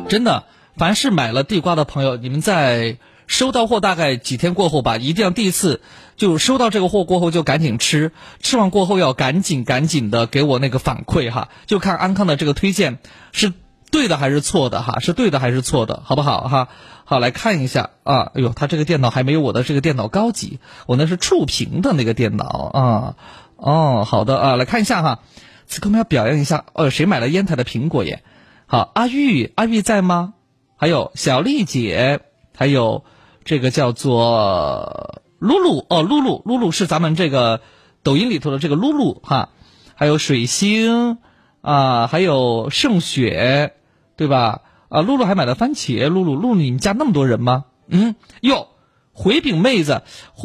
[0.09, 0.45] 真的，
[0.75, 5.83] 凡是买了地瓜的朋友，你们在收到货大概几天过后吧，一定要第一次
[6.17, 13.01] 就收到这个货过后就赶紧吃，吃完过后要赶紧赶紧的给我那个反馈哈，就看安康的这个推荐
[13.33, 13.53] 是。
[13.95, 14.99] 对的还是错的哈？
[14.99, 16.03] 是对的还是错的？
[16.05, 16.69] 好不好哈？
[17.05, 18.33] 好，来看一下啊！
[18.35, 20.59] 哎呦，他这个电脑还没有我的这个电脑高级，
[20.89, 23.15] 我那是触屏的那个电脑啊。
[23.55, 25.21] 哦，好的啊，来看一下哈。
[25.67, 28.25] 此刻我们要表扬一下，哦，谁买了烟台的苹果耶？
[28.67, 30.35] 好，阿玉，阿玉在吗？
[30.77, 32.21] 还有小丽姐，
[32.57, 33.05] 还有
[33.45, 37.61] 这个叫做露露哦，露露，露露是咱们这个
[38.03, 39.51] 抖音里头的这个露露哈。
[39.95, 41.19] 还有水星
[41.61, 43.75] 啊，还有盛雪。
[44.17, 44.63] 对吧？
[44.89, 46.09] 啊，露露还买了番茄。
[46.09, 47.65] 露露，露露，你们家那么多人吗？
[47.89, 48.69] 嗯，哟，
[49.13, 50.03] 回饼妹子，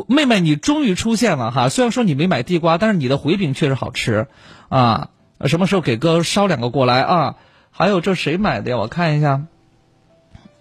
[0.08, 1.70] 妹妹，你终于出现了哈！
[1.70, 4.28] 虽然说你没买地瓜，但是你的回饼确实好吃，
[4.70, 5.10] 啊，
[5.46, 7.36] 什么时候给哥捎两个过来啊？
[7.72, 8.78] 还有这谁买的呀？
[8.78, 9.44] 我看一下，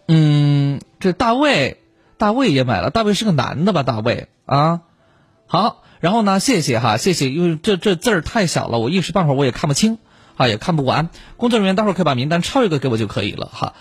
[0.07, 1.81] 嗯，这大卫，
[2.17, 2.91] 大卫也买了。
[2.91, 3.83] 大卫是个男的吧？
[3.83, 4.83] 大卫啊，
[5.47, 6.41] 好，然后呢？
[6.41, 9.99] 谢谢哈，谢谢，因为这这字儿太小了，我一时半会儿我也看不清。
[10.39, 11.11] 啊，也看不完。
[11.37, 13.75] 工作人员待会儿可以把名单抄一个给我就可以了哈。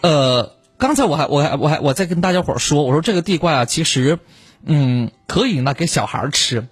[0.00, 4.18] 呃，刚才我还我还我还我在跟大家伙儿说，我说这个地瓜啊，其实，
[4.64, 6.68] 嗯，可以呢给小孩儿吃。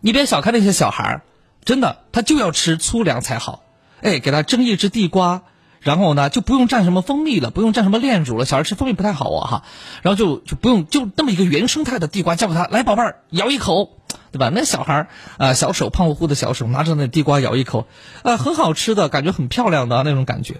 [0.00, 1.22] 你别小看那些小孩儿，
[1.64, 3.62] 真的，他就要吃粗粮才好。
[4.00, 5.42] 哎，给他蒸一只地瓜，
[5.80, 8.44] 然后呢就不用蘸什么蜂蜜了，不用蘸什么炼乳了。
[8.44, 9.62] 小孩吃蜂蜜不太好啊哈，
[10.02, 13.97] 然后就就不用就那么一个原生态的地瓜交给他，来宝贝儿咬一口，
[14.32, 14.50] 对吧？
[14.52, 17.86] 那小孩儿啊、小手胖乎乎的小手拿着那地瓜咬一口，
[18.22, 20.54] 啊、很好吃的感觉，很漂亮的那种感觉。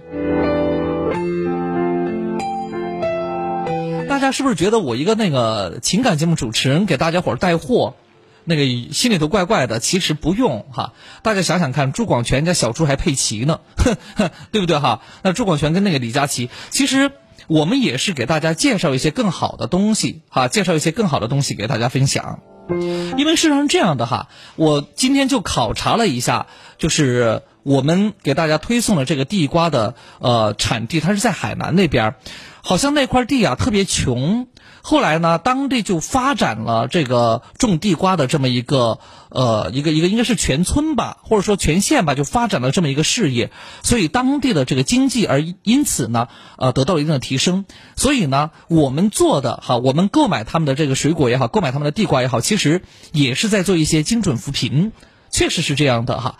[4.08, 7.94] 大家是不是觉得我一个那个情感节目主持人给大家伙儿带货，
[8.44, 9.78] 那个心里头怪怪的？
[9.78, 10.92] 其实不用哈，
[11.22, 13.60] 大家想想看，朱广权家小猪还佩奇呢，
[14.50, 15.02] 对不对哈？
[15.22, 17.12] 那朱广权跟那个李佳琦，其实
[17.46, 22.40] 我们也是给大家介绍一些更好的东西哈，介绍一些更好的东西给大家分享。
[23.16, 26.46] 因为事实上是这样的哈，我今天就考察了一下，
[26.78, 32.14] 就是我们给大家推送的这个地瓜的呃产地，它是在海南那边，
[32.62, 34.46] 好像那块地啊特别穷。
[34.82, 38.98] 后来呢，当地就发展了这个种地瓜的这么一个
[39.28, 43.50] 呃一个一个应该是全村吧，或者说全县吧，就发展了这么一个事业，
[43.82, 47.64] 所以当地的这个经济而因此呢呃得到了一定的提升。
[47.96, 52.82] 所以呢，我们做的哈，我们购买他们的这个水果也好，购买他们的地瓜也好，其实
[53.12, 54.92] 也是在做一些精准扶贫，
[55.30, 56.36] 确实是这样的哈。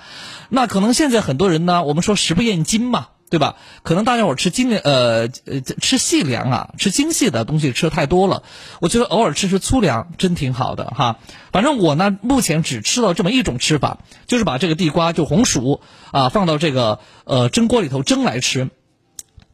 [0.49, 3.09] 那可能现在很多人呢，我们说食不厌精嘛。
[3.31, 3.57] 对吧？
[3.83, 8.43] 可能大家伙吃精呃呃吃细粮啊，吃精细的东西吃的太多了。
[8.81, 11.19] 我觉得偶尔吃吃粗粮真挺好的哈。
[11.53, 15.81] 反正我呢，目前只吃到这么一种吃法，就是把这个地瓜就红薯
[16.11, 18.71] 啊放到这个呃蒸锅里头蒸来吃。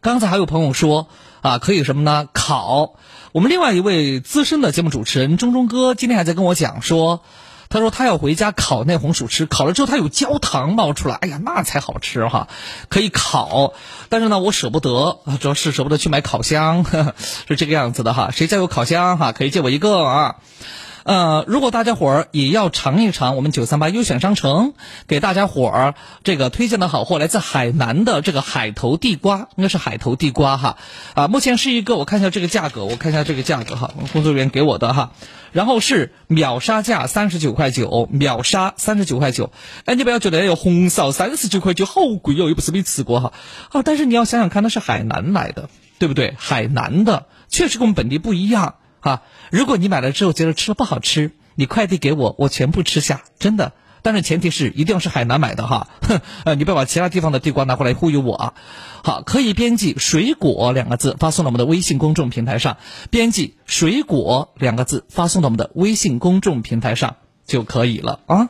[0.01, 1.09] 刚才还有朋友说
[1.43, 2.29] 啊，可以什么呢？
[2.33, 2.95] 烤。
[3.33, 7.23] 我们另外一位资深的节目主持人钟钟哥今天还在跟我讲说。
[7.75, 12.47] 他说他要回家烤那红薯吃，烤了之后它有焦糖冒出来，哎呀，那才好吃哈，
[12.89, 13.75] 可以烤。
[14.09, 17.15] 但是呢，我舍不得，主要是舍不得去买烤箱，呵 呵
[17.49, 18.31] 是这个样子的哈。
[18.31, 20.37] 谁家有烤箱哈，可以借我一个啊。
[21.05, 24.73] 呃，如果大家伙儿也要尝一尝我们九三八优选商城
[25.07, 30.79] 给大家伙儿这个推荐的好货，来自海南的这个海头地瓜，应该是海头地瓜哈。
[31.15, 35.13] 啊，目前是一个，我看一下这个价格，我看一下这个价格哈，工作人员给我的哈。
[35.53, 39.53] 然后是秒杀价三十九块九，秒杀三十九块九。
[39.85, 43.33] 哎，你不要觉得哎呦红烧三十九块九好贵哦，又不是没吃过哈。
[43.69, 45.69] 啊，但是你要想想看，那是海南来的，
[45.99, 46.35] 对不对？
[46.39, 48.77] 海南的确实跟我们本地不一样。
[49.05, 49.23] 啊，
[49.53, 53.73] 如果你买了之后觉得吃了不好吃，你快递给我，我全部吃下，真的。
[54.01, 58.55] 但是前提是一定要是海南买的哈，哼，呃，你不要把其他地方的地瓜拿过来忽悠我啊。
[59.03, 62.79] 好，可以编辑“水果”两个字发送到我们的微信公众平台上，
[63.11, 67.17] 编辑“水果”两个字发送到我们的微信公众平台上
[67.47, 68.49] 就可以了啊。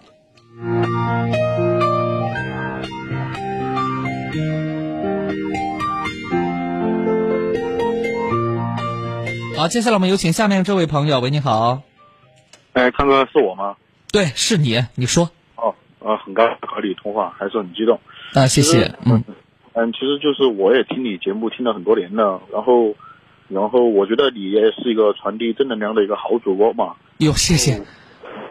[9.65, 11.81] 好，接下来我们有请下面这位朋友，喂，你好。
[12.75, 13.77] 哎，康哥是我吗？
[14.13, 15.31] 对，是你，你说。
[15.57, 17.99] 哦，呃，很高兴和你通话，还是很激动。
[18.35, 18.95] 啊，谢谢。
[19.07, 19.25] 嗯
[19.73, 22.95] 嗯，其实就是我也听你节目听了很多年了，然后，
[23.49, 26.97] 然后我觉得你也是一个传递正能量的一个好主播嘛。
[27.17, 27.81] 哟，谢谢。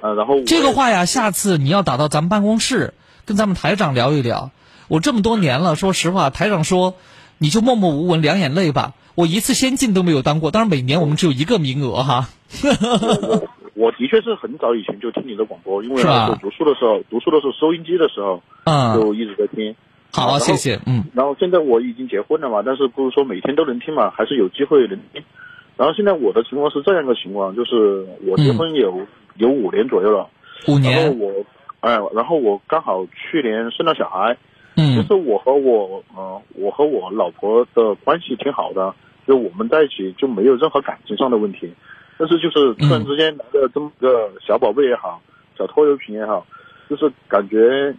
[0.02, 2.96] 呃，然后这个话呀，下次你要打到咱们办公室，
[3.26, 4.50] 跟咱们台长聊一聊。
[4.88, 6.96] 我这么多年了，说实话，台长说
[7.38, 8.94] 你就默默无闻，两眼泪吧。
[9.16, 12.30] 我一次先进都没有当过，当然每年我们只有一个名额哈。
[13.76, 19.76] 我的确是很早以前就听你的广播，因为我读书的时候，读书的时候收音机的时候，嗯就一直在听。
[20.12, 20.80] 好，谢谢。
[20.86, 25.24] 嗯，然后现在我已经结婚了嘛，但是不是说每天都能听嘛，还是有机会能听。
[25.76, 29.02] 然后现在我的情况是这样一个情况，就是我结婚有、
[29.38, 30.30] 有五年左右了，
[30.68, 31.12] 五然后。
[31.18, 31.32] 我，
[31.80, 34.38] 哎，然后我刚好去年生了小孩，
[34.76, 34.96] 嗯。
[34.96, 38.94] 就是我和我，呃，我和我老婆的关系挺好的，
[39.28, 41.74] 就我们在一起就没有任何感情上的问题，
[42.18, 45.22] 但是就是突然之间来了这么个小宝贝也好，
[45.58, 46.46] 小拖油瓶也好，
[46.90, 47.96] 就是感觉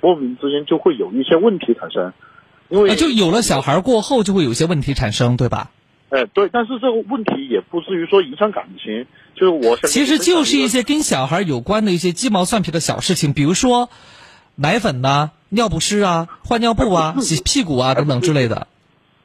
[0.00, 2.12] 莫名之间就会有一些问题产生，
[2.68, 5.70] 因为呃就有了小孩过后，就会有一些问题产生，对吧？
[6.10, 13.88] 哎，对，但是这个问题也不至于说影响感情，就是我想其实就是一些跟小孩有关的一些鸡毛蒜皮的小事情，比如说
[14.54, 18.66] 奶粉呐、尿不湿啊、换尿布啊、洗屁股啊等等之类的。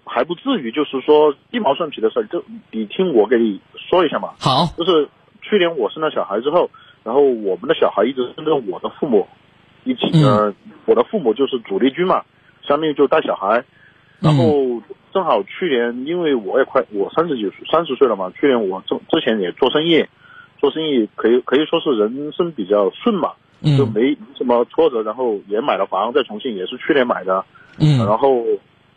[0.04, 4.32] 还不至于就是说鸡毛蒜皮的事儿，就你听我给你说一下嘛。
[4.40, 5.08] 好，就是
[5.42, 6.70] 去年我生了小孩之后，
[7.04, 9.28] 然后我们的小孩一直跟着我的父母
[9.86, 10.54] 一起，嗯呃，
[10.86, 12.24] 我的父母就是主力军嘛，
[12.68, 13.64] 相当于就带小孩。
[14.20, 14.82] 然后
[15.14, 20.04] 正好去年，因为我也快我三十几岁三十岁了嘛，去年我之之前也做生意，
[20.60, 27.44] 做生意可以可以说是人生比较顺嘛，就嗯没什么挫折，然后也买了房在重庆，也是去年买的。
[27.80, 28.44] 嗯然后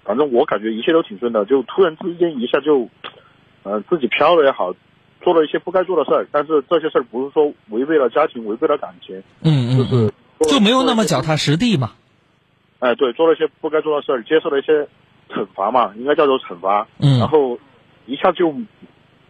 [0.05, 2.89] 反正我感觉一切都挺顺的，就突然之间一下就，
[3.63, 4.75] 呃，自己飘了也好，
[5.21, 10.07] 做了一些不该做的事儿，但是这些事儿不是说违背了家庭、违背了感情，嗯嗯就是
[10.39, 11.93] 嗯，就没有那么脚踏实地嘛。
[12.79, 14.89] 哎，对，做了一些不该做的事儿，接受了一些
[15.29, 16.87] 惩罚嘛，应该叫做惩罚。
[16.99, 17.59] 嗯然后
[18.07, 18.51] 一下就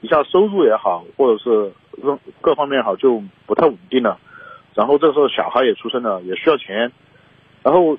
[0.01, 4.17] 一下收入也好，或者是各各方面也好，就不太稳定了。
[4.75, 6.93] 然后这时候小孩也出生了，也需要钱，
[7.63, 7.99] 然后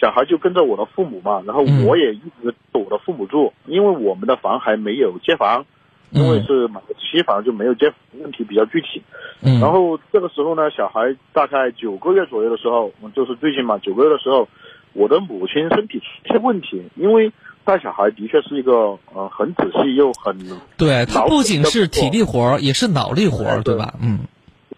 [0.00, 5.64] 小孩就跟着我的父母嘛，然后嗯我也一直跟我的父母住，因为我们的房还没有接房，
[6.10, 9.02] 因为是买的期房就没有接，问题比较具体。
[9.42, 9.60] 嗯。
[9.60, 14.48] 然后这个时候呢，小孩大概九个月左右的时候，嗯就是最近嘛，九个月的时候，
[14.92, 17.32] 我的母亲身体出现问题，因为
[17.64, 20.36] 带小孩的确是一个呃很仔细又很
[20.76, 23.94] 对，他不仅是体力活儿，也是脑力活儿，对吧？
[24.02, 24.20] 嗯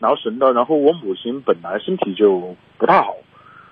[0.01, 0.53] 劳神的。
[0.53, 3.15] 然后我母亲本来身体就不太好，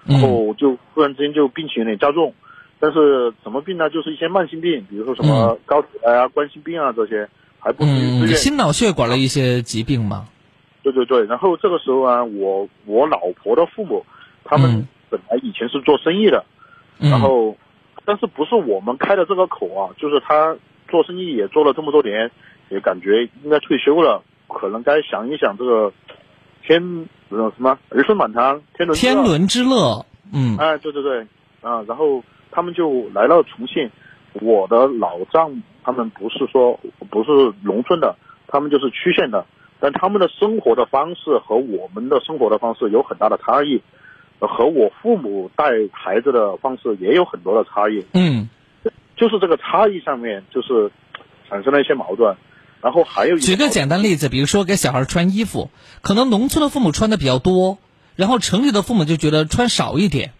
[0.04, 2.32] 然嗯后就突然之间就病情有点加重。
[2.80, 3.90] 但是什么病呢？
[3.90, 7.28] 就是一些慢性病，比如说什么高血压啊、冠心病啊这些，
[7.58, 8.36] 还不至于嗯，自愿。
[8.36, 10.28] 心脑血管的一些疾病嘛。
[10.84, 14.06] 对对对，然后这个时候啊，我我老婆的父母，
[14.44, 16.44] 他们本来以前是做生意的，
[17.00, 17.56] 嗯然后
[18.04, 20.56] 但是不是我们开的这个口啊，就是他
[20.88, 22.30] 做生意也做了这么多年，
[22.70, 25.92] 也感觉应该退休了，可能该想一想这个
[26.62, 26.82] 天
[27.28, 31.20] 呃什么儿孙满堂，天伦之乐天伦之乐，嗯哎，对对对，
[31.60, 33.90] 啊，然后他们就来到重庆。
[34.40, 36.78] 我的老丈他们不是说
[37.10, 37.30] 不是
[37.62, 38.14] 农村的，
[38.46, 39.44] 他们就是区县的，
[39.80, 43.82] 但他们的生活的方式和我们的生活的方式有很大的差异，
[44.38, 48.04] 呃和我父母带孩子的方式也有很多的差异。
[48.12, 48.48] 嗯，
[49.16, 50.90] 就是这个差异上面，就是
[51.48, 52.36] 产生了一些矛盾。
[52.82, 57.78] 然后还有一举个简单例子，比如说给小孩穿衣服，可能农村的父母穿的比较多，
[58.16, 60.32] 然后城里的父母就觉得穿少一点。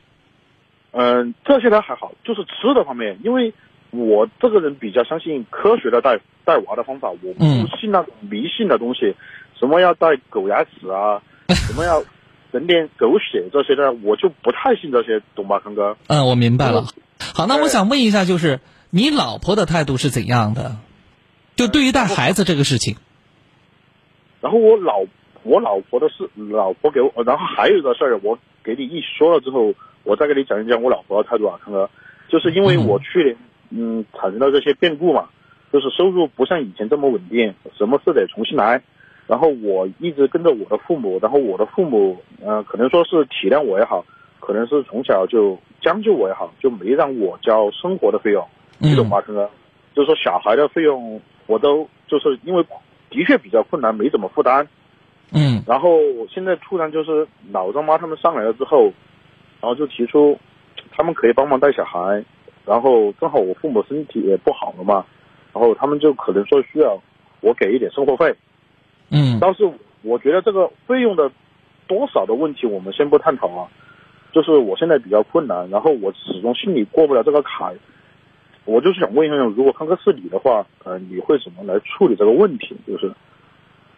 [0.93, 3.53] 嗯，这些倒还好，就是吃的方面，因为
[3.91, 9.15] 我这个人比较相信科学的带带娃的方法，我嗯不信那种迷信的东西，
[9.59, 11.23] 什么要带狗牙齿啊，
[11.55, 12.03] 什么要
[12.53, 15.97] 整点狗血这些的，我就不太信这些，懂吧，康哥？
[16.07, 16.87] 嗯，我明白了。
[17.35, 18.61] 好，那我想问一下，就是
[18.91, 20.77] 你老婆的态度是怎样的？
[21.59, 22.95] 就对于带孩子这个事情，
[24.41, 25.05] 然后我老
[25.43, 29.75] 我老婆的事，老婆给我，然后还有一个事儿，我给你一说了之后，
[30.05, 31.91] 我再给你讲一讲我老婆的态度啊，康哥，
[32.29, 33.37] 就是因为我去年
[33.71, 35.29] 嗯产生了这些变故嘛，
[35.73, 38.81] 就是收入不像以前这么稳定，什么事得重新来，
[39.27, 44.05] 然后我一直跟着我的父母，然后我的父母呃可能说是体谅我也好，
[44.39, 48.47] 可能是从小就将就我也好，就没让我交生活的费用，
[48.79, 49.51] 你懂吧，康哥？
[49.95, 52.63] 就是说小孩的费用我都就是因为
[53.11, 54.69] 的确比较困难，没怎么负担。
[55.33, 55.99] 嗯，然后
[56.31, 58.93] 现在突然就是老张妈他们上来了之后，
[59.61, 60.39] 然后就提出
[60.91, 62.23] 他们可以帮忙带小孩，
[62.65, 65.05] 然后正好我父母身体也不好了嘛，
[65.53, 66.99] 然后他们就可能说需要
[67.41, 68.35] 我给一点生活费。
[69.11, 69.71] 嗯，但是
[70.03, 71.31] 我觉得这个费用的
[71.87, 73.69] 多少的问题我们先不探讨啊，
[74.33, 77.75] 就是我现在比较困难，然后我始终心里过不了这个坎。
[78.69, 82.77] 我就是想问一下，如果康哥是你的话，呃，你会怎么来处理这个问题？
[82.87, 83.11] 就是，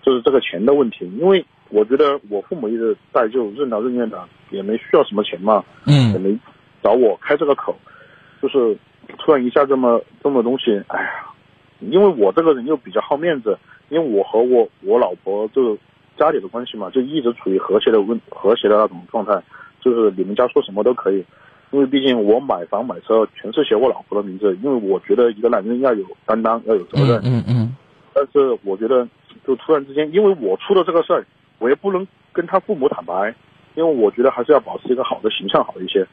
[0.01, 6.39] 就是这个钱的问题，因为我觉得我父母一直带就任劳任怨的，也没需要什么钱嘛，嗯也没
[6.85, 7.75] 找我开这个口，
[8.41, 8.79] 就是
[9.19, 11.27] 突然一下这么这么东西，哎呀，
[11.81, 15.77] 因为我这个人又比较好面子，因为我和我我老婆就
[16.17, 19.43] 家里的关系嘛，就一直处于和谐的问和谐的那种状态，
[19.81, 21.25] 就是你们家说什么都可以。
[21.71, 27.21] 因为毕竟我买房买车全是写我老婆的名字，因为我觉得一个男人要有担当，要有责任。
[27.23, 27.77] 嗯嗯
[28.13, 29.07] 但是我觉得，
[29.47, 31.25] 就突然之间，因为我出了这个事儿，
[31.59, 33.35] 我也不能跟他父母坦白，
[33.77, 36.07] 因为我觉得还是要保持一个好的形象好一些。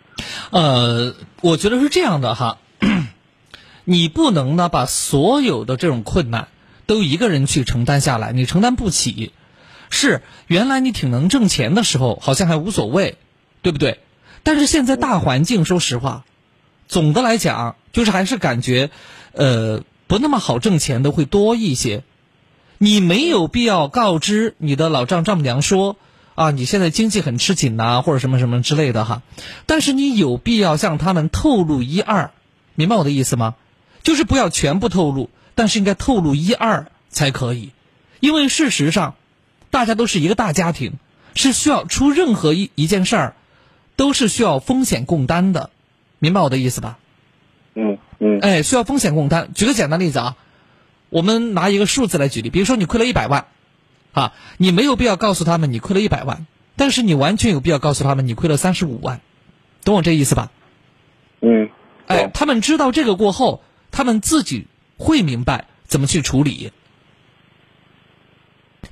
[0.51, 2.59] 呃，我觉得是这样的哈，
[3.83, 6.49] 你不能呢把所有的这种困难
[6.85, 9.33] 都一个人去承担下来，你承担不起。
[9.89, 13.15] 是原来你挺能挣钱的时候，好像还无所谓，
[13.61, 13.99] 对不对？
[14.43, 16.25] 但是现在大环境，说实话，
[16.87, 18.89] 总的来讲，就是还是感觉，
[19.33, 22.03] 呃，不那么好挣钱的会多一些。
[22.77, 25.97] 你没有必要告知你的老丈丈母娘说，
[26.35, 29.23] 啊，你现在经济很吃紧呐、或者什么什么之类的哈。
[29.65, 32.31] 但是你有必要向他们透露一二，
[32.75, 33.55] 明白我的意思吗？
[34.03, 37.71] 就是不要全部透露，但是应该透露一二才可以，
[38.19, 39.15] 因为事实上，
[39.71, 40.93] 大家都是一个大家庭，
[41.33, 43.35] 是需要出任何一一件事儿，
[43.97, 45.71] 都是需要风险共担的，
[46.19, 46.97] 明白我的意思吧？
[47.73, 48.39] 嗯嗯。
[48.39, 49.51] 哎，需要风险共担。
[49.53, 50.37] 举个简单例子啊，
[51.09, 53.47] 我们拿一个数字来举例，比如说你亏了一百万，
[54.13, 56.47] 啊，你没有必要告诉他们你亏了一百万，
[56.77, 59.19] 但是你完全有必要告诉他们你亏了三十五万，
[59.83, 60.51] 懂我这意思吧？
[61.41, 61.69] 嗯。
[62.07, 63.61] 哎，他们知道这个过后，
[63.91, 64.67] 他们自己
[64.97, 66.71] 会明白怎么去处理。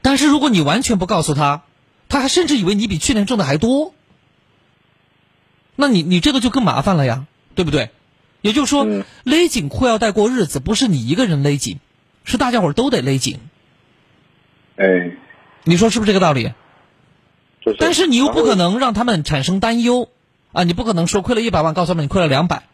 [0.01, 1.63] 但是如果你完全不告诉他，
[2.09, 3.94] 他还甚至以为你比去年挣的还多，
[5.75, 7.25] 那你你这个就更麻烦了呀，
[7.55, 7.91] 对不对？
[8.41, 8.85] 也就是说，
[9.23, 11.79] 勒紧裤腰带过日子，不是你一个人勒紧，
[12.23, 13.39] 是大家伙儿都得勒紧。
[14.77, 15.17] 哎，
[15.63, 16.53] 你说是不是这个道理？
[17.65, 17.77] 就是。
[17.79, 20.09] 但是你又不可能让他们产生担忧
[20.51, 20.63] 啊！
[20.63, 22.67] 你不可能说亏了一百万，告诉他们你亏了两百，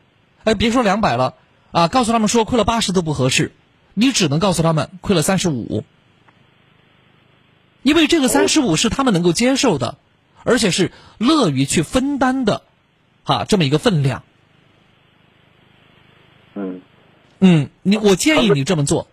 [0.43, 1.35] 哎，别说两百了
[1.71, 3.53] 啊，告诉他们说亏了八十都不合适，
[3.93, 5.85] 你只能告诉他们亏了三十五，
[7.81, 9.97] 因为这个三十五是他们能够接受的，
[10.43, 12.63] 而且是乐于去分担的，
[13.23, 14.23] 哈，这么一个分量。
[16.56, 16.81] 嗯
[17.39, 19.07] 嗯，你我建议你这么做。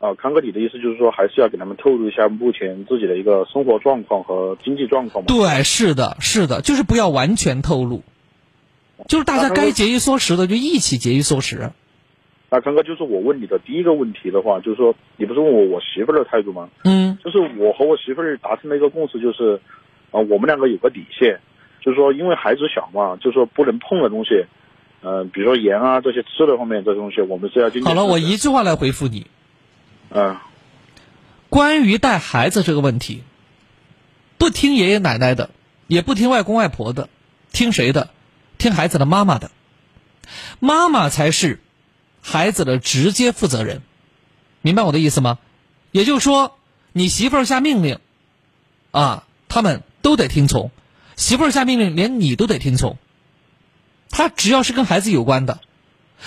[0.00, 5.26] 啊，康哥，你的意思就是说，还是要给他们透露一下目前自己的一个生活状况和经济状况吗？
[5.26, 8.04] 对，是的，是的，就是不要完全透露，
[9.08, 11.72] 就是大家该节衣缩食的就一起节衣缩食。
[12.48, 16.70] 那康哥，就是我问你的第一个问题的话，就是说，你不是问我我媳妇儿的态度吗？
[16.84, 19.60] 嗯，就是我和我媳妇儿达成了一个共识，就是，
[20.12, 21.40] 啊、我们两个有个底线，
[21.80, 24.46] 就是说，因为孩子小嘛，就是说不能碰的东西，
[25.02, 29.26] 嗯、比如说盐啊这些吃的方面这些东西，我们是要经好了，我一句话来回复你。
[30.10, 30.36] 嗯，
[31.48, 33.22] 关于带孩子这个问题，
[34.38, 35.50] 不听爷爷奶奶的，
[35.86, 37.08] 也不听外公外婆的，
[37.52, 38.10] 听谁的？
[38.58, 39.50] 听孩子的妈妈的。
[40.60, 41.60] 妈妈才是
[42.20, 43.82] 孩子的直接负责人，
[44.62, 45.38] 明白我的意思吗？
[45.90, 46.58] 也就是说，
[46.92, 47.98] 你媳妇儿下命令，
[48.90, 50.70] 啊，他们都得听从；
[51.18, 52.96] 媳妇儿下命令，连你都得听从。
[54.08, 55.60] 他只要是跟孩子有关的，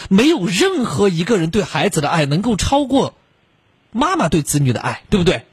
[0.09, 3.15] 没有任何一个人对孩子的爱能够超过。
[3.93, 5.45] 妈妈对子女的爱，对不对？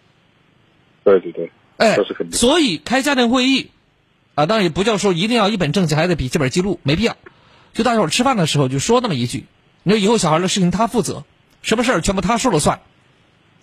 [1.04, 2.38] 对对对，哎，这是肯定。
[2.38, 3.70] 所以开家庭会议，
[4.34, 7.16] 啊，当然也不叫说一定要一本正经，还得笔记本记录，没必要。
[7.74, 9.46] 就大家伙吃饭的时候就说那么一句：，
[9.82, 11.24] 你说以后小孩的事情他负责，
[11.62, 12.80] 什么事儿全部他说了算，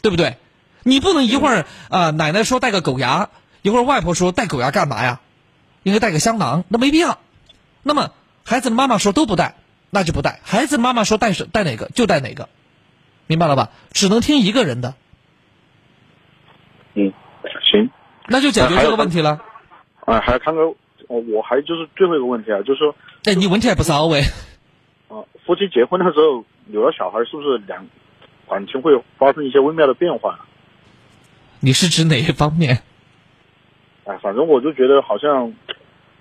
[0.02, 0.38] 对不对？
[0.84, 3.30] 你不能一会儿啊、呃，奶奶说带个狗牙，
[3.62, 5.22] 一会儿外婆说带狗牙干嘛呀？
[5.86, 7.20] 应该带个香囊，那没必要。
[7.84, 8.10] 那么
[8.44, 9.54] 孩子的妈妈说都不带，
[9.92, 12.50] 那就不带；孩子的妈妈说带是带哪个就带哪个。
[13.28, 13.70] 明白了吧？
[13.92, 14.96] 只能听一个人的。
[16.96, 17.14] 嗯，
[17.72, 17.92] 行，
[18.28, 19.40] 那就解决这个问题了。
[20.06, 20.70] 啊，还有康哥，
[21.08, 22.96] 我我还就是最后一个问题啊，就是说，
[23.26, 24.22] 哎，你问题还不少喂。
[25.08, 27.86] 啊，夫妻结婚的时候有了小孩，是不是两
[28.50, 30.48] 感情会发生一些微妙的变化？
[31.60, 32.82] 你是指哪一方面？
[34.06, 35.52] 哎，反正我就觉得好像，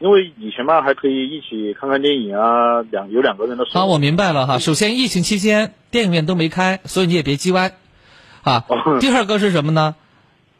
[0.04, 3.80] 因为以前嘛还可以一起看看电影啊，两有两个人的时候。
[3.80, 4.58] 啊，我明白了哈。
[4.58, 7.72] 首先，疫情期间电影院都没开，所以你也别叽歪，
[8.42, 8.66] 啊。
[9.00, 9.94] 第二个是什么呢？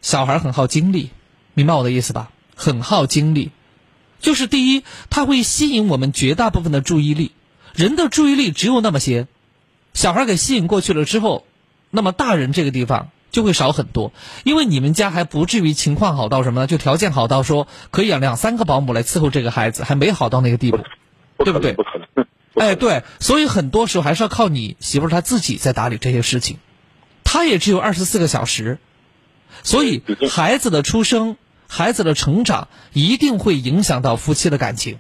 [0.01, 1.11] 小孩很耗精力，
[1.53, 2.31] 明白我的意思吧？
[2.57, 3.51] 很耗精力，
[4.19, 7.33] 就是第一，他会吸引我们绝大部分的注意力。
[7.75, 9.27] 人的注意力只有那么些，
[9.93, 11.45] 小孩给吸引过去了之后，
[11.91, 14.13] 那么大人这个地方就会少很多。
[14.45, 16.67] 因为你们家还不至于情况好到什么呢？
[16.67, 20.79] 就条件好到说可以养两三个保姆来伺候这个孩子，还没好到那个地步，
[21.45, 21.75] 对不对？
[21.75, 22.27] 不可能。
[22.55, 26.59] 哎，对，所以很多时候还是要靠你媳妇儿她自己在打理这些事情，
[27.25, 28.79] 她也只有二十四个小时，
[29.65, 31.37] 所以孩子的出生、
[31.67, 34.99] 孩子的成长一定会影响到夫妻的感情，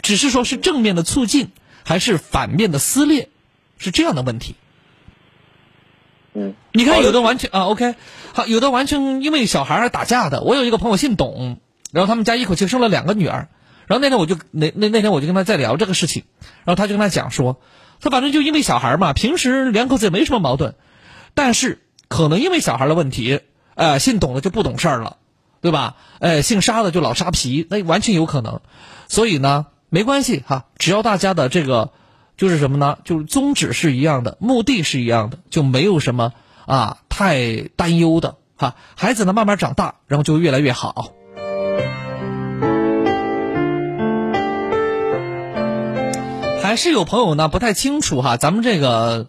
[0.00, 1.50] 只是说是正面的促进
[1.84, 3.28] 还是反面的撕裂，
[3.76, 4.54] 是这样的问题。
[6.38, 7.94] 嗯，你看有的完全啊，OK，
[8.34, 10.42] 好，有的完全因为小孩而打架的。
[10.42, 11.58] 我有一个朋友姓董，
[11.92, 13.48] 然后他们家一口气生了两个女儿。
[13.86, 16.24] 然后那天我就那那那天我就跟他在聊这个事情，
[16.64, 17.58] 然后他就跟他讲说，
[18.00, 20.74] 他反正就因为小孩嘛，平时两口子也没什么矛盾，
[21.34, 23.40] 但是可能因为小孩的问题，
[23.76, 25.16] 呃，姓董的就不懂事儿了，
[25.62, 25.96] 对吧？
[26.18, 28.60] 呃，姓沙的就老沙皮，那完全有可能。
[29.08, 31.92] 所以呢，没关系哈，只要大家的这个
[32.36, 32.98] 就是什么呢？
[33.04, 36.32] 就是宗旨是一样的，目的是一样的，就没有什么
[36.66, 38.74] 啊太担忧的哈。
[38.94, 41.12] 孩子呢慢慢长大，然后就越来越好。
[46.62, 49.28] 还是有朋友呢不太清楚哈，咱们这个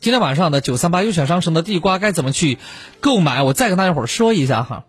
[0.00, 2.56] 今天晚上的九三八优选商城的地瓜该怎么去
[3.00, 3.42] 购买？
[3.42, 4.84] 我再跟大家伙儿说一下哈，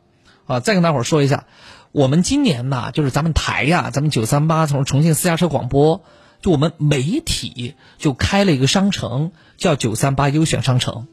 [0.46, 1.46] 啊，再跟大伙儿说一下，
[1.92, 6.04] 我们今年呢，就是咱们台呀，咱们九三八从重庆私家车广播，
[6.42, 11.08] 就我们媒体就开了一个商城，叫九三八优选商城。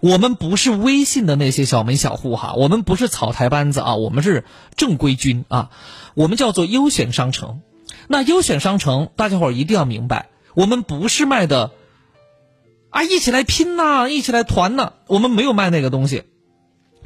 [0.00, 4.44] 我们不是微信的那些小门小户哈，我们不是草台班子啊，我们是
[4.76, 5.70] 正规军啊，
[6.14, 7.60] 我们叫做优选商城。
[8.08, 11.72] 那优选商城，大家伙儿一定要明白，我们不是卖的
[12.88, 16.24] 啊，一起来拼呐、一起来团呐、我们没有卖那个东西，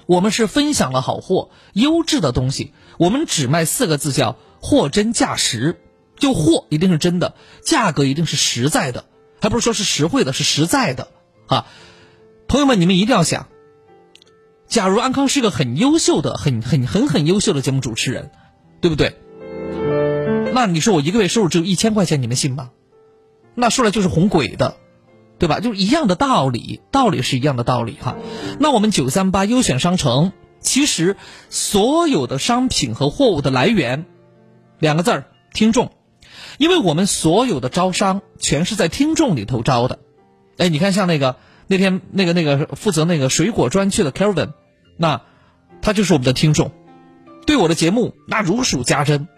[0.06, 2.72] 我们是分享了好货、优质的东西。
[2.98, 5.80] 我们只卖四个字，叫货真价实。
[6.16, 9.04] 就货一定是真的，价格一定是实在的，
[9.40, 11.08] 还不是说是实惠的，是实在的
[11.46, 11.66] 啊！
[12.48, 13.48] 朋友们，你们一定要想，
[14.68, 18.30] 假如安康是个很优秀的、很很很很优秀的节目主持人，
[18.80, 19.16] 对不对？
[20.52, 22.70] 那你说我一个月收入只有一千块钱，你们信吗？
[23.56, 24.76] 那说来就是哄鬼的，
[25.38, 25.60] 对吧？
[25.60, 28.16] 就是一样的道理，道理是一样的道理哈。
[28.60, 31.16] 那我们九三八优选商城，其实
[31.50, 34.06] 所有的商品和货物的来源，
[34.78, 35.92] 两个字儿听众，
[36.58, 39.98] 因为我们所有的招商全是在听众里头招的。
[40.56, 41.36] 哎，你看像那个
[41.66, 44.50] 那天那个那个负责那个水果专区的 Kelvin，
[44.96, 45.22] 那
[45.82, 46.70] 他就是我们的听众，
[47.46, 49.28] 对我的节目那如数家珍。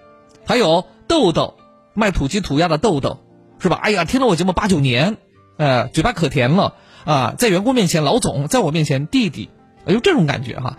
[0.44, 1.56] 还有豆豆
[1.94, 3.18] 卖土鸡土鸭的豆豆，
[3.58, 3.80] 是吧？
[3.82, 5.16] 哎呀，听了我节目八九年，
[5.56, 6.74] 呃，嘴巴可甜了
[7.04, 7.34] 啊！
[7.38, 9.48] 在员工面前老总，在我面前弟弟，
[9.86, 10.76] 哎呦，这种感觉哈，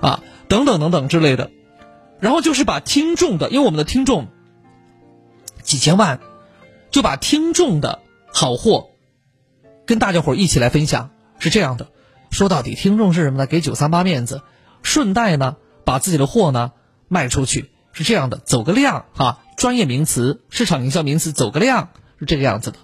[0.00, 1.50] 啊，等等等等之类的。
[2.18, 4.28] 然后就是把听众的，因为我们的听众
[5.64, 6.20] 几千万，
[6.92, 7.98] 就把听众的
[8.32, 8.90] 好货
[9.84, 11.10] 跟大家伙一起来分享，
[11.40, 11.88] 是这样的。
[12.30, 13.46] 说到底，听众是什么呢？
[13.46, 14.42] 给九三八面子，
[14.82, 16.72] 顺带呢把自己的货呢
[17.08, 17.72] 卖出去。
[17.96, 22.78] 是这样的，走个量哈，专业名词、市场营销名词，走个量是这个样子的。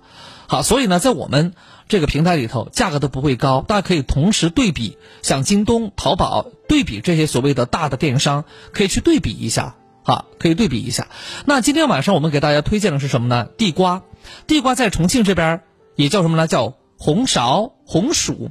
[0.47, 1.55] 好，所以呢，在我们
[1.89, 11.09] 这个平台里头，价格都不会高，大家可以同时对比，像京东、淘宝，对比这些所谓的大的电商，可以去对比一下，哈，可以对比一下。
[11.44, 13.48] 那今天晚上我们给大家推荐的是什么呢？
[13.56, 14.02] 地瓜，
[14.47, 15.62] 地瓜在重庆这边
[15.97, 16.47] 也叫什么呢？
[16.47, 18.51] 叫红苕、红薯。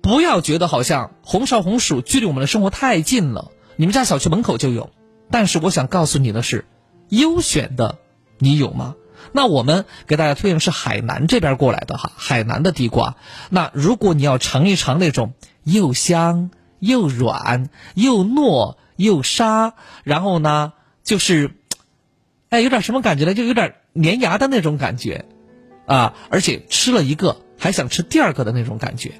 [0.00, 4.90] 不要觉得好像红苕、红薯距离我们的生活太近了，你们家小区门口就有。
[5.30, 6.66] 但是我想告诉你的是，
[7.08, 7.98] 优选的
[8.38, 8.96] 你有吗？
[9.32, 13.16] 那我们给大家推荐是海南这边过来的哈，海南的地瓜。
[13.48, 15.32] 那如果你要尝一尝那种
[15.64, 19.72] 又香又软又糯又沙，
[20.02, 21.52] 然后呢就是，
[22.48, 23.34] 哎，有点什么感觉呢？
[23.34, 25.26] 就有点粘牙的那种感觉，
[25.86, 29.12] 啊，而且吃了一个还想吃第二个的那种感觉，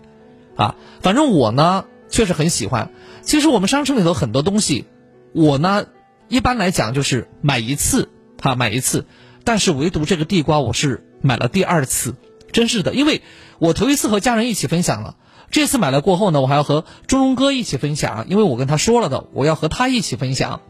[0.57, 2.91] 啊，反正我呢确实很喜欢。
[3.23, 4.87] 其实我们商城里头很多东西，
[5.33, 5.87] 我呢。
[6.27, 8.09] 一般来讲就是买一次，
[8.41, 9.07] 哈，买一次，
[9.45, 12.15] 但是唯独这个地瓜我是买了第二次，
[12.51, 13.21] 真是的，因为
[13.59, 15.17] 我头一次和家人一起分享了，
[15.51, 20.63] 这次买了过后呢，我还要和钟荣哥一起分享，因为我跟他说了的，我要和他一起分享，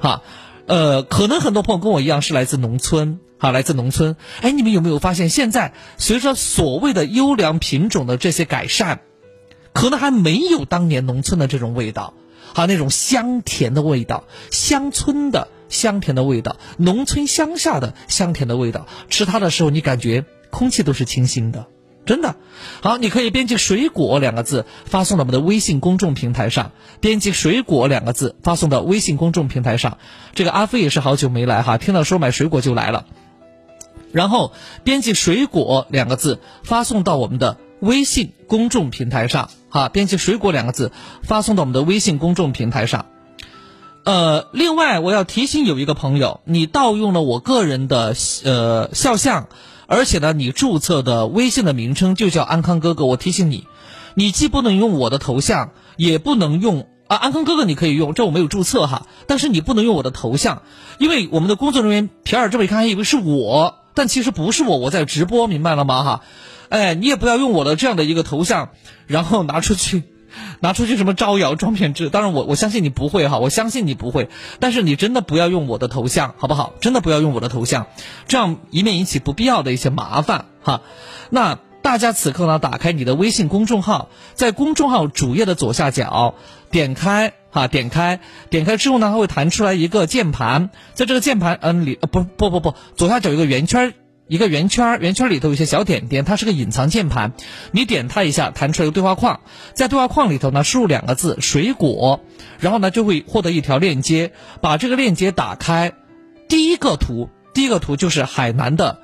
[0.00, 0.22] 哈，
[0.66, 9.00] 呃，可能很多朋友跟我一样是来自农村，哈，来自农村，哎，你们有没有发现，现在随着所谓的优良品种的这些改善，
[9.72, 12.14] 可能还没有当年农村的这种味道。
[12.56, 18.86] 有那种香甜的味道，乡村的香甜的味道，农村乡下的香甜的味道。
[19.10, 21.66] 吃它的时候，你感觉空气都是清新的，
[22.06, 22.36] 真的。
[22.82, 29.98] 好，你可以编辑“水果”两个字发送到我们的微信公众平台上，编辑“水果”两个字发送到微信公众平台上。
[30.34, 33.06] 这个阿飞也是好久没来哈，听到说买水果就来了。
[34.12, 34.52] 然后
[34.84, 39.50] 编辑“水果”两个字发送到我们的微信公众平台上。
[39.70, 43.06] 哈，编辑“水果”两个字，发送到我们的微信公众平台上。
[44.04, 48.14] 呃，另外我要提醒有一个朋友，你盗用了我个人的
[48.44, 49.48] 呃肖像，
[49.86, 53.04] 而且呢，你注册的微信的名称就叫安康哥哥。
[53.06, 53.66] 我提醒你，
[54.14, 60.62] 你既不能用我的头像，也不能用啊安康哥哥，你可以用，这我没有注册哈，但是你不能用我的头像，
[60.98, 66.02] 因为我们的工作人员皮尔这么一看，还以为是我，但其实不是我，我在直播，明白了吗？
[66.02, 66.20] 哈。
[66.70, 68.70] 哎，你也不要用我的这样的一个头像，
[69.06, 70.02] 然后拿出去，
[70.60, 72.08] 拿出去什么招摇撞骗之。
[72.10, 74.28] 当然，我我相信你不会哈，我相信你不会。
[74.60, 76.74] 但是你真的不要用我的头像，好不好？
[76.80, 77.86] 真的不要用我的头像，
[78.26, 80.82] 这样以免引起不必要的一些麻烦哈。
[81.30, 86.34] 那大家此刻呢，打开你的微信公众号，在公众号主页的左下角
[86.70, 93.94] 点开哈，点开，点开之后呢，它会弹出来一个键盘，在这个键盘嗯里呃，不不不不，左下角有一个圆圈。
[94.26, 97.32] 一个圆圈，圆圈里头有些小点点，它是个隐藏键盘，
[97.72, 99.40] 你点它一下，弹出来一个对话框，
[99.74, 102.20] 在对话框里头呢，输入两个字“水果”，
[102.58, 104.32] 然后呢就会获得一条链接，
[104.62, 105.92] 把这个链接打开，
[106.48, 108.98] 第一个图，第一个图就是海南的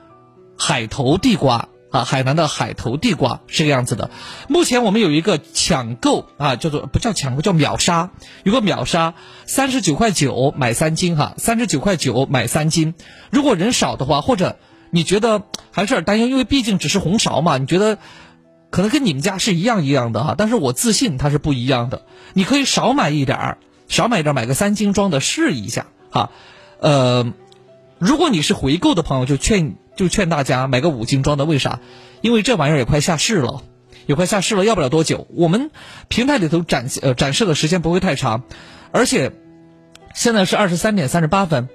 [0.57, 4.11] 海头地瓜啊，海南的海头地瓜是个样子的。
[4.49, 8.09] 目前我们有一个抢购啊，叫做不叫抢购，叫秒杀，
[8.43, 9.13] 有个秒杀，
[9.45, 12.95] 三十九块九买三斤哈，三十九块九买三斤，
[13.31, 14.57] 如果人少的话，或者。
[14.91, 17.59] 你觉得还是有点担忧，因为毕竟只是红苕嘛。
[17.59, 17.99] 你觉得
[18.71, 22.03] 可能跟你们家是一样一样的哈，但是我自信它是不一样的。
[22.35, 23.59] 你可以少买一点儿，
[23.89, 26.31] 少买一点儿，买个三斤装的试一下哈。
[26.81, 27.33] 呃，
[27.99, 31.81] 如果你是回购的朋友，就劝就劝大家买个五斤装的，为啥？
[32.21, 33.63] 因为这玩意儿也快下市了，
[34.07, 35.27] 也快下市了，要不了多久。
[35.31, 35.71] 我们
[36.09, 38.45] 平台里头展呃展示的时间不会太长，
[38.93, 39.33] 而且
[40.15, 41.69] 现在是二十三点三十八分，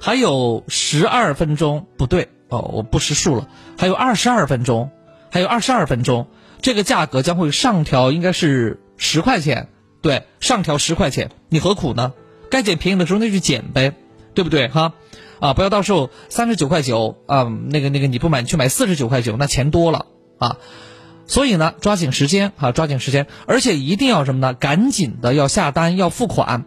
[0.00, 2.28] 还有十二分钟，不对。
[2.50, 3.48] 哦，我不识数了，
[3.78, 4.90] 还有二十二分钟，
[5.30, 6.26] 还有二十二分钟，
[6.60, 9.68] 这个价格将会上调，应该是十块钱
[10.02, 12.12] 对，上调十块钱，你何苦呢？
[12.50, 13.94] 该捡便宜的时候那就捡呗，
[14.34, 14.92] 对不对哈？
[15.38, 20.06] 啊，不要到时候三十九块九啊，那个那个你不买，你去买四十九块九，那钱多了
[20.38, 20.58] 啊。
[21.26, 24.52] 所以呢，抓紧时间啊，抓紧时间，而且一定要什么呢？
[24.52, 26.64] 赶紧的要下单，要付款。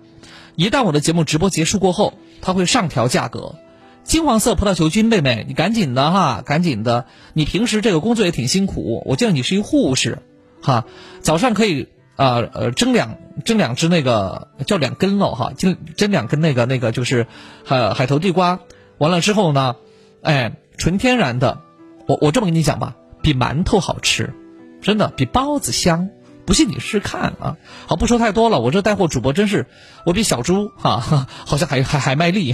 [0.56, 3.56] 一旦我的节目直播结束过后，它会上调价格。
[4.04, 7.06] 金黄色葡萄球菌，妹妹，你赶紧的哈，赶紧的。
[7.34, 10.20] 你平时这个工作也挺辛苦，我记得你是一护士，
[10.62, 10.86] 哈，
[11.22, 17.28] 早上可以啊呃蒸两蒸两只那个叫两根喽哈，蒸蒸两根那个那个就是
[17.66, 18.60] 海海头地瓜，
[18.98, 19.76] 完了之后呢，
[20.22, 21.62] 哎，纯天然的，
[22.08, 24.34] 我我这么跟你讲吧，比馒头好吃。
[24.82, 26.10] 真的比包子香，
[26.46, 27.56] 不信你试试看啊！
[27.88, 29.66] 好，不说太多了，我这带货主播真是，
[30.06, 32.54] 我比小猪哈，好像还还还卖力。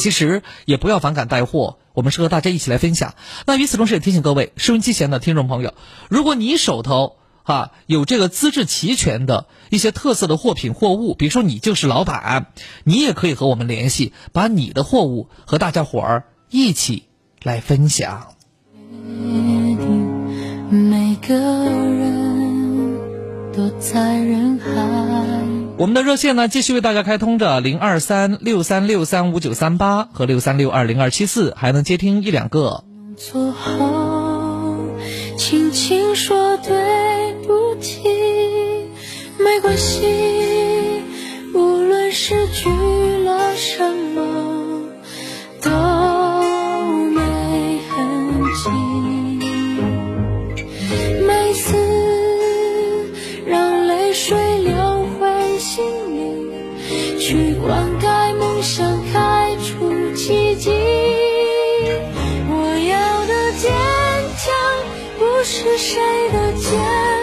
[0.00, 3.14] 其实也不要反感带货，我们是和大家一起来分享。
[3.46, 5.74] 那与此同时也提醒各位收音机前的听众朋友，
[6.08, 12.46] 如果你手头哈有这个资质齐全的一些特色的货品货物，比如说你就是老板，
[12.84, 17.04] 你也可以和我们联系，把你的货物和大家伙儿一起
[17.42, 18.34] 来分享。
[20.70, 22.98] 每个人
[23.52, 25.19] 都在人海。
[25.80, 32.84] 我们的热线呢，继续为大家开通着零二三六三六三五九三八和六三六二零二七四，还能接听一两个。
[33.16, 34.76] 做好，
[35.38, 38.02] 轻轻说对不起，
[39.38, 40.02] 没关系，
[41.54, 42.68] 无论失去
[43.24, 44.49] 了什么，
[57.30, 60.72] 去灌溉梦想，开出奇迹。
[62.50, 63.70] 我要的坚
[64.36, 64.52] 强，
[65.16, 66.00] 不是谁
[66.32, 67.19] 的肩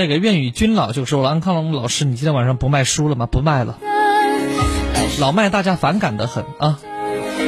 [0.00, 3.26] 那个愿与君老就说了，安康龙老师，你今天晚上不卖书了吗？
[3.26, 3.76] 不卖了，
[5.20, 6.80] 老卖大家反感的很啊。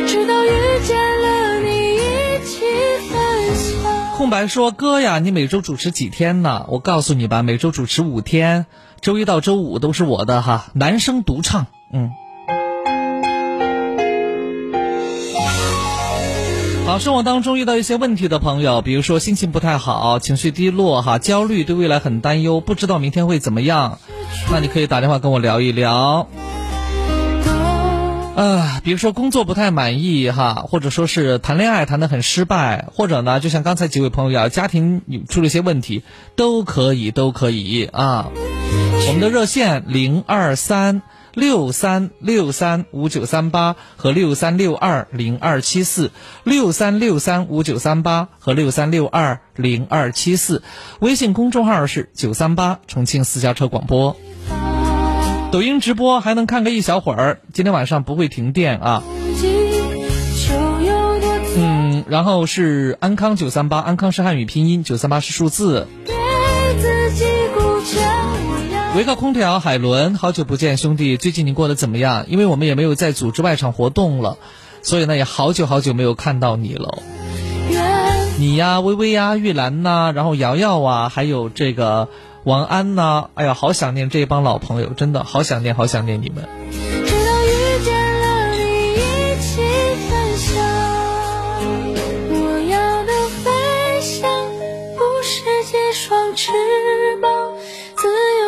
[0.07, 0.51] 直到遇
[0.85, 2.61] 见了你，一起
[3.09, 4.17] 分享。
[4.19, 6.67] 空白说：“哥呀，你每周主持几天呢？
[6.69, 8.67] 我告诉你吧，每周主持五天，
[9.01, 11.69] 周一到周五都是我的哈，男生独唱。
[11.91, 12.11] 嗯，
[16.85, 23.99] 好，生活当中遇到一些问题的朋友，比如说心情不太好，情绪低落哈，焦虑，对未来很担忧，不知道明天会怎么样，
[24.51, 26.27] 那你可以打电话跟我聊一聊。”
[28.35, 36.03] 啊，比如说工作不太满意哈，或者说是谈恋爱谈得很失败，或者呢，就像刚才几位朋友一样，家庭出了一些问题，
[36.35, 38.31] 都可以，都可以啊。
[39.07, 41.03] 我们的热线零二三
[41.35, 46.11] 六三六三五九三八和六三六二零二七四，
[46.45, 50.63] 六三六三五九三八和六三六二零二七四，
[51.01, 54.17] 微信公众号是九三八重庆私家车广播。
[55.51, 59.03] 抖音直播还能看个一小会儿，今天晚上不会停电啊。
[61.55, 65.89] 嗯，然后是安康九三八，安康是汉语拼音，九三八是数字。
[68.95, 72.27] 维克空调海伦，好久不见，兄弟，最近你过得怎么样？
[72.29, 74.37] 因为我们也没有再组织外场活动了，
[74.83, 76.99] 所以呢也好久好久没有看到你了。
[78.39, 82.09] 你呀，微微呀，玉兰呐，然后瑶瑶啊，还有这个。
[82.45, 87.02] 王安呐，哎呀，好想念这帮老朋友，真的好想念，好想念你们。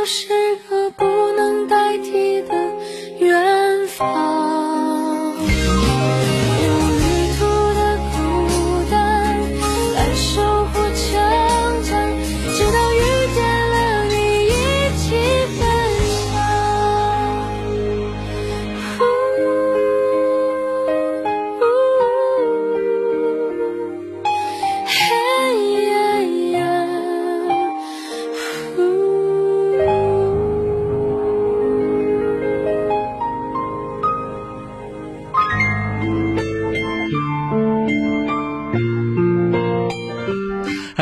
[0.06, 2.54] 是个不能代替的
[3.20, 4.63] 远方。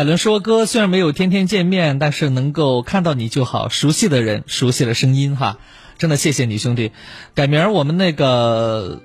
[0.03, 3.69] 海伦说：“哥，虽然没有天天见面，但是能够看到你就好。
[3.69, 5.59] 熟悉的人，熟悉的声音，哈，
[5.97, 6.91] 真的谢谢你，兄弟。
[7.37, 9.01] 改明儿我们那个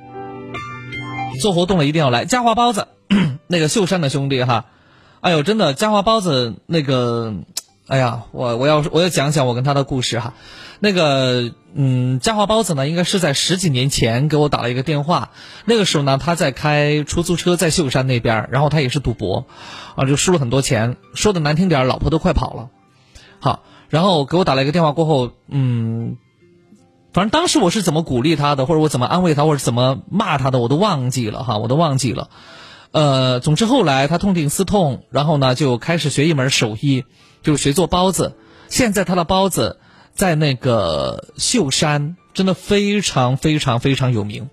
[1.39, 2.25] 做活动了，一定要来。
[2.25, 2.87] 嘉华包子，
[3.45, 4.65] 那个秀山的兄弟哈，
[5.21, 7.35] 哎呦，真的嘉华包子那个，
[7.87, 10.33] 哎呀，我我要我要讲讲我跟他的故事哈。
[10.79, 15.31] 那个，嗯，嘉华包子呢，应该是在十几年前给我打了一个电话。
[15.65, 19.45] 那个时候呢，他在开出租车，在秀山那边，然后他也是赌博，
[19.95, 20.97] 啊，就输了很多钱。
[21.13, 22.69] 说的难听点，老婆都快跑了。
[23.39, 26.17] 好，然后给我打了一个电话过后，嗯，
[27.13, 32.29] 反正当时我是怎么鼓励他的，或者我怎么安慰他，或者怎么骂他的，我都忘记了哈，我都忘记了。
[32.91, 37.05] 呃，总之后来他痛定思痛，然后呢就开始学一门手艺，
[37.43, 38.35] 就是学做包子。
[38.69, 39.79] 现在他的包子。
[40.17, 44.49] 在那个秀山，真的非常非常非常有名。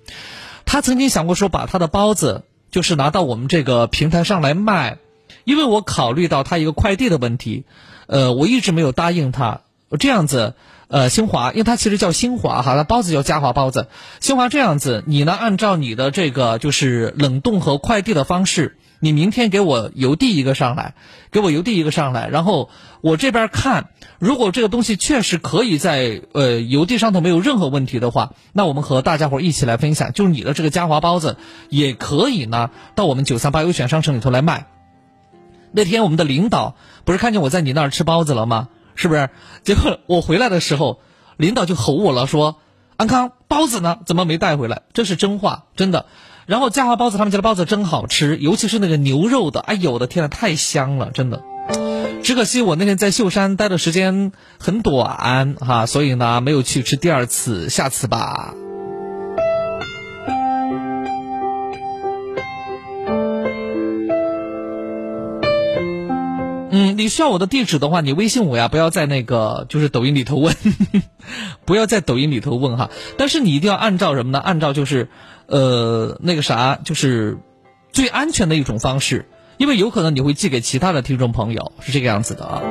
[0.66, 4.98] 他曾经想过说，把他的包子就是拿到我们这个平台上来卖，
[5.44, 7.65] 因为我考虑到他一个快递的问题，
[8.09, 9.62] 呃，我一直没有答应他。
[9.98, 10.52] 这样子，
[10.89, 13.89] 呃，新华，因为他其实叫新华哈，那包子叫嘉华包子。
[14.20, 20.95] 新华这样子，你呢按照你的这个就是冷冻和快递的方式，你明天给我邮递一个上来，
[21.31, 31.37] 给我邮递一个上来，然后我这边看，如果这个东西确实可以在呃邮递上头没有任何问题的话，那我们和大家伙一起来分享，就是你的这个嘉华包子
[31.69, 34.66] 也可以呢到我们九三八优选商城里头来卖。
[35.73, 38.69] 那天我们的领导不是看见我在你那儿吃包子了吗？
[38.95, 39.29] 是不是？
[39.65, 41.01] 结果我回来的时候，
[41.37, 42.59] 领导就吼我了，说
[42.97, 43.99] ：“安康，包子呢？
[44.07, 46.07] 怎么没带回来？”这是真话，真的。
[46.47, 51.43] 然后嘉华包子他们家的包子真好吃，尤其是那个牛肉的，哎呦我的天呐，太香了，真的。
[52.23, 58.55] 只可惜我那天在秀山待的时间很短哈，所以呢没有去吃第二次，下次吧。
[66.71, 70.57] 嗯，你需要我的地址的话，你微信我呀，不要在那个就是抖音里头问，
[71.65, 72.91] 不要在抖音里头问哈。
[73.16, 74.41] 但是你一定要按照什么呢？
[74.41, 75.09] 按照就是，
[75.47, 77.39] 呃，那个啥，就是
[77.93, 79.27] 最安全的一种方式，
[79.59, 82.62] 因为有可能你会寄给其他的听众朋友，是这个样子的啊。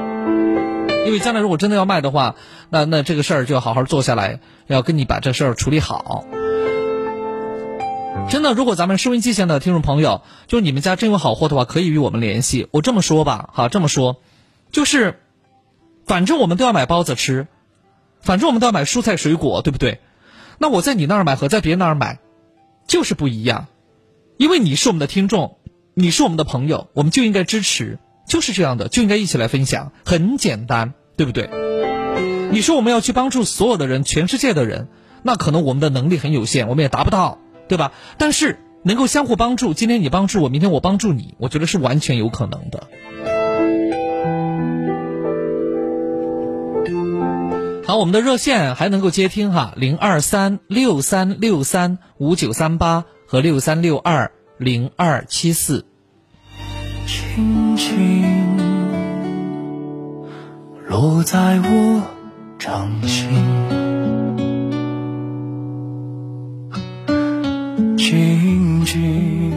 [1.05, 2.35] 因为将来如果真的要卖的话，
[2.69, 6.23] 那那这个事儿就要好好做下来，要跟你把这事儿处理好。
[8.29, 12.69] 真的，如果咱们收音机前的听众朋友，就你们家真有好货的话，可以与我们联系。
[12.71, 14.21] 我这么说吧，好这么说，
[14.71, 15.19] 就是，
[16.05, 17.47] 反正我们都要买包子吃，
[18.21, 19.99] 反正我们都要买蔬菜水果，对不对？
[20.57, 22.19] 那我在你那儿买和在别人那儿买，
[22.87, 23.67] 就是不一样，
[24.37, 25.57] 因为你是我们的听众，
[25.93, 31.49] 你是我们的朋友，我们就应该支持，就是这样的，就应该一起来分享，很简单，对不对？
[32.51, 34.87] 你说我们要去帮助所有的人，全世界的人，
[35.23, 37.39] 那可能我们的能力很有限，我们也达不到。
[37.65, 37.93] 对吧？
[38.17, 42.87] 但是能够相互帮助，今天你帮助我，明天我帮助你，我觉得是完全有可能的。
[47.85, 55.85] 好，我们的热线还能够接听哈，零二三六三六三五九三八和六三六二零二七四。
[57.05, 58.57] 轻轻
[60.87, 62.03] 落在我
[62.57, 63.29] 掌心。
[67.97, 69.51] 静静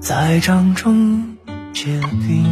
[0.00, 1.36] 在掌中
[1.72, 2.44] 结冰，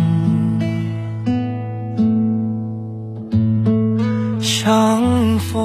[4.63, 5.57] 相逢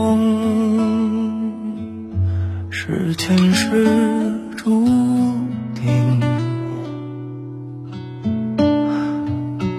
[2.69, 3.85] 是前世
[4.55, 4.87] 注
[5.73, 6.21] 定，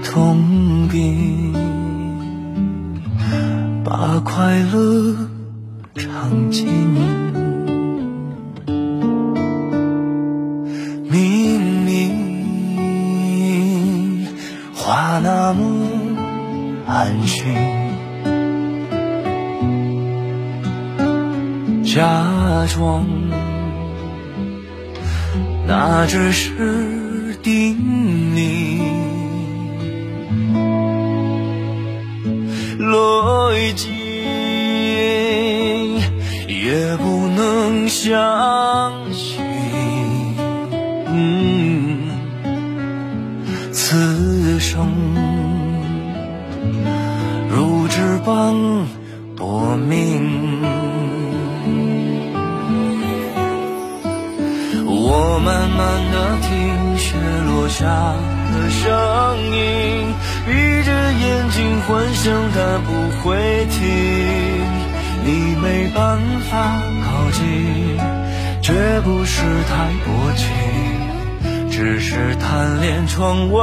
[0.05, 1.55] 痛并
[3.83, 5.17] 把快乐
[5.95, 6.67] 尝尽。
[11.11, 14.27] 明明
[14.75, 15.65] 话那么
[16.87, 17.47] 安心，
[21.97, 22.05] 假
[22.75, 23.07] 装
[25.67, 27.75] 那只是叮
[28.35, 28.83] 咛，
[32.79, 33.89] 逻辑
[36.47, 39.43] 也不能相信。
[43.73, 44.87] 此生。
[47.49, 48.55] 如纸般
[49.35, 50.26] 薄命，
[55.37, 56.17] 我慢慢的
[56.49, 57.15] 听雪
[57.45, 57.85] 落下
[58.55, 58.89] 的声
[59.53, 60.15] 音，
[60.47, 60.51] 闭
[60.83, 62.89] 着眼睛幻想它不
[63.21, 63.77] 会停。
[65.27, 66.19] 你没办
[66.49, 68.01] 法靠近，
[68.63, 68.73] 绝
[69.03, 70.49] 不是太薄情，
[71.71, 73.61] 只是贪恋窗外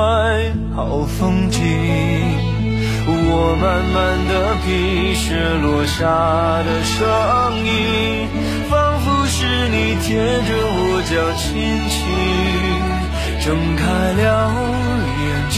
[0.76, 1.60] 好风景。
[3.06, 3.98] 我慢慢
[4.30, 5.34] 的皮屑
[5.64, 6.06] 落下
[6.64, 7.02] 的声
[7.66, 8.30] 音，
[9.36, 11.50] 是你贴着我脚轻
[11.90, 11.98] 轻
[13.42, 13.46] 睁
[13.76, 13.82] 开
[14.14, 14.22] 了
[15.24, 15.58] 眼睛，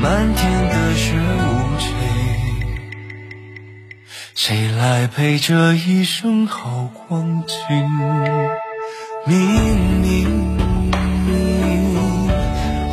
[0.00, 1.04] 漫天的雪
[1.44, 1.46] 无
[1.78, 1.86] 情，
[4.34, 7.56] 谁来陪这一生好光景？
[9.26, 9.36] 明
[10.00, 10.56] 明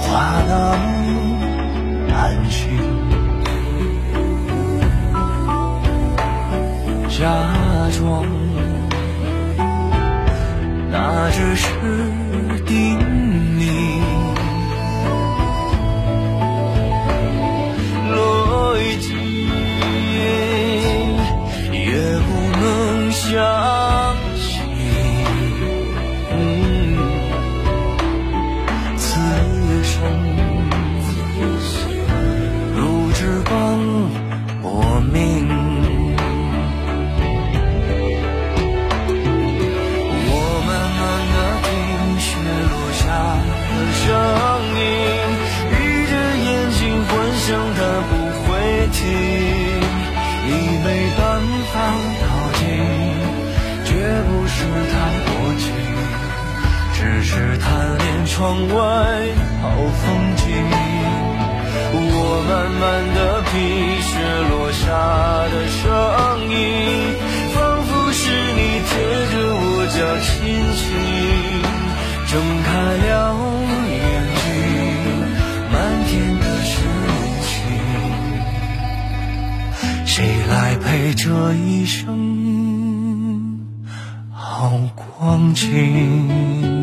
[0.02, 0.84] 话那么
[2.14, 2.62] 安心。
[7.08, 7.24] 假
[7.98, 8.26] 装，
[10.98, 11.68] 那只是
[58.36, 58.76] 窗外
[59.62, 60.04] 好风
[60.36, 60.44] 景。
[61.94, 62.52] 我慢
[62.82, 62.84] 慢
[63.16, 63.56] 的品，
[64.02, 64.12] 雪
[64.52, 64.84] 落下
[65.48, 65.80] 的声
[66.52, 66.54] 音，
[67.54, 67.56] 仿
[67.86, 68.20] 佛是
[68.52, 68.92] 你贴
[69.32, 70.28] 着我脚轻
[70.76, 70.84] 轻
[72.28, 72.68] 睁开
[73.08, 73.08] 了
[73.88, 74.04] 眼
[74.44, 74.44] 睛，
[75.72, 76.76] 漫天的是
[77.08, 77.08] 无
[77.48, 77.56] 情，
[80.06, 80.14] 谁
[80.50, 80.84] 来陪
[81.14, 82.04] 这一生
[84.30, 86.75] 好光景？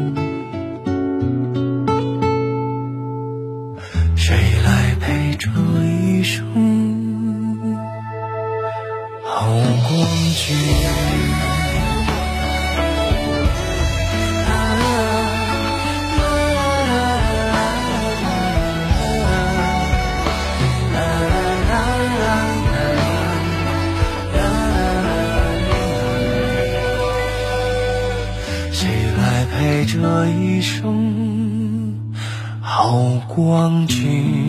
[33.35, 34.42] 光景？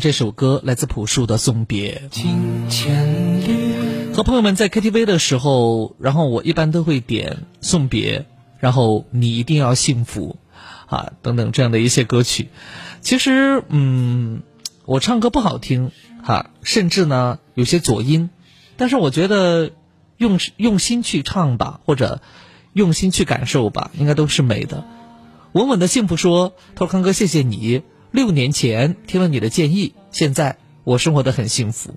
[0.00, 2.02] 这首歌，来自朴树的《送别》。
[4.14, 8.20] 和朋友们在 KTV 的时候，然后我一般都会点《送别》，
[8.58, 10.36] 然后你一定要幸福，
[10.86, 12.48] 啊，等等这样的一些歌曲。
[13.00, 14.42] 其实，嗯，
[14.84, 15.90] 我唱歌不好听，
[16.22, 18.30] 哈、甚至呢有些左音，
[18.76, 19.70] 但是我觉得
[20.16, 22.20] 用用心去唱吧，或者
[22.72, 24.84] 用心去感受吧，应该都是美的。
[25.52, 27.82] 稳稳的幸福说：“他说康哥，谢谢你。
[28.10, 31.94] 六年前听了你的建议，现在我生活的很幸福。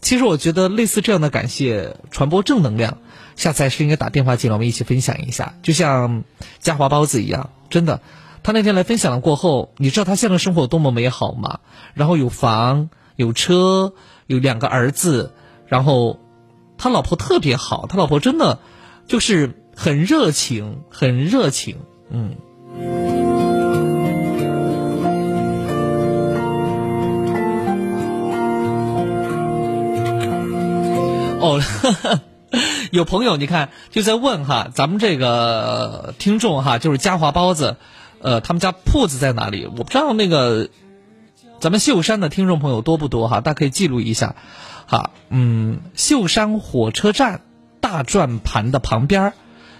[0.00, 2.98] 其实我觉得类似这样的感谢，传播正能量，
[3.36, 5.54] 下次还是应该打电话进来，我们一起分享一下。
[5.62, 6.24] 就像
[6.58, 8.00] 嘉华包子一样，真的，
[8.42, 11.60] 他那天来分享了过后，你知道他现在生活多么美好吗？
[11.92, 13.92] 然后有房有车，
[14.26, 15.34] 有两个儿子，
[15.66, 16.18] 然后
[16.78, 18.58] 他老婆特别好，他老婆真的
[19.06, 21.76] 就是很热情，很热情，
[22.08, 23.19] 嗯。
[31.40, 31.58] 哦，
[32.92, 37.76] 有朋友你看就在问哈，咱们这个听众哈，就是嘉华包子，
[38.20, 39.64] 呃，他们家铺子在哪里？
[39.66, 40.68] 我不知道那个
[41.60, 44.36] 咱们秀山的听众朋友多不多哈，大家可以记录一下，
[44.86, 47.40] 哈，嗯，秀山火车站
[47.80, 49.32] 大转盘的旁边，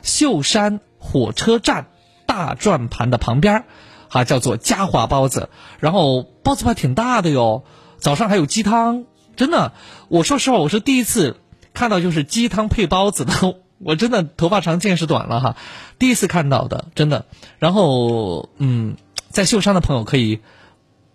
[0.02, 1.88] 秀山火车站
[2.24, 3.64] 大转盘的旁边儿，
[4.08, 7.64] 哈，叫做嘉华包子，然后包子还挺大的哟，
[7.98, 9.04] 早上还有鸡汤，
[9.36, 9.72] 真的，
[10.08, 11.36] 我说实话，我是第一次
[11.80, 13.32] 看到就是鸡汤配包子的，
[13.80, 15.56] 我真的头发长见识短了哈，
[15.98, 17.24] 第一次看到的，真的，
[17.58, 18.96] 然后嗯，
[19.30, 20.40] 在秀山的朋友可以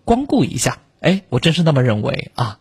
[0.05, 2.57] 光顾一下，哎，我真是那么认为啊。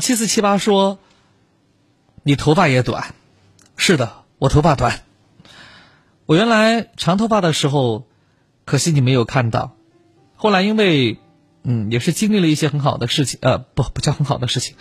[0.00, 0.98] 七四七八说
[2.22, 3.14] ：“你头发也短，
[3.76, 5.02] 是的，我头发短。
[6.26, 8.06] 我原来长头发的时候，
[8.64, 9.74] 可惜你没有看到。
[10.36, 11.18] 后来因为，
[11.62, 14.76] 嗯，也是经历了一些很好的事情，呃，不，不叫很好的事情，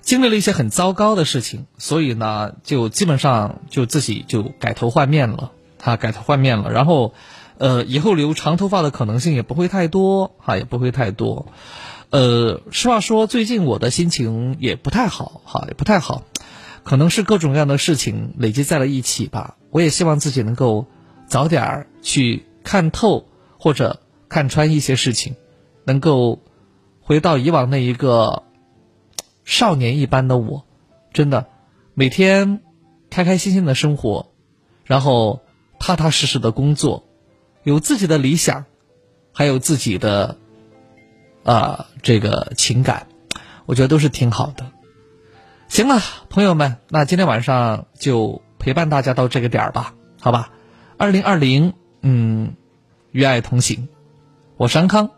[0.00, 6.70] 经历了一些很糟糕的事情，所以呢，就基本上就自己就改头换面了，哈，改头换面了。
[6.70, 7.14] 然后，
[7.58, 11.46] 呃，以后留长头发的可能性也不会太多，哈，也不会太多。”
[12.14, 16.22] 呃，实话说，最近我的心情也不太好，哈，也不太好，
[16.84, 19.56] 可能是各种各样的事情累积在了一起吧。
[19.70, 20.86] 我也希望自己能够
[21.26, 23.26] 早点儿去看透
[23.58, 25.34] 或者看穿一些事情，
[25.82, 26.38] 能够
[27.00, 28.44] 回到以往那一个
[29.44, 30.64] 少年一般的我，
[31.12, 31.48] 真的
[31.94, 32.60] 每天
[33.10, 34.30] 开开心心的生活，
[34.84, 35.40] 然后
[35.80, 37.08] 踏踏实实的工作，
[37.64, 38.66] 有自己的理想，
[39.32, 40.38] 还有自己的。
[41.44, 43.06] 啊，这个情感，
[43.66, 44.70] 我觉得都是挺好的。
[45.68, 46.00] 行了，
[46.30, 50.50] 朋友们，那今天晚上就陪伴大家到这个点儿吧，好吧？
[50.96, 52.54] 二零二零，嗯，
[53.10, 53.88] 与爱同行，
[54.56, 55.10] 我是安康，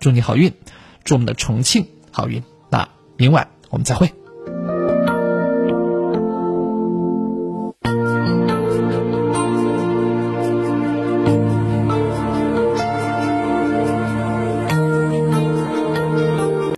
[0.00, 0.54] 祝你好运，
[1.04, 2.42] 祝我们的重庆好运。
[2.70, 4.12] 那明晚我们再会。